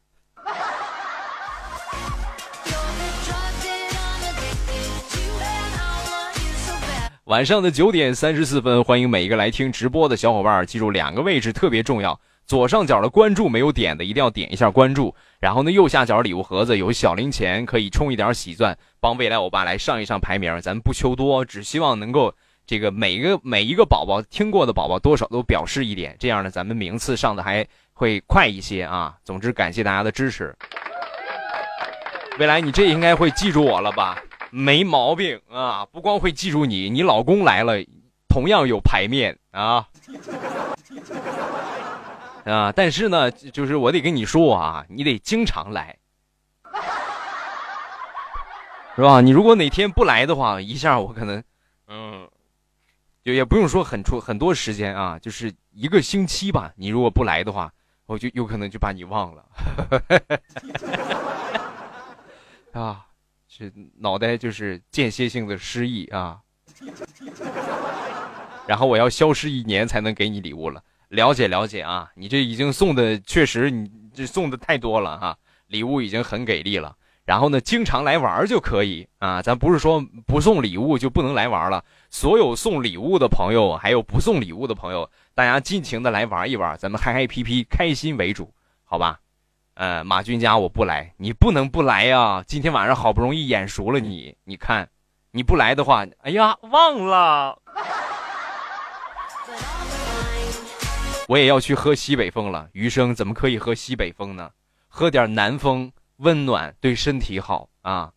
[7.23, 10.63] 晚上的九点三十四分，欢迎每一个来听直播的小伙伴。
[10.67, 15.15] 记住两个位置特别重要：左上角的关注没有点的，一定要点一下关注。
[15.39, 20.61] 然后呢，右下角礼物盒子有小零钱，可以充一点喜钻，帮未来欧巴来上一上排名。
[20.61, 22.35] 咱们不求多，只希望能够
[22.71, 29.13] 这个每一个每一个宝宝听过的宝宝多少都表示一点，这样呢，咱们名次上的还会快一些啊。
[29.25, 30.55] 总之，感谢大家的支持。
[32.39, 34.23] 未来，你这应该会记住我了吧？
[34.51, 35.85] 没毛病啊！
[35.91, 37.73] 不光会记住你，你老公来了，
[38.29, 39.85] 同样有排面啊
[42.45, 42.71] 啊！
[42.71, 45.97] 但是呢，就是我得跟你说啊，你得经常来，
[48.95, 49.19] 是吧？
[49.19, 51.43] 你如果哪天不来的话，一下我可能，
[51.89, 52.29] 嗯，
[53.23, 56.73] 就也不用说很出很多时间啊，就是一个星期吧。
[56.75, 57.71] 你如果不来的话，
[58.05, 59.45] 我就有可能就把你忘了
[62.73, 63.05] 啊。
[63.53, 66.39] 是脑袋就是间歇性的失忆啊，
[68.65, 70.81] 然后我要消失一年才能给你礼物了。
[71.09, 75.37] 了解了解啊，你这已经送的确实你这送的太多了哈，
[75.67, 76.95] 礼物已经很给力了。
[77.31, 81.81] 然后呢，经常来玩就可以啊，咱不是说不送礼物就不能来玩了。
[82.09, 88.53] 所有送礼物的朋友，还有不送礼物的朋友，大家尽情的来玩一玩，咱们嗨嗨皮皮，开心为主，
[88.83, 89.21] 好吧？
[89.75, 92.43] 呃，马军家我不来，你不能不来呀！
[92.45, 94.89] 今天晚上好不容易眼熟了你，你看，
[95.31, 97.57] 你不来的话，哎呀，忘了，
[101.29, 102.67] 我也要去喝西北风了。
[102.73, 104.51] 余生怎么可以喝西北风呢？
[104.89, 105.89] 喝点南风，
[106.21, 108.11] 温暖对身体好啊。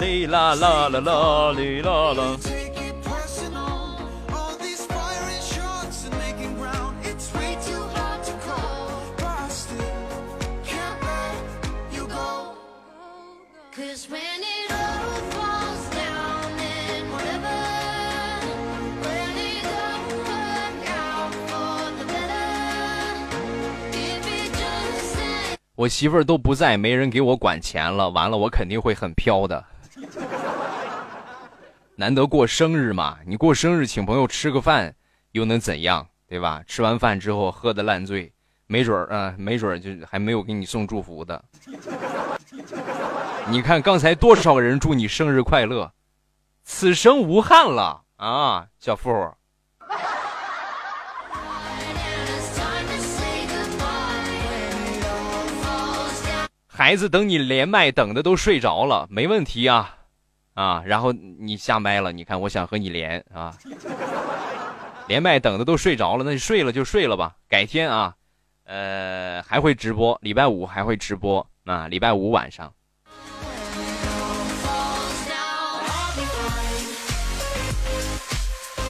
[0.00, 2.38] 哩啦啦啦啦哩啦啦。
[25.76, 29.64] 我媳妇儿都不在，没人给我管钱了，完了我肯定会很飘的。
[31.96, 34.94] 难得过生日嘛，你过生日请朋友吃个饭，
[35.32, 36.62] 又能怎样，对吧？
[36.66, 38.32] 吃完饭之后喝的烂醉，
[38.66, 41.44] 没准儿啊，没准儿就还没有给你送祝福的。
[43.48, 45.92] 你看刚才多少人祝你生日快乐，
[46.62, 49.10] 此生无憾了啊，小付。
[56.76, 59.96] 孩子等你连麦等的都睡着了没问题啊。
[60.54, 63.56] 啊然后你下麦了你看我想和你连啊。
[65.06, 68.14] 连麦等的都睡着了那你睡了就睡了吧改天啊
[68.64, 72.72] 呃还会直播礼拜五还会直播啊礼拜五晚上。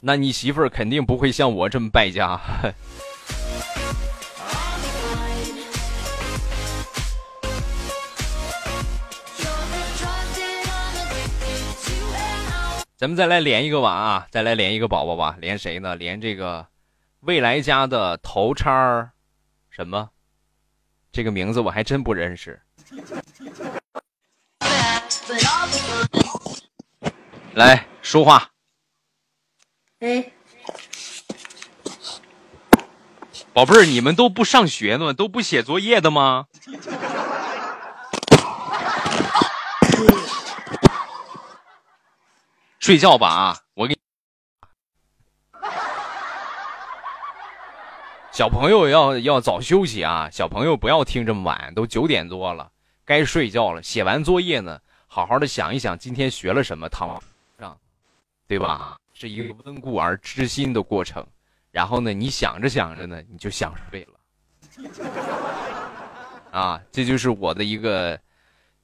[0.01, 2.39] 那你媳妇肯定不会像我这么败家。
[12.97, 15.97] 咱们再来连一个吧啊，再来连一个宝宝吧，连谁呢？
[15.97, 16.65] 连这个
[17.19, 19.11] 未来家的头叉儿
[19.69, 20.11] 什么？
[21.11, 22.61] 这个名字我还真不认识。
[27.53, 28.51] 来说话，
[29.99, 30.31] 哎，
[33.51, 36.47] 宝贝儿，你们都不上学呢，都不写作业的吗？
[42.85, 43.57] 睡觉吧啊！
[43.73, 43.97] 我给。
[48.31, 50.29] 小朋友要要早休息啊！
[50.31, 52.71] 小朋友不要听这么晚，都九点多了，
[53.03, 53.81] 该睡觉了。
[53.81, 57.19] 写完作业呢，好好的想一想今天学了什么，躺
[57.57, 57.75] 上，
[58.47, 58.97] 对吧？
[59.15, 61.25] 是一个温故而知新的过程。
[61.71, 64.19] 然后呢，你想着想着呢，你就想睡了。
[66.51, 68.19] 啊，这就是我的一个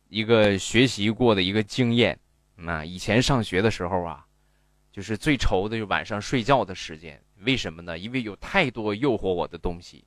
[0.10, 2.18] 一个学习过的一个经验。
[2.64, 4.24] 那以前上学的时候啊，
[4.92, 7.20] 就是最愁的就晚上睡觉的时间。
[7.44, 7.98] 为什么呢？
[7.98, 10.06] 因为有太多诱惑我的东西。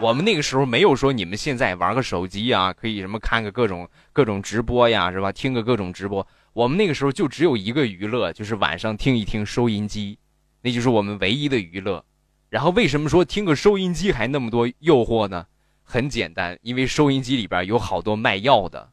[0.00, 5.30] 我们那个时候没有说你们现在玩个手机啊，可以什么看个各种各种直播呀，是吧？
[5.30, 6.26] 听个各种直播。
[6.52, 10.18] 我们那个时候就只有一个娱乐，就是晚上听一听收音机，
[10.62, 12.04] 那就是我们唯一的娱乐。
[12.48, 15.46] 然后为什么说听个收音机还那么多诱惑呢？
[15.84, 18.90] 很简单，因为收音机里边有好多卖药的。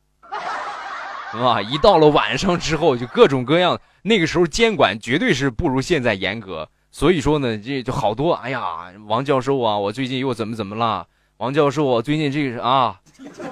[1.39, 1.61] 啊！
[1.61, 3.79] 一到了晚上之后，就各种各样。
[4.03, 8.33] 那个时候监管绝对是不如现在严格，所以说呢，这就好多。
[8.33, 11.07] 哎呀，王教授啊，我最近又怎么怎么了？
[11.37, 12.99] 王教授，我最近这个是啊，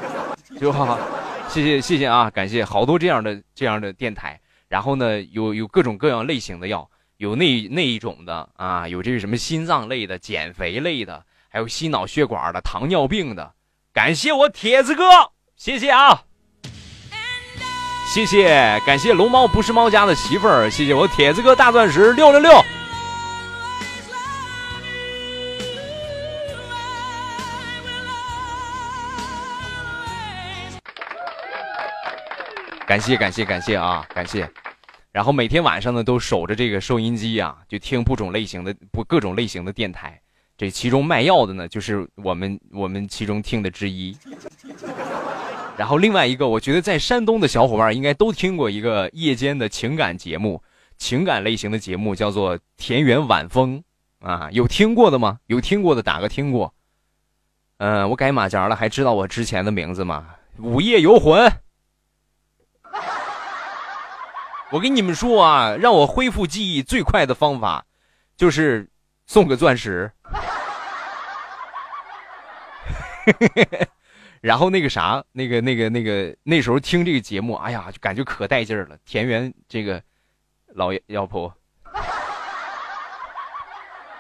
[0.60, 0.98] 就好，
[1.48, 4.40] 谢谢谢谢啊，感谢好多这样的这样的电台。
[4.68, 13.54] 然后呢，有有各种各样类型的药，有那那一种的啊，有这个什么心脏类的、减肥类的，还有心脑血管的、糖尿病的。
[13.94, 15.04] 感谢我铁子哥，
[15.56, 16.29] 谢谢啊。
[18.12, 22.52] 谢谢，感谢龙猫不是猫家的媳妇儿，谢谢我铁子哥大钻石六六六，
[32.88, 34.50] 感谢感谢感谢啊，感谢。
[35.12, 40.20] 然后每天晚上呢都守着这个收音机啊，就听不种类型的不各种类型的电台，
[40.58, 44.18] 这其中卖药的呢就是我们我们其中听的之一。
[45.80, 50.62] 然后另外一个，我觉得在山东的小伙伴应该都听过一个夜间的情感节目，
[50.98, 53.82] 情感类型的节目叫做《田园晚风》
[54.28, 55.40] 啊，有听过的吗？
[55.46, 56.74] 有听过的打个听过。
[57.78, 60.28] 嗯、我改马甲了，还知道我之前的名字吗？
[60.58, 61.50] 午夜游魂。
[64.72, 67.86] 我跟你们说啊，让我恢复记忆最快的方法，
[68.36, 68.90] 就是
[69.28, 70.12] 送个钻石。
[74.42, 78.98] 然后那个啥，那个那个那个那时候听这个节目，哎呀，就感觉可带劲儿了。
[79.06, 80.02] 田园这个
[80.76, 81.54] 老妖婆，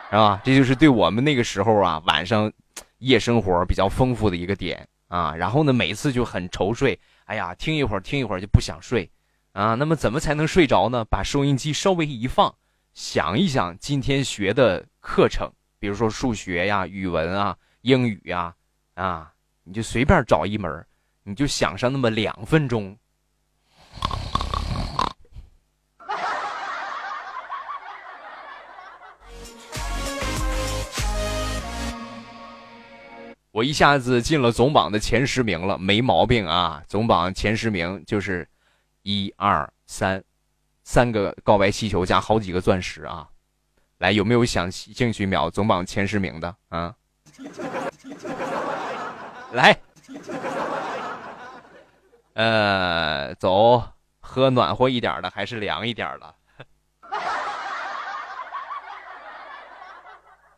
[0.09, 0.41] 是吧？
[0.43, 2.51] 这就是对我们那个时候啊，晚上
[2.97, 5.33] 夜生活比较丰富的一个点啊。
[5.35, 9.09] 然后呢，每次就很愁睡，哎呀，听一会儿听一会儿就不想睡
[9.53, 9.75] 啊。
[9.75, 11.05] 那么怎么才能睡着呢？
[11.05, 12.53] 把收音机稍微一放，
[12.93, 18.53] 想一想今天学的课程，比如说数学呀、语文啊、英语呀，
[18.95, 19.31] 啊。
[19.69, 20.83] 你就随便找一门，
[21.21, 22.97] 你就想上那么两分钟。
[33.51, 36.81] 我一下子进了总榜的前十名了，没毛病啊！
[36.87, 38.49] 总榜前十名就是
[39.03, 40.23] 一二三，
[40.83, 43.29] 三个告白气球加好几个钻石啊！
[43.99, 46.95] 来，有没有想兴趣秒总榜前十名的啊？
[49.51, 49.75] 来，
[52.33, 53.83] 呃，走，
[54.19, 56.35] 喝暖和一点的还是凉一点的？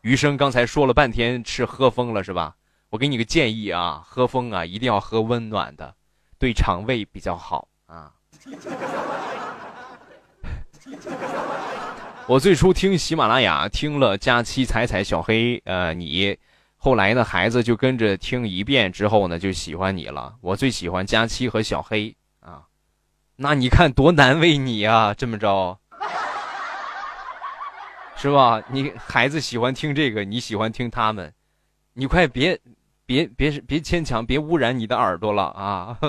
[0.02, 2.54] 余生刚才说了半天是喝风了是吧？
[2.90, 5.94] 我给你个建议啊，喝风啊一定要喝温暖的，
[6.38, 8.12] 对肠胃比较好啊。
[12.26, 16.38] 我最初听喜马拉雅听了佳期、彩彩、小黑，呃，你。
[16.84, 20.34] 后来呢，孩子就跟着听一遍之后呢，就喜欢你了。
[20.40, 22.66] 我最喜欢佳期和小黑啊，
[23.36, 25.78] 那你看多难为你啊，这么着，
[28.16, 28.60] 是吧？
[28.68, 31.32] 你孩子喜欢听这个，你喜欢听他们，
[31.92, 32.60] 你快别
[33.06, 35.96] 别别别牵强，别污染你的耳朵了啊！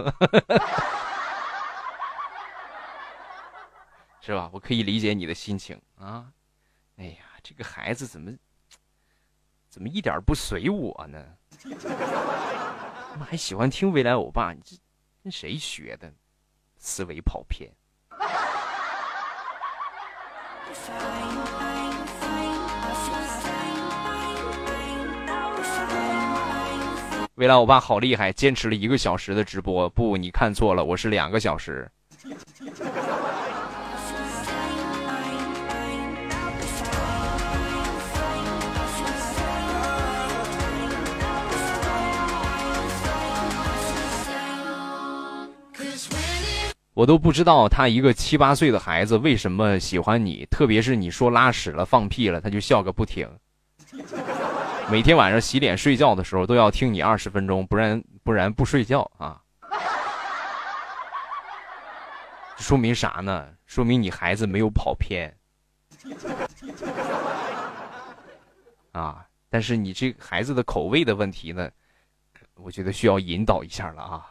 [4.21, 4.49] 是吧？
[4.51, 6.25] 我可以理解你的心情啊。
[6.97, 8.31] 哎呀，这个孩子怎么
[9.73, 11.19] 怎么一点不随我呢？
[11.57, 11.71] 怎
[13.17, 14.53] 么还喜欢听未来欧巴？
[14.53, 14.77] 你这
[15.23, 16.13] 跟谁学的？
[16.77, 17.71] 思维跑偏。
[27.33, 29.89] 未来欧巴好厉害，坚持了一个小时的直播。
[29.89, 31.89] 不，你看错了，我是两个小时。
[46.93, 53.27] 我都不知道他一个七八岁的孩子为什么喜欢你，特别是你说拉屎了、放屁了，他就笑个不停。
[54.91, 59.39] 每天晚上洗脸睡觉的时候都要听你二十分钟，不然不然不睡觉啊。
[62.57, 63.47] 说明啥呢？
[63.65, 65.35] 说明你孩子没有跑偏
[68.91, 69.25] 啊。
[69.49, 71.69] 但是你这孩子的口味的问题呢，
[72.55, 74.25] 我觉得需要引导一下了啊。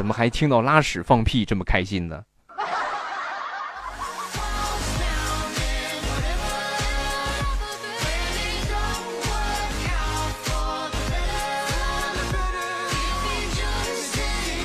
[0.00, 2.22] 怎么还听到拉屎放屁这么开心呢？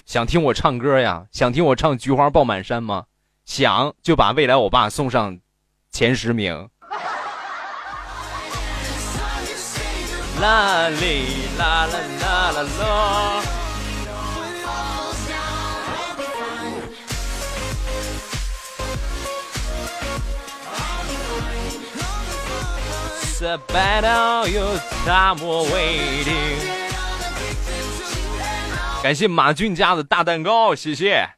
[0.06, 1.26] 想听我唱歌呀？
[1.34, 3.04] 想听我唱《菊花爆满山》吗？
[3.44, 5.38] 想就把未来我爸送上
[5.92, 6.70] 前十名。
[10.40, 13.65] 啦哩啦啦啦啦啦。
[23.38, 25.38] The battle your time
[25.70, 26.58] waiting。
[29.04, 31.30] 感谢马俊家的大蛋糕，谢谢。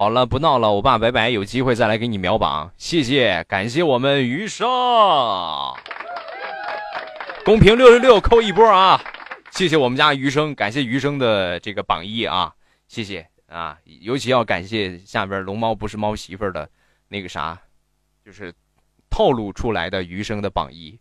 [0.00, 4.66] 好了，不闹了，我爸拜拜，有机会再来给你秒榜，谢谢，感谢我们余生，
[7.44, 8.98] 公屏六六六扣一波啊，
[9.50, 12.50] 谢谢我们家余生，感谢余生的这个榜一啊，
[12.88, 16.66] 谢谢啊，尤其要感谢下边龙猫不是猫媳妇的
[17.08, 17.58] 那个啥，
[18.24, 18.54] 就是
[19.10, 20.98] 透露出来的余生的榜一。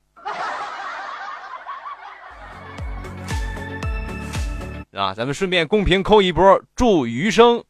[4.91, 7.63] 啊，咱们顺便公屏扣一波，祝余生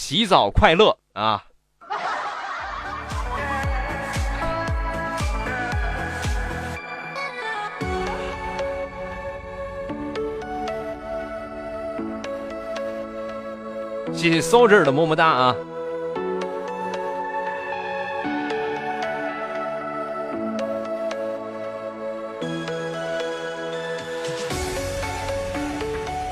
[0.00, 1.44] 洗澡快乐啊！
[14.14, 15.56] 谢谢 soldier 的么么哒啊！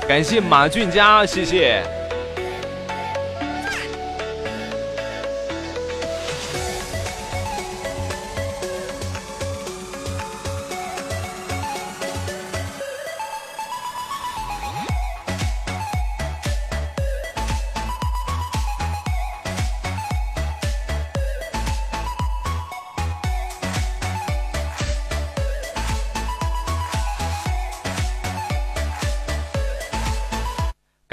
[0.07, 1.83] 感谢马俊佳，谢谢。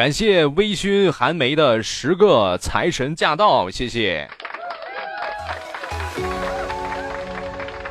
[0.04, 4.28] 感谢微醺寒梅的十个财神驾到，谢谢。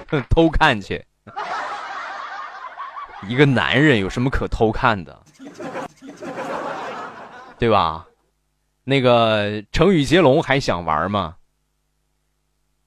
[0.29, 1.03] 偷看去，
[3.27, 5.23] 一个男人有什么可偷看的，
[7.57, 8.05] 对吧？
[8.83, 11.37] 那个成语接龙还想玩吗？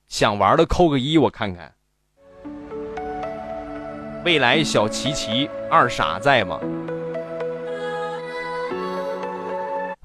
[0.06, 1.74] 想玩的扣个一，我看看。
[4.24, 6.60] 未来小琪琪二傻在吗？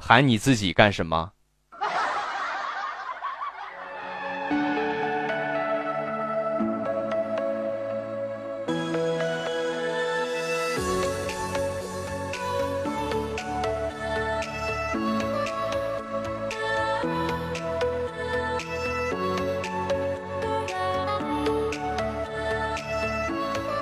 [0.04, 1.32] 喊你自己干什么？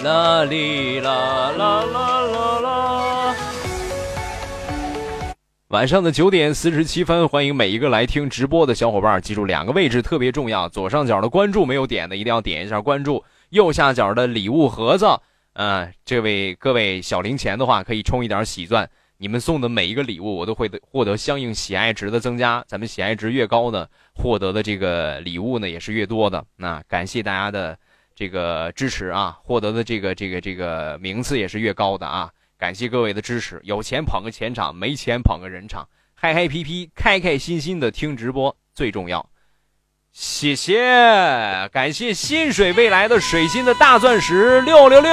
[0.04, 2.09] 啦哩啦啦啦
[5.70, 15.06] 晚上的九点四十七分，欢迎每一个来听直播的小伙伴，记住两个位置特别重要，左上角的关注没有点的一定要点一下关注，右下角的礼物盒子，
[15.54, 23.86] 嗯、这位各位小零钱的话可以充一点喜钻，你们送的每一个礼物我都会获得相应喜爱值的增加，咱们喜爱值越高呢，
[24.16, 26.44] 获得的这个礼物呢也是越多的。
[26.56, 27.78] 那感谢大家的
[28.16, 32.32] 这个支持啊，获得的这个这个这个名次也是越高的啊。
[32.60, 39.30] 感谢各位的支持，有钱捧个钱场，没钱捧个人场，嗨嗨皮皮，开开心心的听直播最重要。
[40.12, 45.10] 谢谢，感谢薪水未来的水晶的大钻石六六六。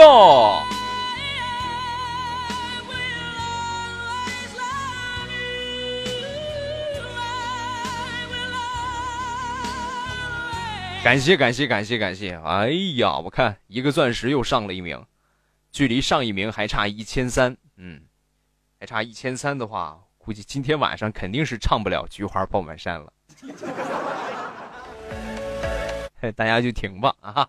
[11.04, 12.36] 感谢感谢感谢感谢！
[12.44, 15.00] 哎呀，我看一个钻石又上了一名，
[15.76, 17.54] 距离上一名还差一千三。
[17.76, 18.00] 嗯，
[18.80, 23.12] 还差一千三的话，估计今天晚上肯定是唱不了《菊花爆满山》了。
[26.34, 27.46] 大家就听吧啊！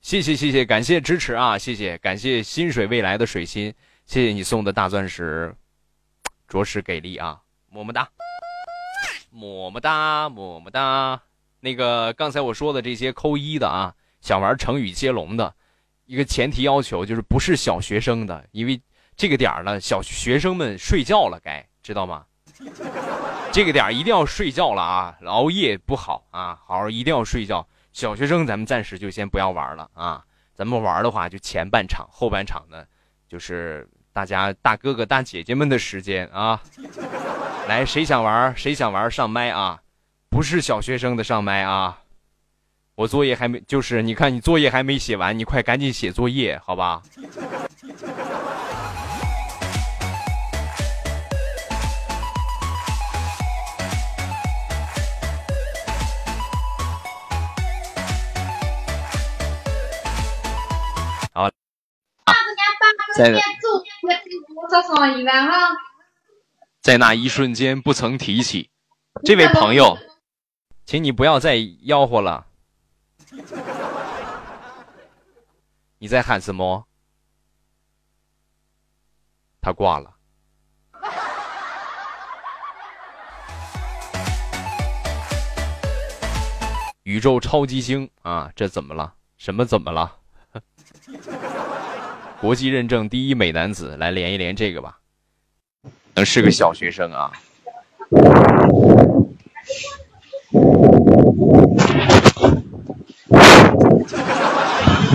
[0.00, 1.58] 谢谢谢谢，感谢支持啊！
[1.58, 3.74] 谢谢感谢薪水未来的水心，
[4.12, 5.56] 谢谢你送的大钻石，
[6.46, 7.40] 着实给力啊！
[7.70, 8.06] 么么哒，
[9.30, 11.18] 么么哒，么么哒。
[11.60, 15.54] 那个刚才我说的这些扣一的啊，想玩成语接龙的，
[16.04, 18.78] 一个前提要求就是不是小学生的，因为
[19.16, 22.26] 这个点儿呢，小学生们睡觉了，该知道吗？
[23.50, 27.66] 这个点儿一定要睡觉了啊，熬夜不好啊，好好一定要睡觉。
[27.94, 30.22] 小学生咱们暂时就先不要玩了啊，
[30.54, 32.84] 咱们玩的话就前半场，后半场呢
[33.26, 36.60] 就是大家大哥哥大姐姐们的时间啊。
[37.68, 39.80] 来，谁想玩谁想玩上麦啊，
[40.28, 41.98] 不是小学生的上麦啊。
[42.94, 47.02] 我作业还没，就是你看你作业还没写完，你快赶紧写作业，好吧？
[66.80, 68.70] 在那一瞬间不曾提起，
[69.24, 69.96] 这位朋友，
[70.84, 72.46] 请你不要再吆喝了。
[75.98, 76.86] 你在喊什么？
[79.60, 80.16] 他挂了。
[87.04, 89.14] 宇宙超级星啊，这怎么了？
[89.36, 90.18] 什么怎么了？
[92.42, 94.98] 国际认证第一美男子，来连一连这个吧。
[96.16, 97.30] 能是个小学生啊？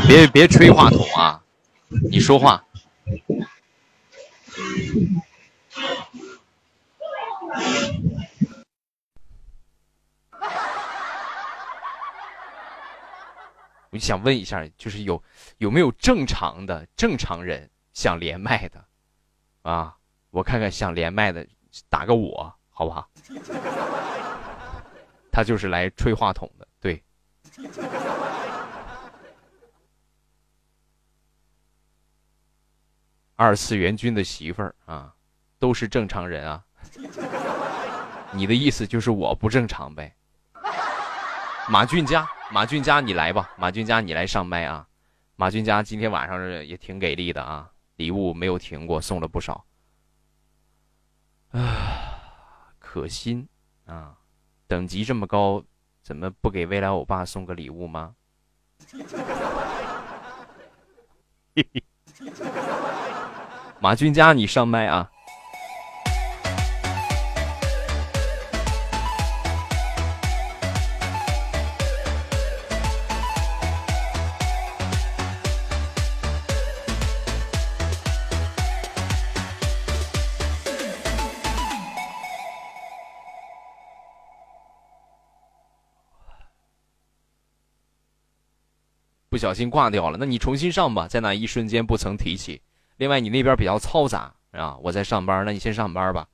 [0.07, 1.43] 别别吹话筒啊！
[2.09, 2.63] 你说话。
[13.89, 15.21] 我就想问一下，就是有
[15.57, 18.85] 有没有正常的正常人想连麦的
[19.63, 19.97] 啊？
[20.29, 21.47] 我看看想连麦的，
[21.89, 23.09] 打个我，好不好？
[25.31, 27.03] 他就是来吹话筒的，对。
[33.35, 35.13] 二次元君的媳妇儿啊，
[35.59, 36.63] 都是正常人啊。
[38.31, 40.15] 你的意思就是我不正常呗？
[41.69, 44.87] 马俊佳，马俊佳，你来吧，马俊佳，你来上麦啊。
[45.39, 49.63] 马俊佳今天晚上也挺给力的啊，礼物没有停过，送了不少。
[51.51, 53.47] 啊，可心
[53.85, 54.17] 啊，
[54.67, 55.63] 等级这么高，
[56.01, 58.15] 怎么不给未来欧巴送个礼物吗？
[63.79, 65.11] 马俊佳，你上麦啊！
[89.37, 92.59] 不小心挂掉了，那你重新上吧，在那一瞬间不曾提起。
[92.95, 96.27] 另外，你那边比较嘈杂啊，我在上班，那你先上班吧。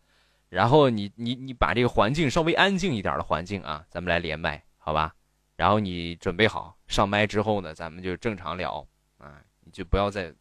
[0.48, 5.14] 然后你你你把这个环境稍微安静一点的环境啊，咱们来连麦，好吧？
[5.58, 9.34] 然后你准备好上麦之后呢，咱们就正常聊啊，
[9.66, 10.34] 你就不要再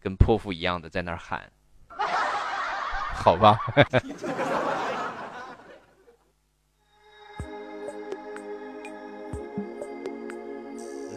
[0.00, 1.52] 跟泼妇一样的在那喊，
[3.14, 3.58] 好吧？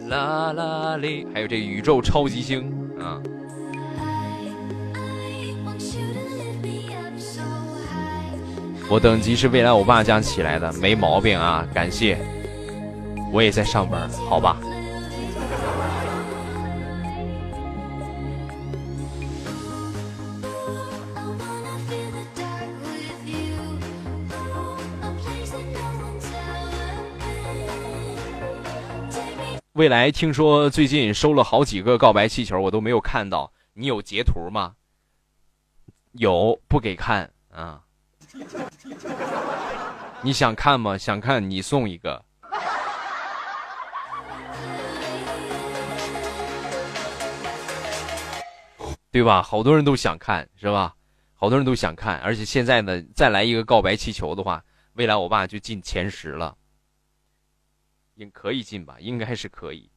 [0.08, 3.20] 啦啦哩，还有这宇宙超级星啊。
[8.90, 12.18] 我等级是未来我爸家起来的，没毛病啊，感谢。
[13.30, 14.56] 我也在上班，好吧。
[29.78, 33.52] 未来听说最近收了好几个告白气球，我都没有看到。
[33.74, 34.74] 你有截图吗？
[36.14, 37.80] 有，不给看啊。
[40.20, 40.98] 你想看吗？
[40.98, 42.24] 想看你送一个。
[49.12, 49.40] 对吧？
[49.40, 50.92] 好多人都想看，是吧？
[51.34, 54.60] 好多人都想看，而且现在呢，再来一个告白气球的话，
[54.94, 56.57] 未来我爸就进前十了。
[58.18, 58.96] 应可以进吧？
[58.98, 59.88] 应该是可以。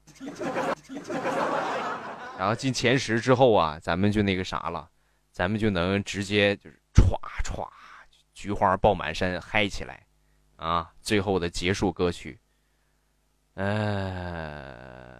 [2.38, 4.88] 然后进前十之后啊，咱们就那个啥了，
[5.32, 7.68] 咱们就能直接就是歘歘，
[8.34, 10.06] 菊花爆满山，嗨起来，
[10.56, 10.92] 啊！
[11.02, 12.40] 最后的结束歌曲。
[13.56, 15.18] 呃，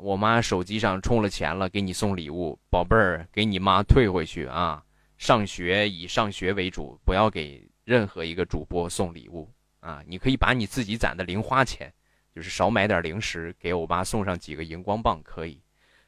[0.00, 4.82] 我妈手机上充了钱了，给你送礼物，宝贝儿，给你妈退回去啊！
[5.18, 10.02] 上学以上学为主，不要给任何一个主播送礼物啊！
[10.06, 11.92] 你可以把你自己攒的零花钱。
[12.38, 15.60] 就是少买点零食，给欧巴送上几个荧光棒可以，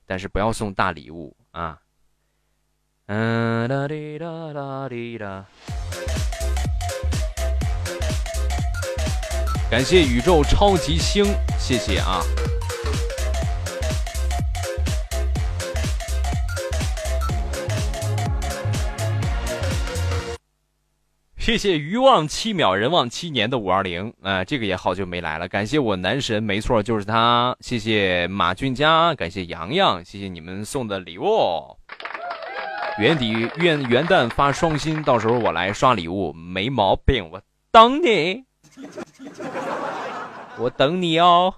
[0.07, 1.77] 但是不要送大礼物啊。
[3.07, 5.44] 嗯哒滴哒哒滴哒。
[9.69, 11.24] 感谢宇宙超级星，
[11.59, 12.23] 谢谢啊。
[21.51, 25.49] 谢谢鱼望七秒，人望七年的五二零，啊，这个也好久没来了。
[25.49, 27.57] 感谢我男神，没错，就是他。
[27.59, 31.77] 谢谢马俊佳，感谢洋洋，谢谢你们送的礼物。
[32.99, 37.29] 元底元元旦发双薪，到时候我来刷礼物，没毛病。
[37.29, 38.45] 我等你，
[40.57, 41.53] 我等你哦。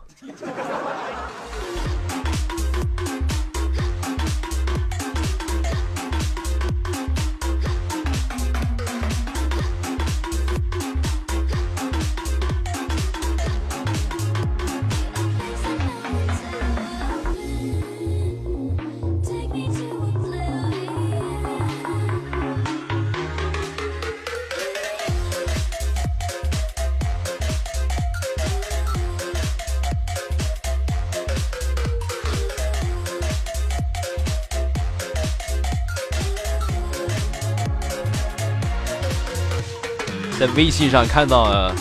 [40.43, 41.73] 在微信上看到，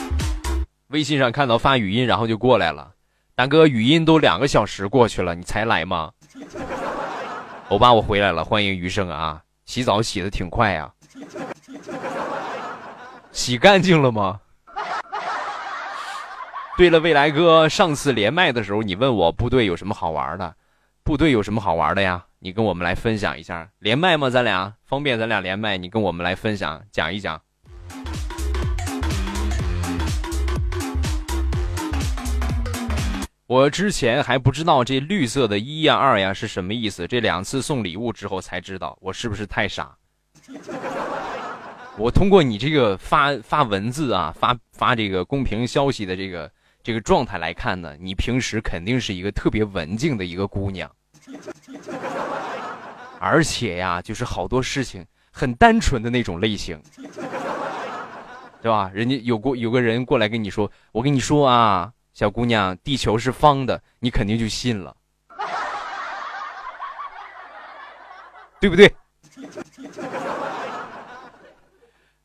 [0.90, 2.92] 微信上看到发语音，然后就过来了。
[3.34, 6.12] 大哥，语音都两个小时过去了，你才来吗？
[7.70, 9.42] 欧巴，我回来了，欢迎余生啊！
[9.66, 10.94] 洗澡洗的挺快呀，
[13.32, 14.40] 洗干净了吗？
[16.78, 20.56] 对了，未来哥，上次连麦的时候，你问我部队有什么好玩的？
[21.02, 22.26] 部队有什么好玩的呀？
[22.38, 23.68] 你跟我们来分享一下。
[23.80, 24.30] 连麦吗？
[24.30, 27.42] 咱俩方便，咱俩连麦，你跟我们来分享，讲一讲。
[33.52, 39.94] 我之前还不知道这绿色的一呀二呀是什么意思，这两次送礼物之后才知道，我是不是太傻？
[42.00, 46.50] 我通过你这个发发文字啊，发发这个公屏消息的这个
[46.82, 50.90] 这个状态来看呢，你平时肯定是一个特别文静的一个姑娘，
[53.20, 56.82] 而且呀，就是好多事情很单纯的那种类型，
[58.62, 58.90] 对吧？
[58.94, 61.92] 人家有过有个人过来跟你说，我跟你说啊。
[62.14, 64.96] 小姑娘，地球是方的，你肯定就信了，
[68.60, 68.94] 对不对？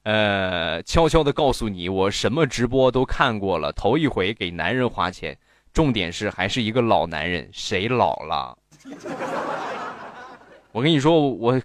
[0.02, 5.36] 呃，悄悄的告诉你，我什么直播都看过了，头一回给男人花钱，
[5.72, 8.56] 重点是还是一个老男人，谁老了？
[10.72, 11.60] 我跟你说，我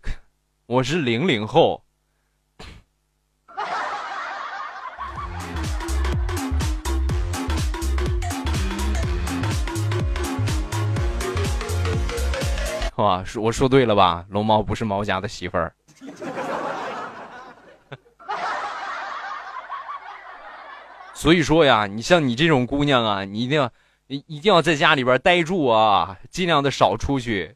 [0.65, 1.83] 我是零零后。
[12.97, 14.25] 哇，说我说对了吧？
[14.29, 15.73] 龙猫不是毛家的媳妇儿。
[21.13, 23.71] 所以说呀，你像你这种姑娘啊，你一定要，
[24.07, 27.55] 你一定要在家里边待住啊，尽量的少出去。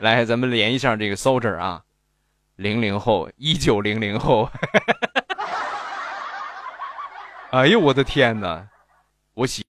[0.00, 1.82] 来，咱们连一下这个 soldier 啊，
[2.56, 4.50] 零零后，一九零零后。
[7.52, 8.66] 哎呦我的天哪，
[9.34, 9.64] 我喜。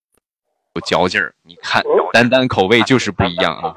[0.77, 1.33] 有嚼劲儿。
[1.41, 1.83] 你看，
[2.13, 3.73] 单单口味就是不一样啊。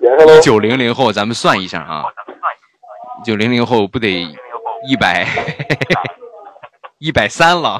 [0.00, 0.40] 连上喽。
[0.40, 2.04] 九零零后，咱们算一下啊，
[3.24, 4.26] 九零零后不得
[4.88, 5.28] 一百
[6.98, 7.78] 一百三了。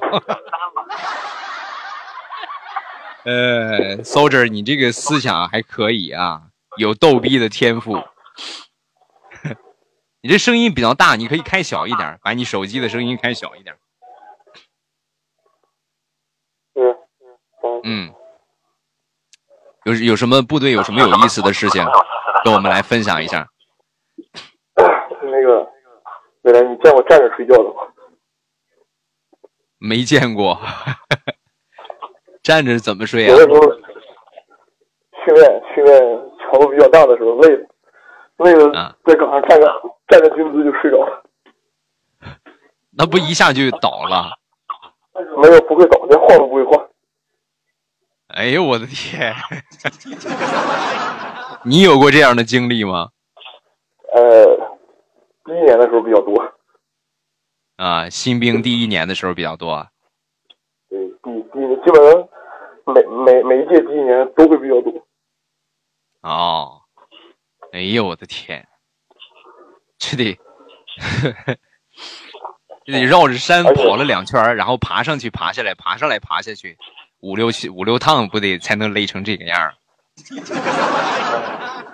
[3.24, 6.42] 呃，Soldier，你这个思想还可以啊，
[6.76, 7.98] 有逗逼的天赋。
[10.22, 13.74] 你这声音比较大，你可以开小一点，把你手机的声音开小一点。
[16.69, 16.69] 是，
[17.84, 18.12] 嗯，
[19.84, 21.84] 有有什么部队有什么有意思的事情，
[22.44, 23.46] 跟我们来分享一下。
[25.22, 25.68] 那个，
[26.42, 27.82] 未来你见过站着睡觉的吗？
[29.78, 30.60] 没见过，
[32.42, 33.36] 站着怎么睡啊有？
[33.36, 33.60] 的时候
[35.24, 36.00] 训练训练
[36.38, 37.66] 强度比较大的时候累了，
[38.38, 39.66] 累了啊在岗上站着
[40.08, 41.22] 站着军姿就睡着了，
[42.90, 44.39] 那不一下就倒了？
[45.40, 46.88] 没有不会倒，连晃都不会晃。
[48.28, 49.34] 哎呦我的天！
[51.64, 53.10] 你有过这样的经历吗？
[54.14, 54.46] 呃，
[55.44, 56.54] 第一年的时候比较多，
[57.76, 59.88] 啊，新兵第一年的时候比较多。
[60.88, 62.28] 对，第第一基本上
[62.86, 65.06] 每每每一届第一年都会比较多。
[66.22, 66.82] 哦，
[67.72, 68.66] 哎呦我的天，
[69.98, 70.38] 这得
[72.90, 76.76] 这得绕着山跑了两圈，然后爬上去，爬下来，爬上来，爬下去，
[77.20, 79.74] 五六七五六趟不得才能累成这个样儿？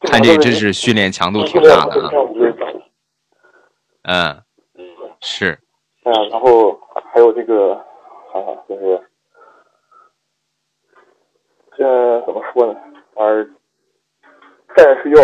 [0.00, 2.10] 看这真是训练强度挺大的啊。
[4.02, 4.42] 嗯，
[5.20, 5.58] 是，
[6.04, 6.78] 啊，然后
[7.12, 7.84] 还有这个，
[8.32, 9.02] 想想就是，
[11.76, 12.78] 这怎么说呢？
[13.14, 13.44] 玩儿
[14.76, 15.20] 站着睡觉，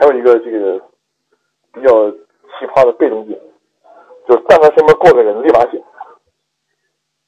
[0.00, 0.78] 还有一个这个
[1.72, 3.40] 比较奇葩的被动技能，
[4.26, 5.82] 就是但凡身边过个人，立马醒。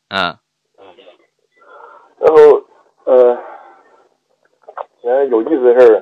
[0.08, 0.38] 嗯
[2.18, 2.62] 然后
[3.04, 3.38] 呃，
[5.02, 6.00] 现在有意思的事儿，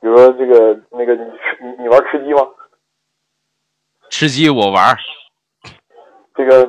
[0.00, 2.46] 比如说这个那个你吃你你玩吃鸡吗？
[4.10, 4.96] 吃鸡我玩，
[6.34, 6.60] 这个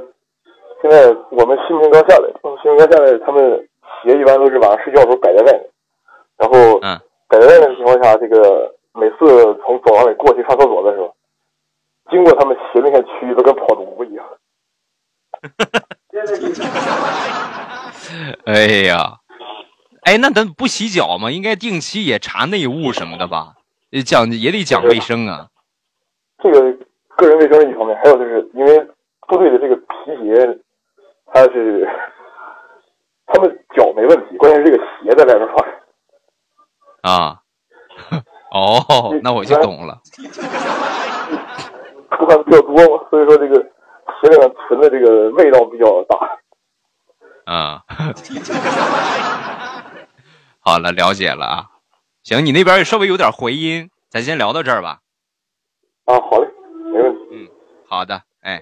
[0.82, 2.30] 现在我们新兵刚下来，
[2.64, 3.70] 新兵刚下来，他们
[4.02, 5.70] 鞋一般都是晚上睡觉的时候摆在外面，
[6.38, 9.18] 然后嗯摆在外面的情况下，这个每次
[9.66, 11.14] 从走廊里过去上厕所的时候，
[12.10, 14.26] 经过他们鞋那片区域都跟跑毒一样。
[18.46, 19.20] 哎呀，
[20.04, 21.30] 哎，那咱不洗脚吗？
[21.30, 23.54] 应该定期也查内务什么的吧？
[23.92, 25.48] 呃讲也得讲卫生啊。
[26.44, 26.60] 这个
[27.16, 28.80] 个人卫生是一方面，还有就是因为
[29.28, 29.84] 部队的这个皮
[30.24, 30.60] 鞋，
[31.34, 31.88] 它是
[33.28, 35.58] 他们脚没问题，关键是这个鞋在外面穿。
[37.02, 37.42] 啊，
[38.52, 40.02] 哦，那我就懂了。
[42.12, 43.56] 出汗比较多嘛，所以说这个
[44.22, 46.18] 鞋里面存的这个味道比较大。
[47.46, 47.84] 啊，
[50.60, 51.66] 好了，了解了啊。
[52.24, 55.00] 行，你那边稍微有点回音，咱先聊到这儿吧。
[56.06, 56.48] 啊，好嘞，
[56.92, 57.20] 没问题。
[57.32, 57.48] 嗯，
[57.88, 58.62] 好的，哎，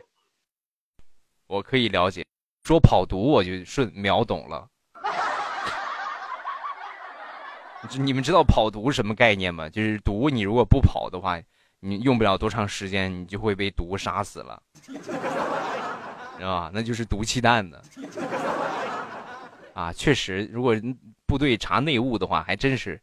[1.48, 2.26] 我可以了解。
[2.64, 4.68] 说跑毒，我就顺秒懂了。
[8.00, 9.70] 你们知道跑毒什么概念吗？
[9.70, 11.40] 就是毒，你如果不跑的话，
[11.88, 14.98] 你用不了多长时间，你就会被毒杀死了，知
[16.42, 16.72] 道吧？
[16.74, 17.80] 那就是毒气弹的。
[19.76, 20.76] 啊，确实，如果
[21.28, 23.00] 部队查内务的话，还真是，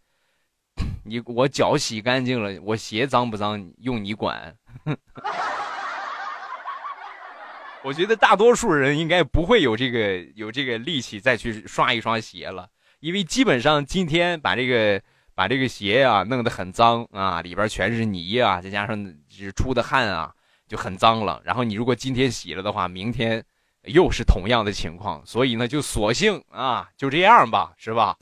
[1.05, 4.53] 你我脚洗干净了，我鞋脏不脏用你管？
[7.85, 12.69] 我觉得大多数人应该不会有这个有这个力气再去刷一双鞋了，
[12.99, 15.01] 因为基本上今天把这个
[15.43, 20.32] 把这个鞋啊弄得很脏啊，里边全是泥啊，再加上是出的汗啊，
[20.69, 21.43] 就很脏了。
[21.43, 23.43] 然后你如果今天洗了的话，明天
[23.86, 28.16] 又是同样的情况，所以呢，就索性啊，就这样吧，是吧？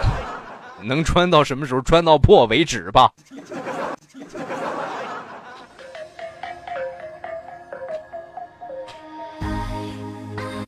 [0.82, 3.12] 能穿到什么时候穿到破为止吧。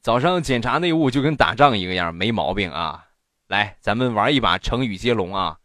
[0.03, 3.07] 早上检查内务就跟打仗一个样，没毛病啊！
[3.49, 5.57] 来，咱们玩一把成语接龙啊！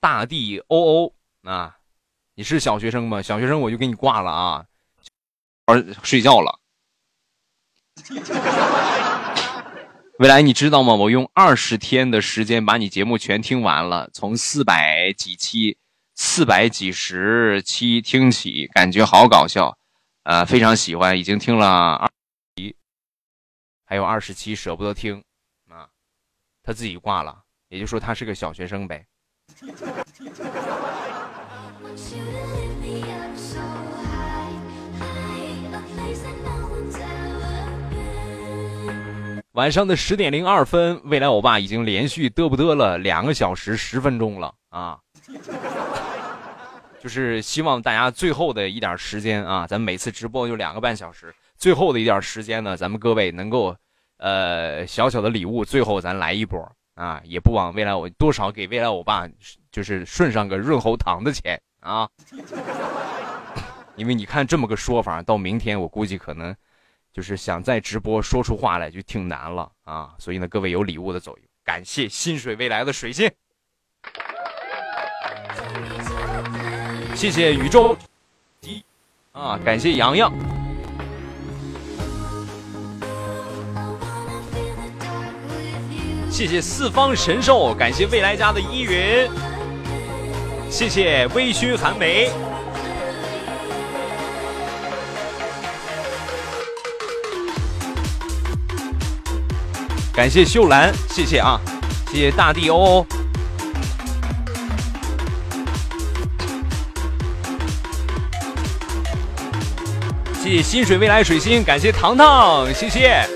[0.00, 1.78] 大地欧欧啊！
[2.34, 3.22] 你是小学生吗？
[3.22, 4.66] 小学生我就给你挂了啊！
[5.64, 6.60] 而睡觉了。
[10.18, 10.94] 未来你知道吗？
[10.94, 15.78] 我用二十天的时间把你节目全听完了，从四百几期、
[16.14, 19.76] 四百几十期听起，感觉好搞笑，
[20.22, 22.10] 呃，非常喜欢，已经听了二
[22.56, 22.76] 期，
[23.84, 25.22] 还有二十期舍不得听，
[25.68, 25.88] 啊，
[26.62, 29.06] 他自己挂了，也就说他是个小学生呗。
[39.52, 44.98] 晚上的十点零二分，未来欧巴已经连续嘚不嘚了两个小时十分钟了啊！
[47.00, 53.74] 就是希望大家最后的一点时间啊，咱每次直播就两个半小时，最后的一点时间呢，咱们各位能够，
[54.18, 56.60] 呃，小小的礼物，最后咱来一波
[56.96, 59.28] 啊，也不枉未来我多少给未来欧巴
[59.70, 62.10] 就是顺上个润喉糖的钱啊，
[63.94, 66.52] 因为你看这么个说法，到明天我估计可能。
[67.12, 73.26] 就是想在直播说出话来就挺难了啊，所以呢，各位有礼物的走一，感谢心水未来的水星，
[77.14, 77.96] 谢谢宇宙。
[79.32, 80.30] 啊，感谢洋洋，
[86.30, 89.26] 谢谢四方神兽，感谢未来家的依云，
[90.70, 92.30] 谢谢微醺寒梅。
[100.12, 101.58] 感谢秀兰，谢谢啊，
[102.10, 103.06] 谢谢大地欧欧，
[110.42, 113.26] 谢谢心水未来水星，感谢糖糖，谢谢。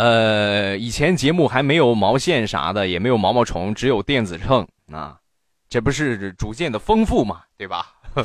[0.00, 5.18] 呃，以前节目还没有毛线啥的，也没有毛毛虫，只有电子秤啊，
[5.68, 7.86] 这不是逐渐的丰富嘛，对吧？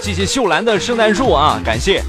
[0.00, 2.02] 谢谢秀兰的圣诞树啊，感谢。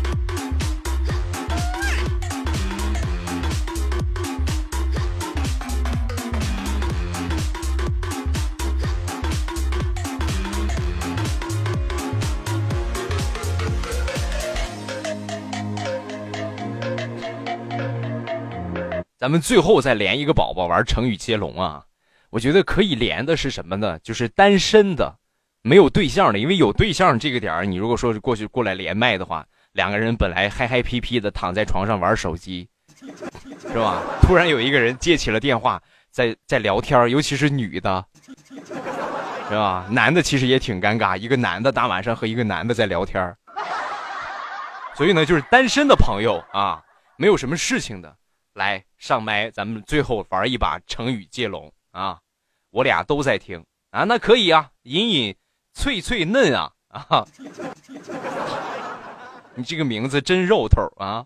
[19.24, 21.86] 咱们最后再连一个宝宝玩成语接龙啊！
[22.30, 23.98] 我觉得可以连的是什么呢？
[24.00, 25.16] 就是单身的，
[25.62, 26.40] 没有对象的。
[26.40, 32.68] 因为有对象这个点儿，你如果说是过去过来连麦的话，两个人本来嗨嗨皮皮的躺在床上玩手机，
[33.62, 34.02] 是吧？
[34.24, 35.82] 突然有一个人接起了电话，
[36.12, 38.06] 在在聊天，尤其是女的，
[39.48, 39.88] 是吧？
[39.90, 43.34] 男的其实也挺尴尬，一个男的大晚上和一个男的在聊天。
[44.96, 46.84] 所以呢，就是单身的朋友啊，
[47.16, 48.14] 没有什么事情的。
[48.56, 52.18] 来上麦，咱们最后玩一把成语接龙啊！
[52.70, 53.62] 我俩都在听
[53.92, 55.36] 啊，那可以啊，隐隐
[55.74, 57.28] 脆脆嫩啊啊！
[59.56, 61.26] 你这个名字真肉头啊，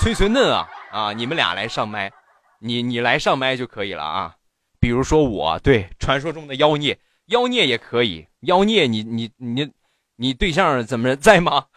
[0.00, 1.12] 脆脆嫩啊啊！
[1.14, 2.12] 你们俩来上麦，
[2.58, 4.36] 你你来上麦就可以了啊。
[4.78, 9.72] 比如说我对传说中的妖孽，妖孽也可以，妖孽你你你
[10.16, 11.68] 你对象怎么在吗？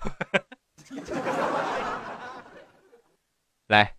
[3.67, 3.95] 来。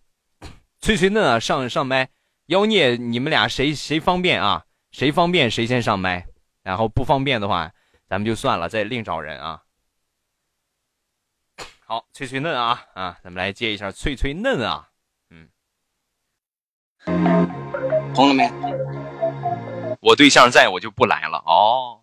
[0.85, 2.09] 脆脆嫩啊，上上麦，
[2.45, 4.65] 妖孽，你们俩谁谁方便啊？
[4.91, 6.27] 谁方便谁先上麦，
[6.61, 7.71] 然后不方便的话，
[8.07, 9.63] 咱们就算了，再另找人啊。
[11.87, 14.89] 好，脆脆嫩啊啊，咱们来接一下脆脆嫩啊，
[15.31, 15.49] 嗯，
[18.13, 18.47] 红了没？
[20.01, 22.01] 我对象在我就不来了哦。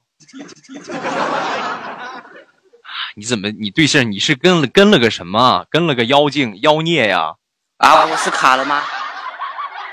[3.14, 3.48] 你怎么？
[3.52, 5.68] 你对象你是跟了跟了个什么？
[5.70, 7.20] 跟了个妖精妖孽呀？
[7.20, 7.36] 啊，
[7.82, 8.82] 我是卡了吗？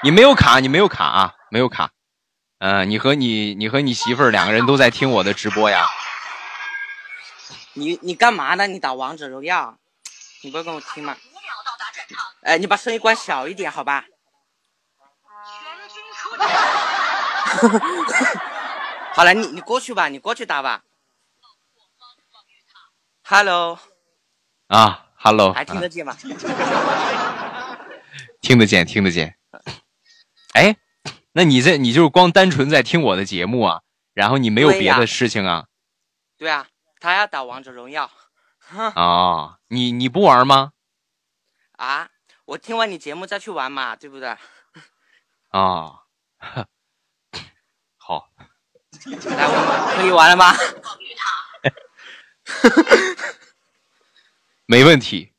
[0.04, 1.90] 你没有卡，你没有卡啊，没有卡。
[2.60, 5.88] 嗯，你和你你和你媳妇儿两个人都在听我的直播呀。
[7.74, 8.68] 你你干嘛呢？
[8.68, 9.78] 你打王者荣耀，
[10.44, 11.16] 你不要跟我听吗？
[12.44, 14.06] 哎，你把声音关小一点，好吧？
[19.14, 20.82] 好了，你你过去吧，你过去打吧。
[23.24, 23.80] Hello。
[24.68, 25.54] 啊，Hello。
[25.54, 26.16] 还听得见吗？
[28.42, 29.38] 听得见，听得见。
[30.54, 30.78] 哎，
[31.34, 33.82] 那你这你就是光单纯在听我的节目啊？
[34.14, 35.68] 然后你没有别的事情啊？
[36.38, 36.68] 对啊，
[37.00, 38.10] 他要打王者荣耀。
[38.96, 40.72] 啊，你你不玩吗？
[41.74, 42.10] 啊，
[42.46, 44.30] 我听完你节目再去玩嘛，对不对？
[45.50, 46.04] 啊，
[47.98, 48.30] 好。
[49.06, 50.54] 来，我们可以玩了吗？
[54.66, 55.34] 没问题。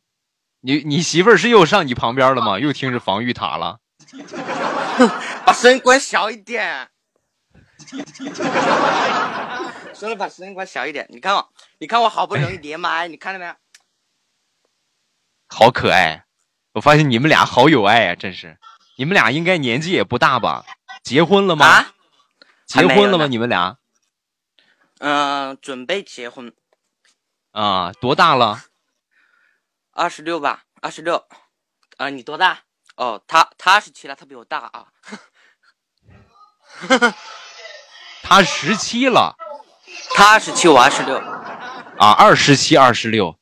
[0.61, 2.59] 你你媳妇儿是又上你旁边了吗？
[2.59, 3.79] 又听着防御塔了？
[5.47, 6.89] 把声音关小一点。
[9.95, 11.07] 说了把声音关小一点。
[11.11, 13.55] 你看我，你看我好不容易连麦，你看到没有？
[15.49, 16.25] 好可爱！
[16.73, 18.59] 我发现你们俩好有爱啊，真是。
[18.97, 20.65] 你们俩应该年纪也不大吧？
[21.03, 21.67] 结婚了吗？
[21.67, 21.95] 啊？
[22.67, 23.27] 结婚了吗？
[23.27, 23.79] 你们俩？
[24.99, 26.53] 嗯，准备结婚。
[27.53, 28.65] 啊，多大了？
[30.01, 31.23] 二十六吧，二十六。
[31.99, 32.61] 啊，你多大？
[32.97, 34.87] 哦，他他二 十七了，他比我大啊。
[38.23, 39.37] 他十七了
[40.15, 41.19] 他二十七，我二十六。
[41.19, 43.39] 啊，二十七、二十六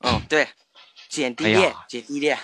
[0.00, 0.48] 嗯，对，
[1.08, 2.36] 姐弟恋，姐弟恋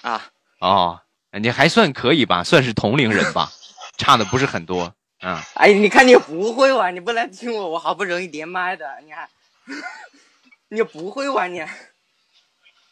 [0.00, 0.30] 啊。
[0.60, 1.02] 哦，
[1.32, 3.52] 你还算可以吧，算是同龄人吧，
[3.98, 4.94] 差的不是很多。
[5.20, 9.28] 嗯，哎，你看你不会玩，你不来听我，我好不容易连麦的，你看，
[10.70, 11.62] 你不会玩你。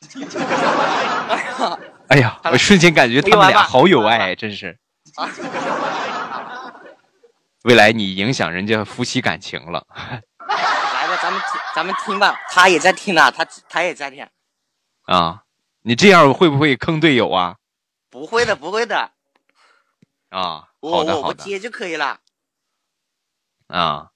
[0.09, 1.79] 哎呀，
[2.09, 4.79] 哎呀，我瞬间感觉他们俩好有爱，真是。
[5.17, 5.29] 啊
[7.65, 9.87] 未来你影响人家夫妻感情了。
[10.39, 12.35] 来吧，咱们听，咱们听吧。
[12.49, 14.27] 他也在听呢，他他也在听。
[15.03, 15.43] 啊，
[15.83, 17.57] 你这样会不会坑队友啊？
[18.09, 19.11] 不会的，不会的，
[20.31, 22.21] 啊，我好的好的我我接就可以了。
[23.67, 24.09] 啊，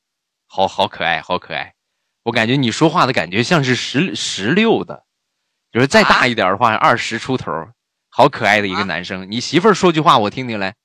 [0.47, 1.75] 好好可爱，好可爱。
[2.23, 5.04] 我感觉你说话的感觉像是十十六的，
[5.75, 7.51] 就是再大一点的话，二十出头，
[8.09, 9.29] 好可爱的一个男生。
[9.29, 10.77] 你媳妇儿说句话我听听来。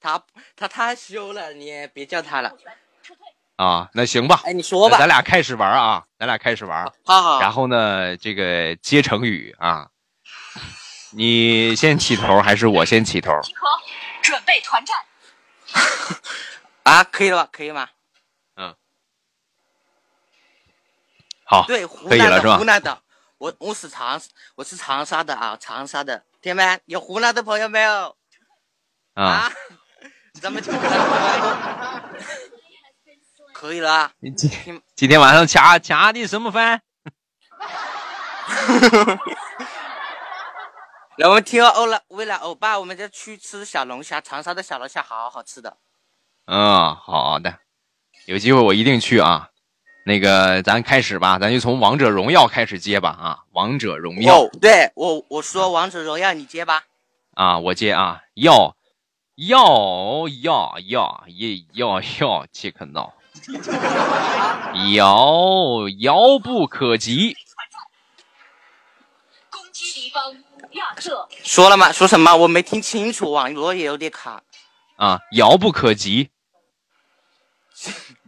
[0.00, 0.20] 他
[0.56, 2.52] 他太羞了，你也别叫他了。
[3.54, 4.40] 啊，那行吧。
[4.44, 6.92] 哎，你说吧咱俩开始玩啊，咱俩开始玩。
[7.04, 7.40] 好好。
[7.40, 9.88] 然后呢，这个接成语啊，
[11.12, 13.40] 你先起头还是我先起头？
[13.40, 13.68] 集合
[14.20, 14.96] 准备团战。
[16.82, 17.50] 啊，可以了吧？
[17.52, 17.88] 可以吗？
[18.56, 18.74] 嗯。
[21.44, 21.64] 好。
[21.68, 23.01] 对，湖南的可以了是吧湖南的，
[23.42, 24.22] 我我是长
[24.54, 26.78] 我是长沙的啊，长沙的，听没？
[26.84, 28.16] 有湖南的朋友没有？
[29.14, 29.50] 啊，
[30.40, 30.80] 咱们咱们
[33.52, 34.12] 可以了啊。
[34.20, 36.82] 你今今天晚上吃吃的什么饭？
[41.18, 45.78] 来我们听欧了，为了欧巴，我们就去吃小龙虾，长沙的小龙虾好好吃的。
[46.46, 47.58] 嗯，好的，
[48.26, 49.48] 有机会我一定去啊。
[50.04, 53.38] 那个，咱开始吧，咱就从王者荣耀开始接吧啊！
[53.52, 56.82] 王者荣耀哦，对我我说王者荣耀，你接吧。
[57.34, 58.76] 啊，我接啊，要
[59.36, 63.14] 要要要也要要切克闹，
[64.92, 67.36] 遥遥不可及。
[69.50, 70.34] 攻击敌方
[70.72, 71.28] 亚瑟。
[71.44, 71.92] 说了吗？
[71.92, 72.34] 说什么？
[72.34, 74.42] 我没听清楚，网络也有点卡。
[74.96, 76.30] 啊，遥不可及。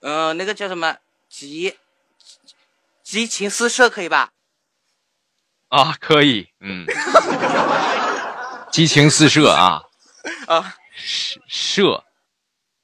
[0.00, 0.96] 呃，那个叫什么？
[1.28, 1.76] 激
[3.02, 4.32] 激情四射可以吧？
[5.68, 6.86] 啊，可以，嗯，
[8.72, 9.82] 激情四射啊，
[10.48, 12.04] 啊，射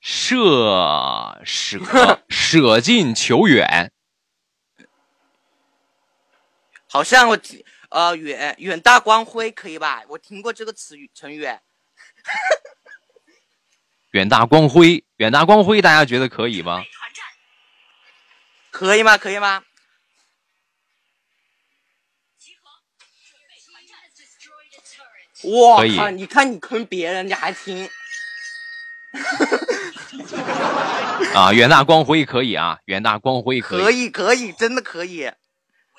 [0.00, 3.90] 射舍舍近求远，
[6.86, 7.38] 好像我
[7.88, 10.04] 呃远远大光辉可以吧？
[10.08, 11.44] 我听过这个词语成语。
[14.12, 16.82] 远大光辉，远大光辉，大家觉得可以吗？
[18.76, 19.16] 可以吗？
[19.16, 19.62] 可以吗？
[25.44, 26.10] 哇可以靠！
[26.10, 27.88] 你看你坑别人，你还听？
[31.34, 33.82] 啊，远大光辉可以啊，远大光辉可以。
[33.82, 35.32] 可以，可以，真的可以。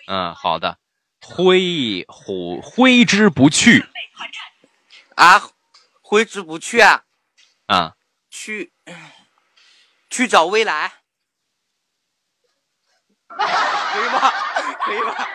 [0.08, 0.78] 嗯，好的。
[1.20, 3.84] 挥虎挥之不去
[5.16, 5.50] 啊，
[6.04, 7.06] 挥之不去啊！
[7.66, 7.96] 啊，
[8.30, 8.72] 去
[10.12, 10.94] 去找未来，
[13.94, 14.34] 可以吧？
[14.86, 15.28] 可以吧？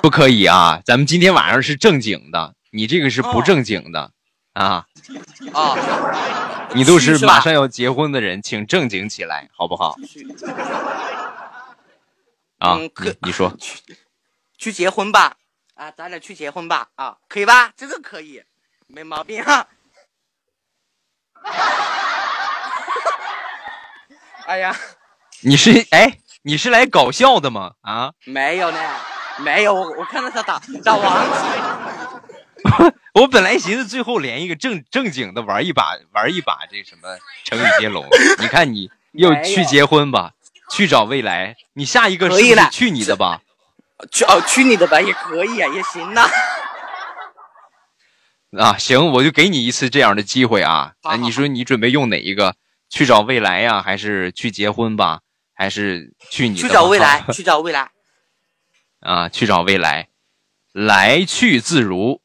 [0.02, 0.80] 不可以啊！
[0.84, 4.12] 咱们今天晚上是正经的，你这个是不正经的、
[4.52, 4.86] 啊！
[5.54, 5.74] 啊，
[6.74, 9.96] 你都是马上要结婚的人，请正经起来，好不好？
[12.58, 13.56] 啊，嗯可你你说
[14.58, 15.36] 去结婚吧！
[15.74, 16.88] 啊，咱俩去结婚吧！
[16.96, 17.72] 啊，可以吧？
[17.74, 18.42] 这个可以，
[18.86, 19.66] 没毛病哈。
[24.46, 24.76] 哎呀，
[25.40, 27.72] 你是哎，你是来搞笑的吗？
[27.82, 28.78] 啊，没有呢，
[29.38, 38.06] 没有，我我看到他打打王者， 我本来寻思最后连一个正正经的玩一把玩一把这什么成语接龙，
[38.40, 40.32] 你看你又去结婚吧，
[40.70, 43.40] 去找未来，你下一个是不是去你的吧？
[44.10, 46.26] 去哦去你的吧，也可以啊，也行呐。
[48.58, 50.94] 啊，行，我就给你一次这样的机会啊。
[51.20, 52.54] 你说你准备用哪一个？
[52.92, 55.20] 去找未来呀、还是去结婚吧？
[55.60, 57.90] 还是去你的去找未来，去找未来。
[59.00, 59.28] 啊？
[59.28, 60.08] 去找未来，
[60.72, 62.22] 来去自如。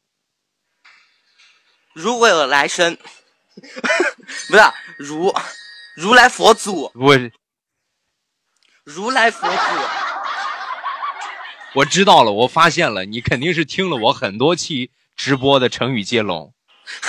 [1.94, 2.98] 如果有来生，
[4.48, 4.64] 不是
[4.98, 5.36] 如
[5.98, 7.20] 如来佛祖，我
[8.86, 9.56] 如来佛祖。
[11.74, 16.54] 我知道了，我发现了，你肯定是听了我很多期直播的成语接龙，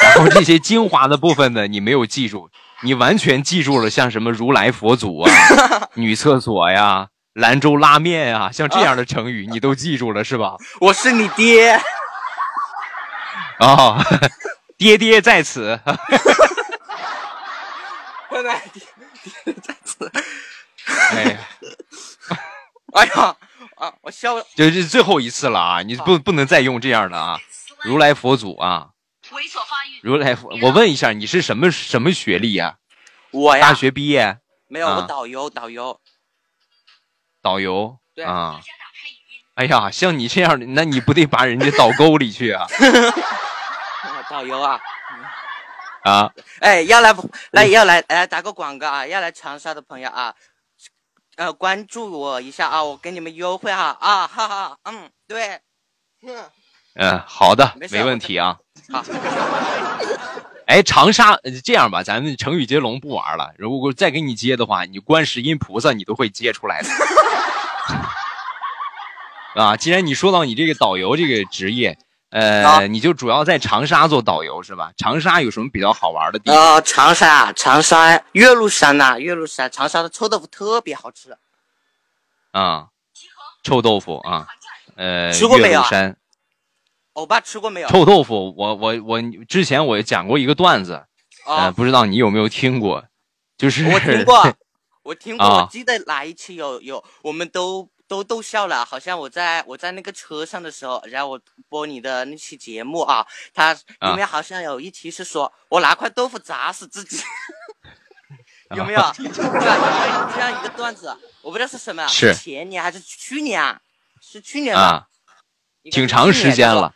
[0.03, 2.51] 然后这些精华的部分呢，你没有记住，
[2.83, 5.31] 你完全记住了，像什么如来佛祖啊、
[5.95, 10.57] 女厕所呀、兰州拉面呀，像这样的成语，你都记住了是吧？
[10.81, 11.81] 我是你爹，
[13.61, 14.05] 啊、
[14.77, 15.81] 爹爹在此。
[18.37, 20.13] 爹爹在此，
[21.11, 21.39] 哎呀，
[22.93, 23.37] 哎呀，
[23.77, 24.45] 啊，我笑了。
[24.55, 25.81] 这是最后一次了啊！
[25.83, 27.39] 你不不能再用这样的啊！
[27.83, 28.89] 如来佛祖啊，
[29.31, 30.01] 猥琐发育。
[30.03, 32.79] 如来佛，我问一下，你是什么什么学历呀、
[33.31, 34.39] 我呀大学毕业？
[34.69, 36.01] 没有，我啊导游，导游。
[37.43, 38.61] 导游对啊。
[39.55, 42.67] 哎呀，像你这样的，那你不得把人家导沟里去啊？
[44.29, 44.81] 导游啊，
[46.03, 47.15] 啊，哎，要来
[47.53, 49.07] 来要来来打个广告啊！
[49.07, 50.35] 要来长沙的朋友啊，
[51.37, 55.61] 呃，关注我一下啊，我给你们优惠哈啊，哈哈，嗯，对，
[56.23, 56.51] 嗯，
[56.97, 58.57] 嗯，好的，没没问题啊。
[58.91, 59.05] 好，
[60.66, 63.52] 哎，长沙呃这样吧，咱们成语接龙不玩了。
[63.58, 66.89] 如果再给你接的话，你观世音菩萨你都会接出来的。
[69.62, 71.97] 啊，既然你说到你这个导游这个职业，
[72.31, 74.92] 呃，啊你就主要在长沙做导游是吧？
[74.97, 76.58] 长沙有什么比较好玩的地方？
[76.75, 81.36] 呃，长沙，长沙岳麓山呐、岳麓山，长沙的臭豆腐特别好吃。
[82.52, 82.89] 啊，
[83.62, 84.47] 臭豆腐啊，
[84.97, 86.16] 呃，吃过没有啊岳麓山
[87.17, 87.89] 欧巴吃过没有？
[87.89, 91.07] 臭豆腐，我我我之前我讲过一个段子，
[91.47, 93.05] 呃，啊，不知道你有没有听过？
[93.57, 94.55] 就是我听过，
[95.03, 107.23] 我听过，啊我记得哪一期有有，我们都都逗笑了，好像我在我在那个车上的时候，然后我播你的那期节目啊，它啊里面好像有一题是说我拿块豆腐砸死自己，
[108.77, 109.01] 有没有？
[109.01, 113.81] 啊对这样一个段子，我不知道是什么，是前年还是去年啊？
[114.20, 114.83] 是去年吧？
[114.83, 115.07] 啊，
[115.91, 116.93] 挺长时间了。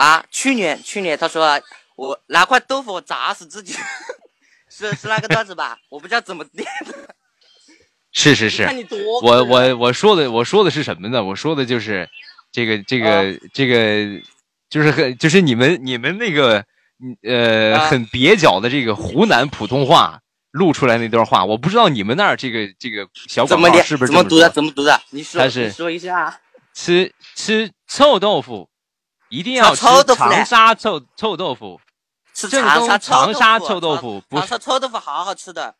[0.00, 1.60] 啊，去年去年他说
[1.94, 3.74] 我拿块豆腐砸死自己，
[4.70, 5.76] 是是那个段子吧？
[5.90, 7.14] 我不知道怎么念的。
[8.10, 8.66] 是是是
[9.22, 11.22] 我我我说的我说的是什么呢？
[11.22, 12.08] 我说的就是
[12.50, 14.22] 这个这个、啊这个，
[14.70, 16.64] 就是很就是你们你们那个
[17.22, 20.18] 呃、啊很蹩脚的这个湖南普通话
[20.50, 23.44] 录出来那段话，我不知道你们那儿这个这个小？
[23.44, 24.48] 广告是不是怎么读的？
[24.48, 24.98] 怎么读的？
[25.10, 26.40] 你说，一下啊。
[26.72, 28.69] 吃吃臭豆腐，
[29.30, 31.80] 一定要吃长沙臭臭豆腐
[32.34, 35.74] 是正宗长沙臭臭豆腐，不长是沙臭豆腐好好吃的。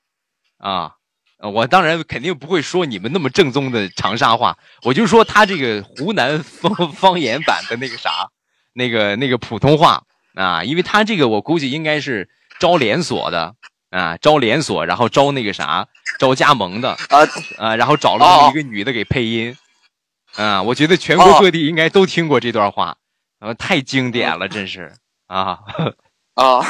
[0.59, 0.95] 啊。
[1.43, 8.29] 呃我当然肯定不会说你们那么正宗的长沙话，我就说他这个湖南方 方言版的那个啥，
[8.75, 10.03] 那个那个普通话
[10.35, 13.55] 啊，因为他这个我估计应该是招连锁的
[13.89, 15.89] 啊，招连锁，然后招那个啥，
[16.19, 17.25] 招加盟的啊
[17.57, 19.57] 啊，然后找了一个女的给配音
[20.37, 22.99] 啊，我觉得全国哦各地应该都听过这段话，
[23.41, 24.95] 啊，太经典了，真是
[25.27, 25.59] 啊，
[26.35, 26.61] 啊，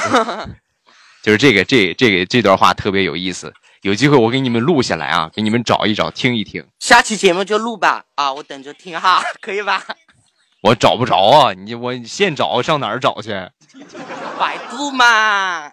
[1.23, 6.67] 就是这个这这个这段话特别有意思，有机会我给你们录下来啊，给你们找一找听一听。
[6.79, 8.05] 下期节目就录吧。
[8.15, 9.85] 啊，我等着听哈，可以吧？
[10.63, 13.31] 我找不着啊，你我现找上哪儿找去？
[14.39, 15.73] 百度嘛。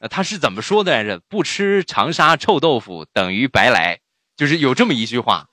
[0.00, 1.20] 呃，他是怎么说的来着？
[1.28, 4.00] 不吃长沙臭豆腐等于白来，
[4.36, 5.48] 就是有这么一句话。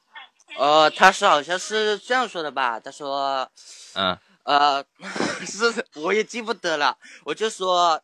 [0.58, 2.80] 呃，他是好像是这样说的吧？
[2.80, 3.50] 他说，
[3.95, 4.17] 嗯，
[4.48, 4.82] 呃，
[5.45, 8.01] 是我也记不得了，我就说，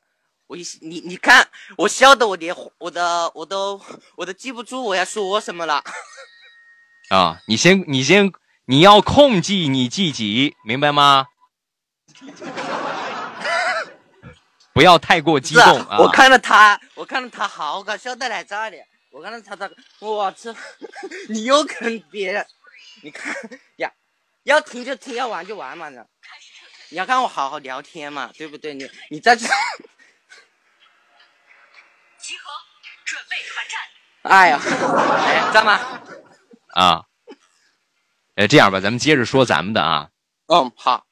[0.47, 1.47] 我一你你看，
[1.77, 3.79] 我笑的我连我的我都
[4.17, 5.81] 我都记不住我要说什么了。
[7.09, 8.29] 啊，你先你先
[8.65, 11.27] 你要控制你自己，明白吗？
[14.73, 15.97] 不要太过激动啊！
[15.99, 20.53] 我看到他，我看到他好搞笑的来这里，我看到他他，我操，
[21.29, 22.45] 你又坑别人，
[23.01, 23.33] 你看
[23.77, 23.93] 呀，
[24.43, 26.05] 要听就听，要玩就玩嘛呢。
[26.93, 28.75] 你要看我好好聊天嘛，对不对？
[28.75, 29.47] 你你在这，
[32.19, 32.51] 集合，
[33.03, 33.81] 准备团战。
[34.21, 34.59] 哎呀，
[35.25, 36.03] 哎，这样吧，
[36.75, 37.05] 啊，
[38.35, 40.11] 呃，这样吧，咱们接着说咱们的啊。
[40.45, 41.07] 嗯，好，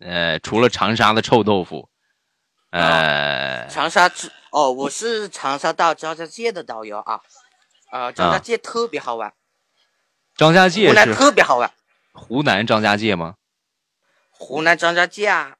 [0.00, 1.88] 呃，除了长沙的臭豆腐，
[2.70, 4.10] 呃，长沙
[4.50, 7.20] 哦，我是长沙到张家界的导游啊，
[7.92, 9.32] 呃，张家界特别好玩，
[10.36, 11.72] 张家界湖南是特别好玩，
[12.14, 13.36] 湖南张家界吗？
[14.44, 15.56] 湖南张家界啊，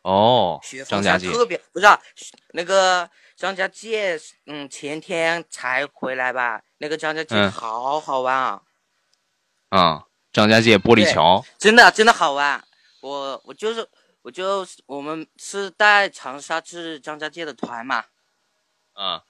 [0.00, 1.26] 哦雪，张家界。
[1.26, 2.00] 峰山特别不是、啊、
[2.52, 6.62] 那个张家界，嗯，前天才回来吧。
[6.78, 7.52] 那个张家界嗯。
[7.52, 8.62] 好好玩啊，
[9.68, 11.44] 啊，张家界玻璃桥。
[11.58, 12.64] 真的真的好玩。
[13.02, 13.86] 我我就是
[14.22, 18.06] 我就是我们是带长沙至张家界的团嘛，
[18.94, 19.24] 啊。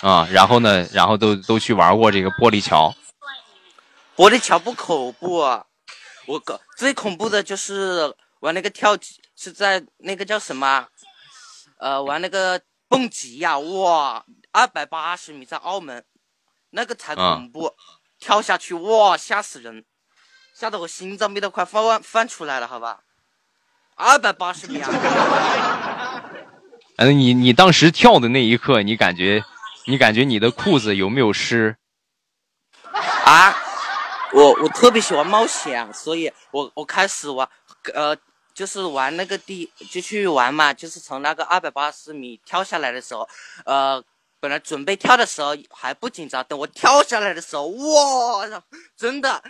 [0.00, 2.94] 啊，然后呢，然后都都去玩过这个玻璃桥
[4.16, 5.66] 玻璃桥不恐怖、啊，
[6.26, 10.88] 我搞最恐怖的就是玩那个跳级，是在那个叫什么啊？
[11.78, 16.04] 呃，玩那个蹦极呀、哇，二百八十米在澳门，
[16.70, 17.74] 那个才恐怖，
[18.20, 19.84] 跳下去哇，吓死人，
[20.54, 23.00] 吓得我心脏病都快翻翻出来了，好吧？
[23.96, 24.90] 二百八十米啊！
[26.96, 29.44] 嗯， 你你当时跳的那一刻，你感觉
[29.86, 31.76] 你感觉你的裤子有没有湿？
[33.24, 33.54] 啊，
[34.34, 37.48] 我我特别喜欢冒险，所以我我开始玩，
[37.94, 38.16] 呃，
[38.52, 43.28] 就是玩那个地，就去玩嘛，就是从那个二百八十米跳下来的时候，
[43.64, 44.02] 呃，
[44.40, 48.62] 本来准备跳的时候还不紧张，等我跳下来的时候，哇，
[48.96, 49.40] 真的，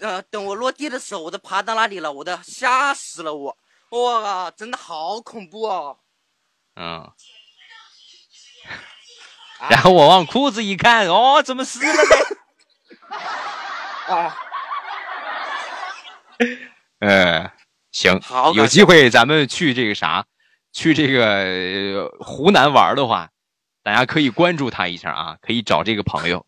[0.00, 3.54] 呃，等我落地的时候，我都趴到那里了，我都吓死了我，
[3.90, 5.98] 哇，真的好恐怖哦。
[6.76, 7.12] 嗯。
[9.68, 12.00] 然后我往裤子一看，哦，怎么湿了呢？
[14.14, 14.36] 啊，
[16.98, 17.52] 呃，
[17.92, 20.24] 行好，有机会咱们去这个啥，
[20.72, 23.30] 去这个呃湖南玩的话，
[23.82, 26.44] 大家可以关注他一下啊，可以找这个朋友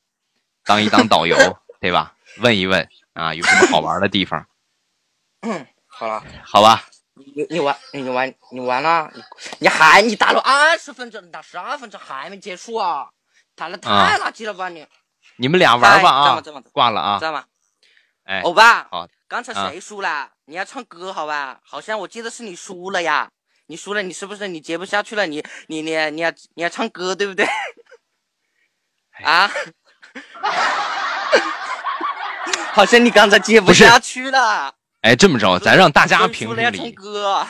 [0.65, 1.37] 当一当导游，
[1.81, 2.15] 对吧？
[2.39, 4.45] 问一问啊，有什么好玩的地方？
[5.43, 6.83] 嗯，好了，好吧，
[7.15, 9.23] 你你玩你玩你玩了，你
[9.61, 13.09] 你还你打了二十分钟，打十二分钟还没结束啊！
[13.55, 14.87] 打的啊太垃圾了吧你！
[15.37, 16.43] 你们俩玩吧啊
[16.73, 17.45] 挂了啊知，道吗？
[18.25, 20.31] 哎，欧巴，好，刚才啊谁输了？
[20.47, 21.61] 你要唱歌好吧？
[21.65, 23.29] 好像我记得是你输了呀。
[23.67, 25.27] 你输了，你是不是你接不下去了？
[25.27, 27.47] 你你你你要你要唱歌对不对？
[29.13, 29.51] 哎啊？
[32.75, 34.75] 好像你刚才接不下去了。
[35.01, 36.93] 哎，这么着，咱让大家评评理。
[36.93, 37.47] 歌。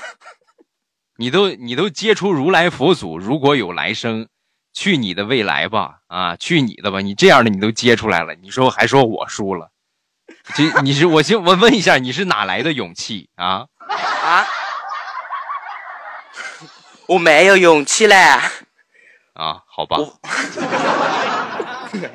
[1.17, 4.29] 你都你都接出如来佛祖，如果有来生，
[4.73, 9.72] 去你的未来吧，啊，去你的吧，你这样的你都接出来了，你说还说我输了，
[10.55, 13.67] 这你是我先我问一下，你是哪来的勇气啊？
[13.89, 14.47] 啊？
[17.07, 18.17] 我没有勇气嘞。
[19.35, 19.97] 啊，好吧，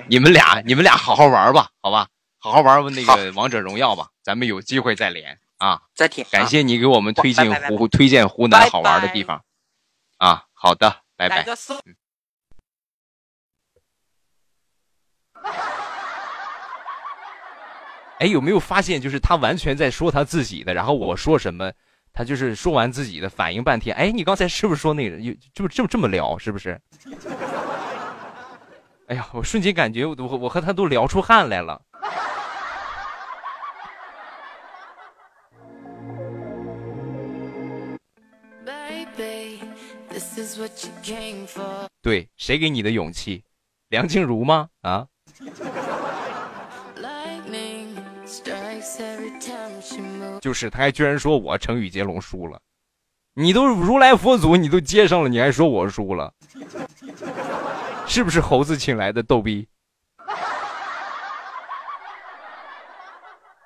[0.08, 2.08] 你们俩你们俩好好玩吧，好吧，
[2.40, 5.82] 好好玩那个王者荣耀吧，咱们有机会再连啊。
[5.96, 9.44] 再听，感谢你给我们推荐湖推荐湖南好玩的地方，
[10.18, 11.46] 啊，好的，拜拜。
[18.20, 21.72] 哎，有没有发现，就是他完全在说他自己的，然后我说什么，
[22.12, 23.96] 他就是说完自己的，反应半天。
[23.96, 25.18] 哎，你刚才是不是说那个？
[25.54, 26.80] 就就这么这么聊，是不是？
[29.08, 31.82] 哎呀，我瞬间感觉我我我和他都聊出汗来了。
[42.02, 43.44] 对，谁给你的勇气？
[43.90, 44.70] 梁静茹吗？
[44.82, 45.08] 啊，
[50.48, 52.62] 就是他还居然说我成语接龙输了，
[53.34, 56.34] 你都如来佛祖，你都接上了，你还说我输了，
[58.08, 59.68] 是不是猴子请来的逗逼？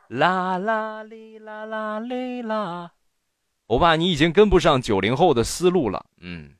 [0.08, 2.94] 啦啦哩啦啦哩啦，
[3.68, 6.56] 欧巴，你已经跟不上九零后的思路了，嗯，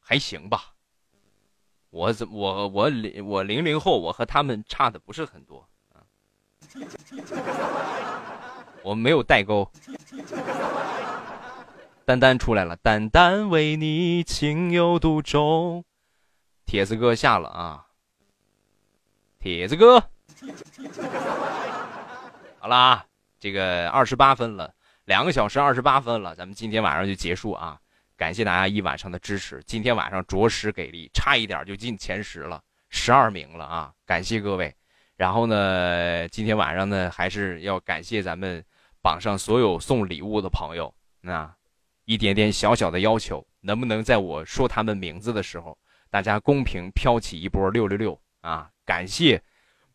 [0.00, 0.72] 还行吧。
[1.90, 5.68] 我怎我我零我零零后，我和他们差的不是很多，
[8.82, 9.70] 我没有代沟。
[12.04, 15.84] 丹丹出来了，丹丹为你情有独钟。
[16.66, 17.86] 铁子哥下了啊，
[19.38, 20.10] 铁子哥。
[22.58, 23.06] 好啦，
[23.38, 27.78] 这个二十八分了，两个小时二十八分了，咱们今天晚上就结束啊！
[28.16, 33.92] 感谢大家一晚上的支持，今天晚上着实给力，差一点就进前十了，十二名了啊！
[34.04, 34.74] 感谢各位。
[35.16, 38.64] 然后呢，今天晚上呢，还是要感谢咱们
[39.00, 40.92] 榜上所有送礼物的朋友。
[41.20, 41.54] 那
[42.04, 45.78] 一点点小小的要求，能不能在我说他们名字的时候，
[46.10, 48.68] 大家公屏飘起一波六六六啊！
[48.84, 49.40] 感谢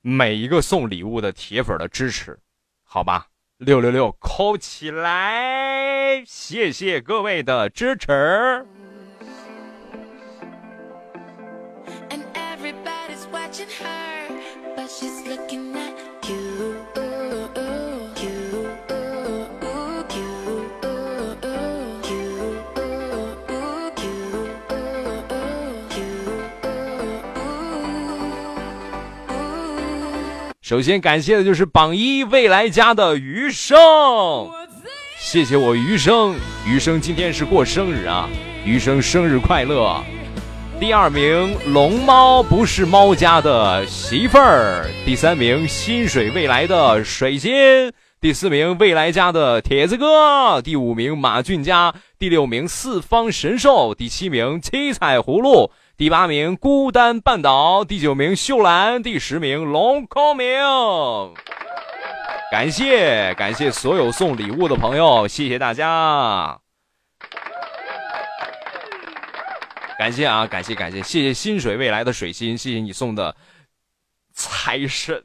[0.02, 2.40] 每一个送礼物的铁粉的支持，
[2.84, 3.28] 好吧？
[3.58, 6.24] 六六六扣起来！
[6.26, 8.66] 谢谢各位的支持。
[30.70, 33.76] 首先感谢的就是榜一未来家的余生，
[35.18, 38.30] 谢谢我余生，余生今天是过生日啊，
[38.64, 40.00] 余生生日快乐。
[40.80, 47.52] 第二名龙猫不是猫家的媳妇儿，第三名薪水未来的水晶，
[48.22, 60.48] 第四名未来家的铁子哥，第五名马俊佳，第六名四方神兽，第七名七彩葫芦，第八名孤单半岛，第九名秀兰，第十名龙空明。
[62.50, 66.58] 感谢感谢所有送礼物的朋友，谢谢大家。
[69.98, 73.36] 感谢啊，感谢感谢，谢谢薪水未来的水星，谢谢你送的
[74.32, 75.22] 财神。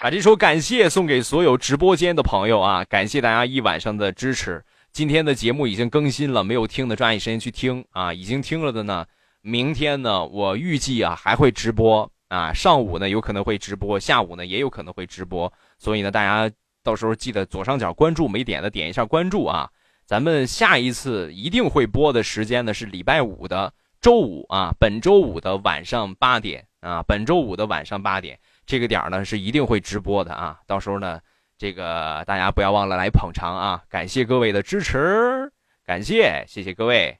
[0.00, 2.84] 把这首感谢送给所有直播间的朋友啊！
[2.88, 4.64] 感谢大家一晚上的支持。
[4.98, 8.12] 今天的节目已经更新了，没有听的抓紧时间去听啊！
[8.12, 9.06] 已经听了的呢，
[9.42, 16.52] 明天呢，我预计啊还会直播啊，上午呢有可能会直播，下午呢也有可能会直播，所以呢，大家
[16.82, 19.70] 到时候记得左上角关注没点的点一下关注啊！
[20.04, 28.36] 咱们下一次一定会播的时间呢是礼拜五的周五啊，本周五的晚上八点啊，本周五的晚上八点。
[28.66, 31.20] 这个点儿呢是一定会直播的啊，到时候呢，
[31.58, 33.82] 这个大家不要忘了来捧场啊！
[33.88, 35.50] 感谢各位的支持，
[35.84, 37.18] 感谢，谢谢各位。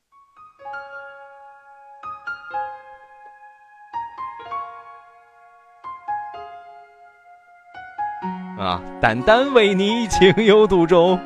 [8.57, 11.19] 啊，丹丹为你情有独钟。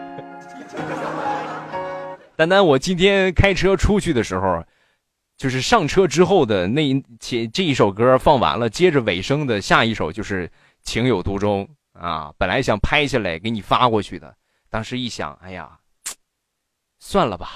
[2.34, 4.64] 丹丹，我今天开车出去的时候。
[5.38, 10.46] 就是上车之后的那前这一首歌放完了，接着尾声的下一首就是
[10.82, 11.64] 《情有独钟》
[12.02, 12.32] 啊。
[12.36, 14.34] 本来想拍下来给你发过去的，
[14.68, 15.70] 当时一想，哎呀，
[16.98, 17.48] 算了吧。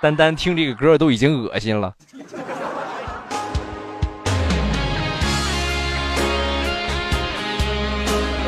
[0.00, 1.94] 单单听这个歌都已经恶心了。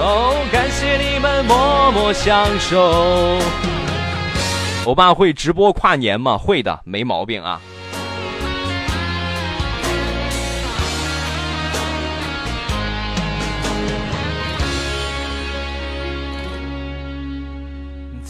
[0.01, 3.41] 哦，感谢你们默默相守。
[4.87, 6.39] 欧巴会直播跨年吗？
[6.39, 7.61] 会的，没毛病啊。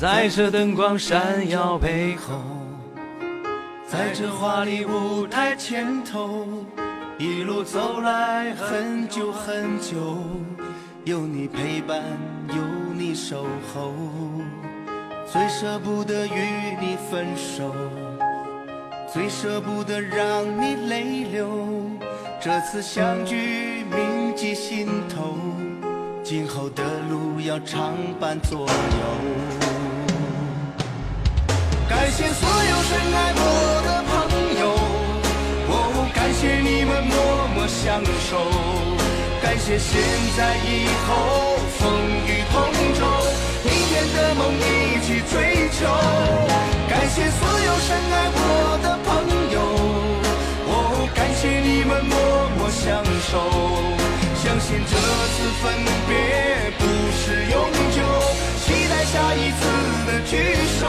[0.00, 2.40] 在这灯光闪耀背后，
[3.84, 6.46] 在这华丽舞台前头，
[7.18, 10.16] 一路走来很久很久，
[11.02, 12.00] 有你陪伴，
[12.46, 12.54] 有
[12.96, 13.44] 你守
[13.74, 13.92] 候。
[15.26, 17.74] 最舍不得与你分手，
[19.12, 21.90] 最舍不得让你泪流。
[22.40, 25.36] 这次相聚铭记心头，
[26.22, 29.77] 今后的路要常伴左右。
[31.88, 33.42] 感谢所有深爱我
[33.84, 34.12] 的朋
[34.60, 34.62] 友，
[35.68, 35.72] 哦，
[36.14, 37.14] 感谢你们默
[37.54, 38.36] 默相守，
[39.42, 40.00] 感谢现
[40.36, 41.08] 在以后
[41.78, 41.80] 风
[42.26, 42.54] 雨同
[42.94, 43.00] 舟。
[43.64, 45.80] 明天的梦一起追求，
[46.88, 48.38] 感谢所有深爱我
[48.82, 49.08] 的朋
[49.50, 49.56] 友，
[50.68, 52.14] 哦，感谢你们默
[52.58, 53.32] 默相守，
[54.42, 54.92] 相信这
[55.34, 55.64] 次分
[56.06, 56.84] 别不
[57.16, 57.56] 是永
[57.96, 57.98] 久，
[58.64, 59.60] 期待下一次
[60.06, 60.32] 的聚
[60.80, 60.82] 首，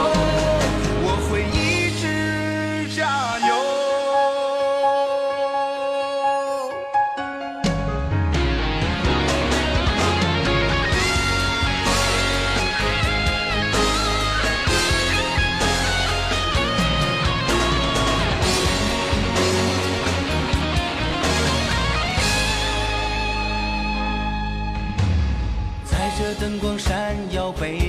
[27.52, 27.79] 闪耀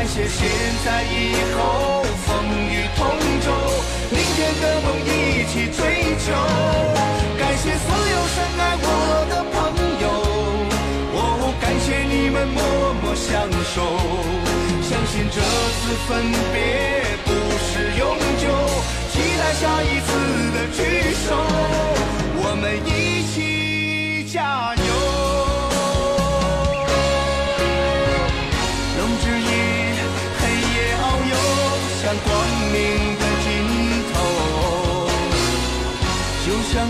[0.00, 0.48] 感谢现
[0.82, 2.32] 在以后风
[2.72, 3.04] 雨同
[3.44, 3.52] 舟，
[4.08, 6.32] 明天的梦一起追求。
[7.38, 8.88] 感谢所有深爱我
[9.28, 9.54] 的朋
[10.00, 10.08] 友，
[11.12, 12.58] 哦，感谢你们默
[13.02, 13.76] 默相守，
[14.88, 15.38] 相信这
[15.76, 17.28] 次分别不
[17.60, 18.48] 是永久，
[19.12, 20.08] 期待下一次
[20.56, 21.36] 的聚首。
[22.42, 22.88] 我们一
[23.34, 25.29] 起加油。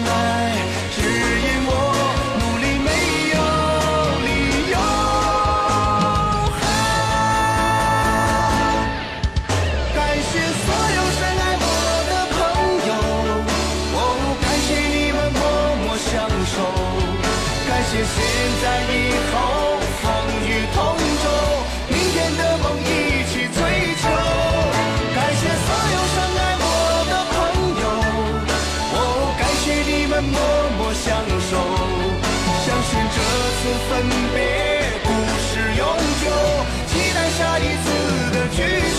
[0.05, 0.40] 就
[38.61, 38.90] 别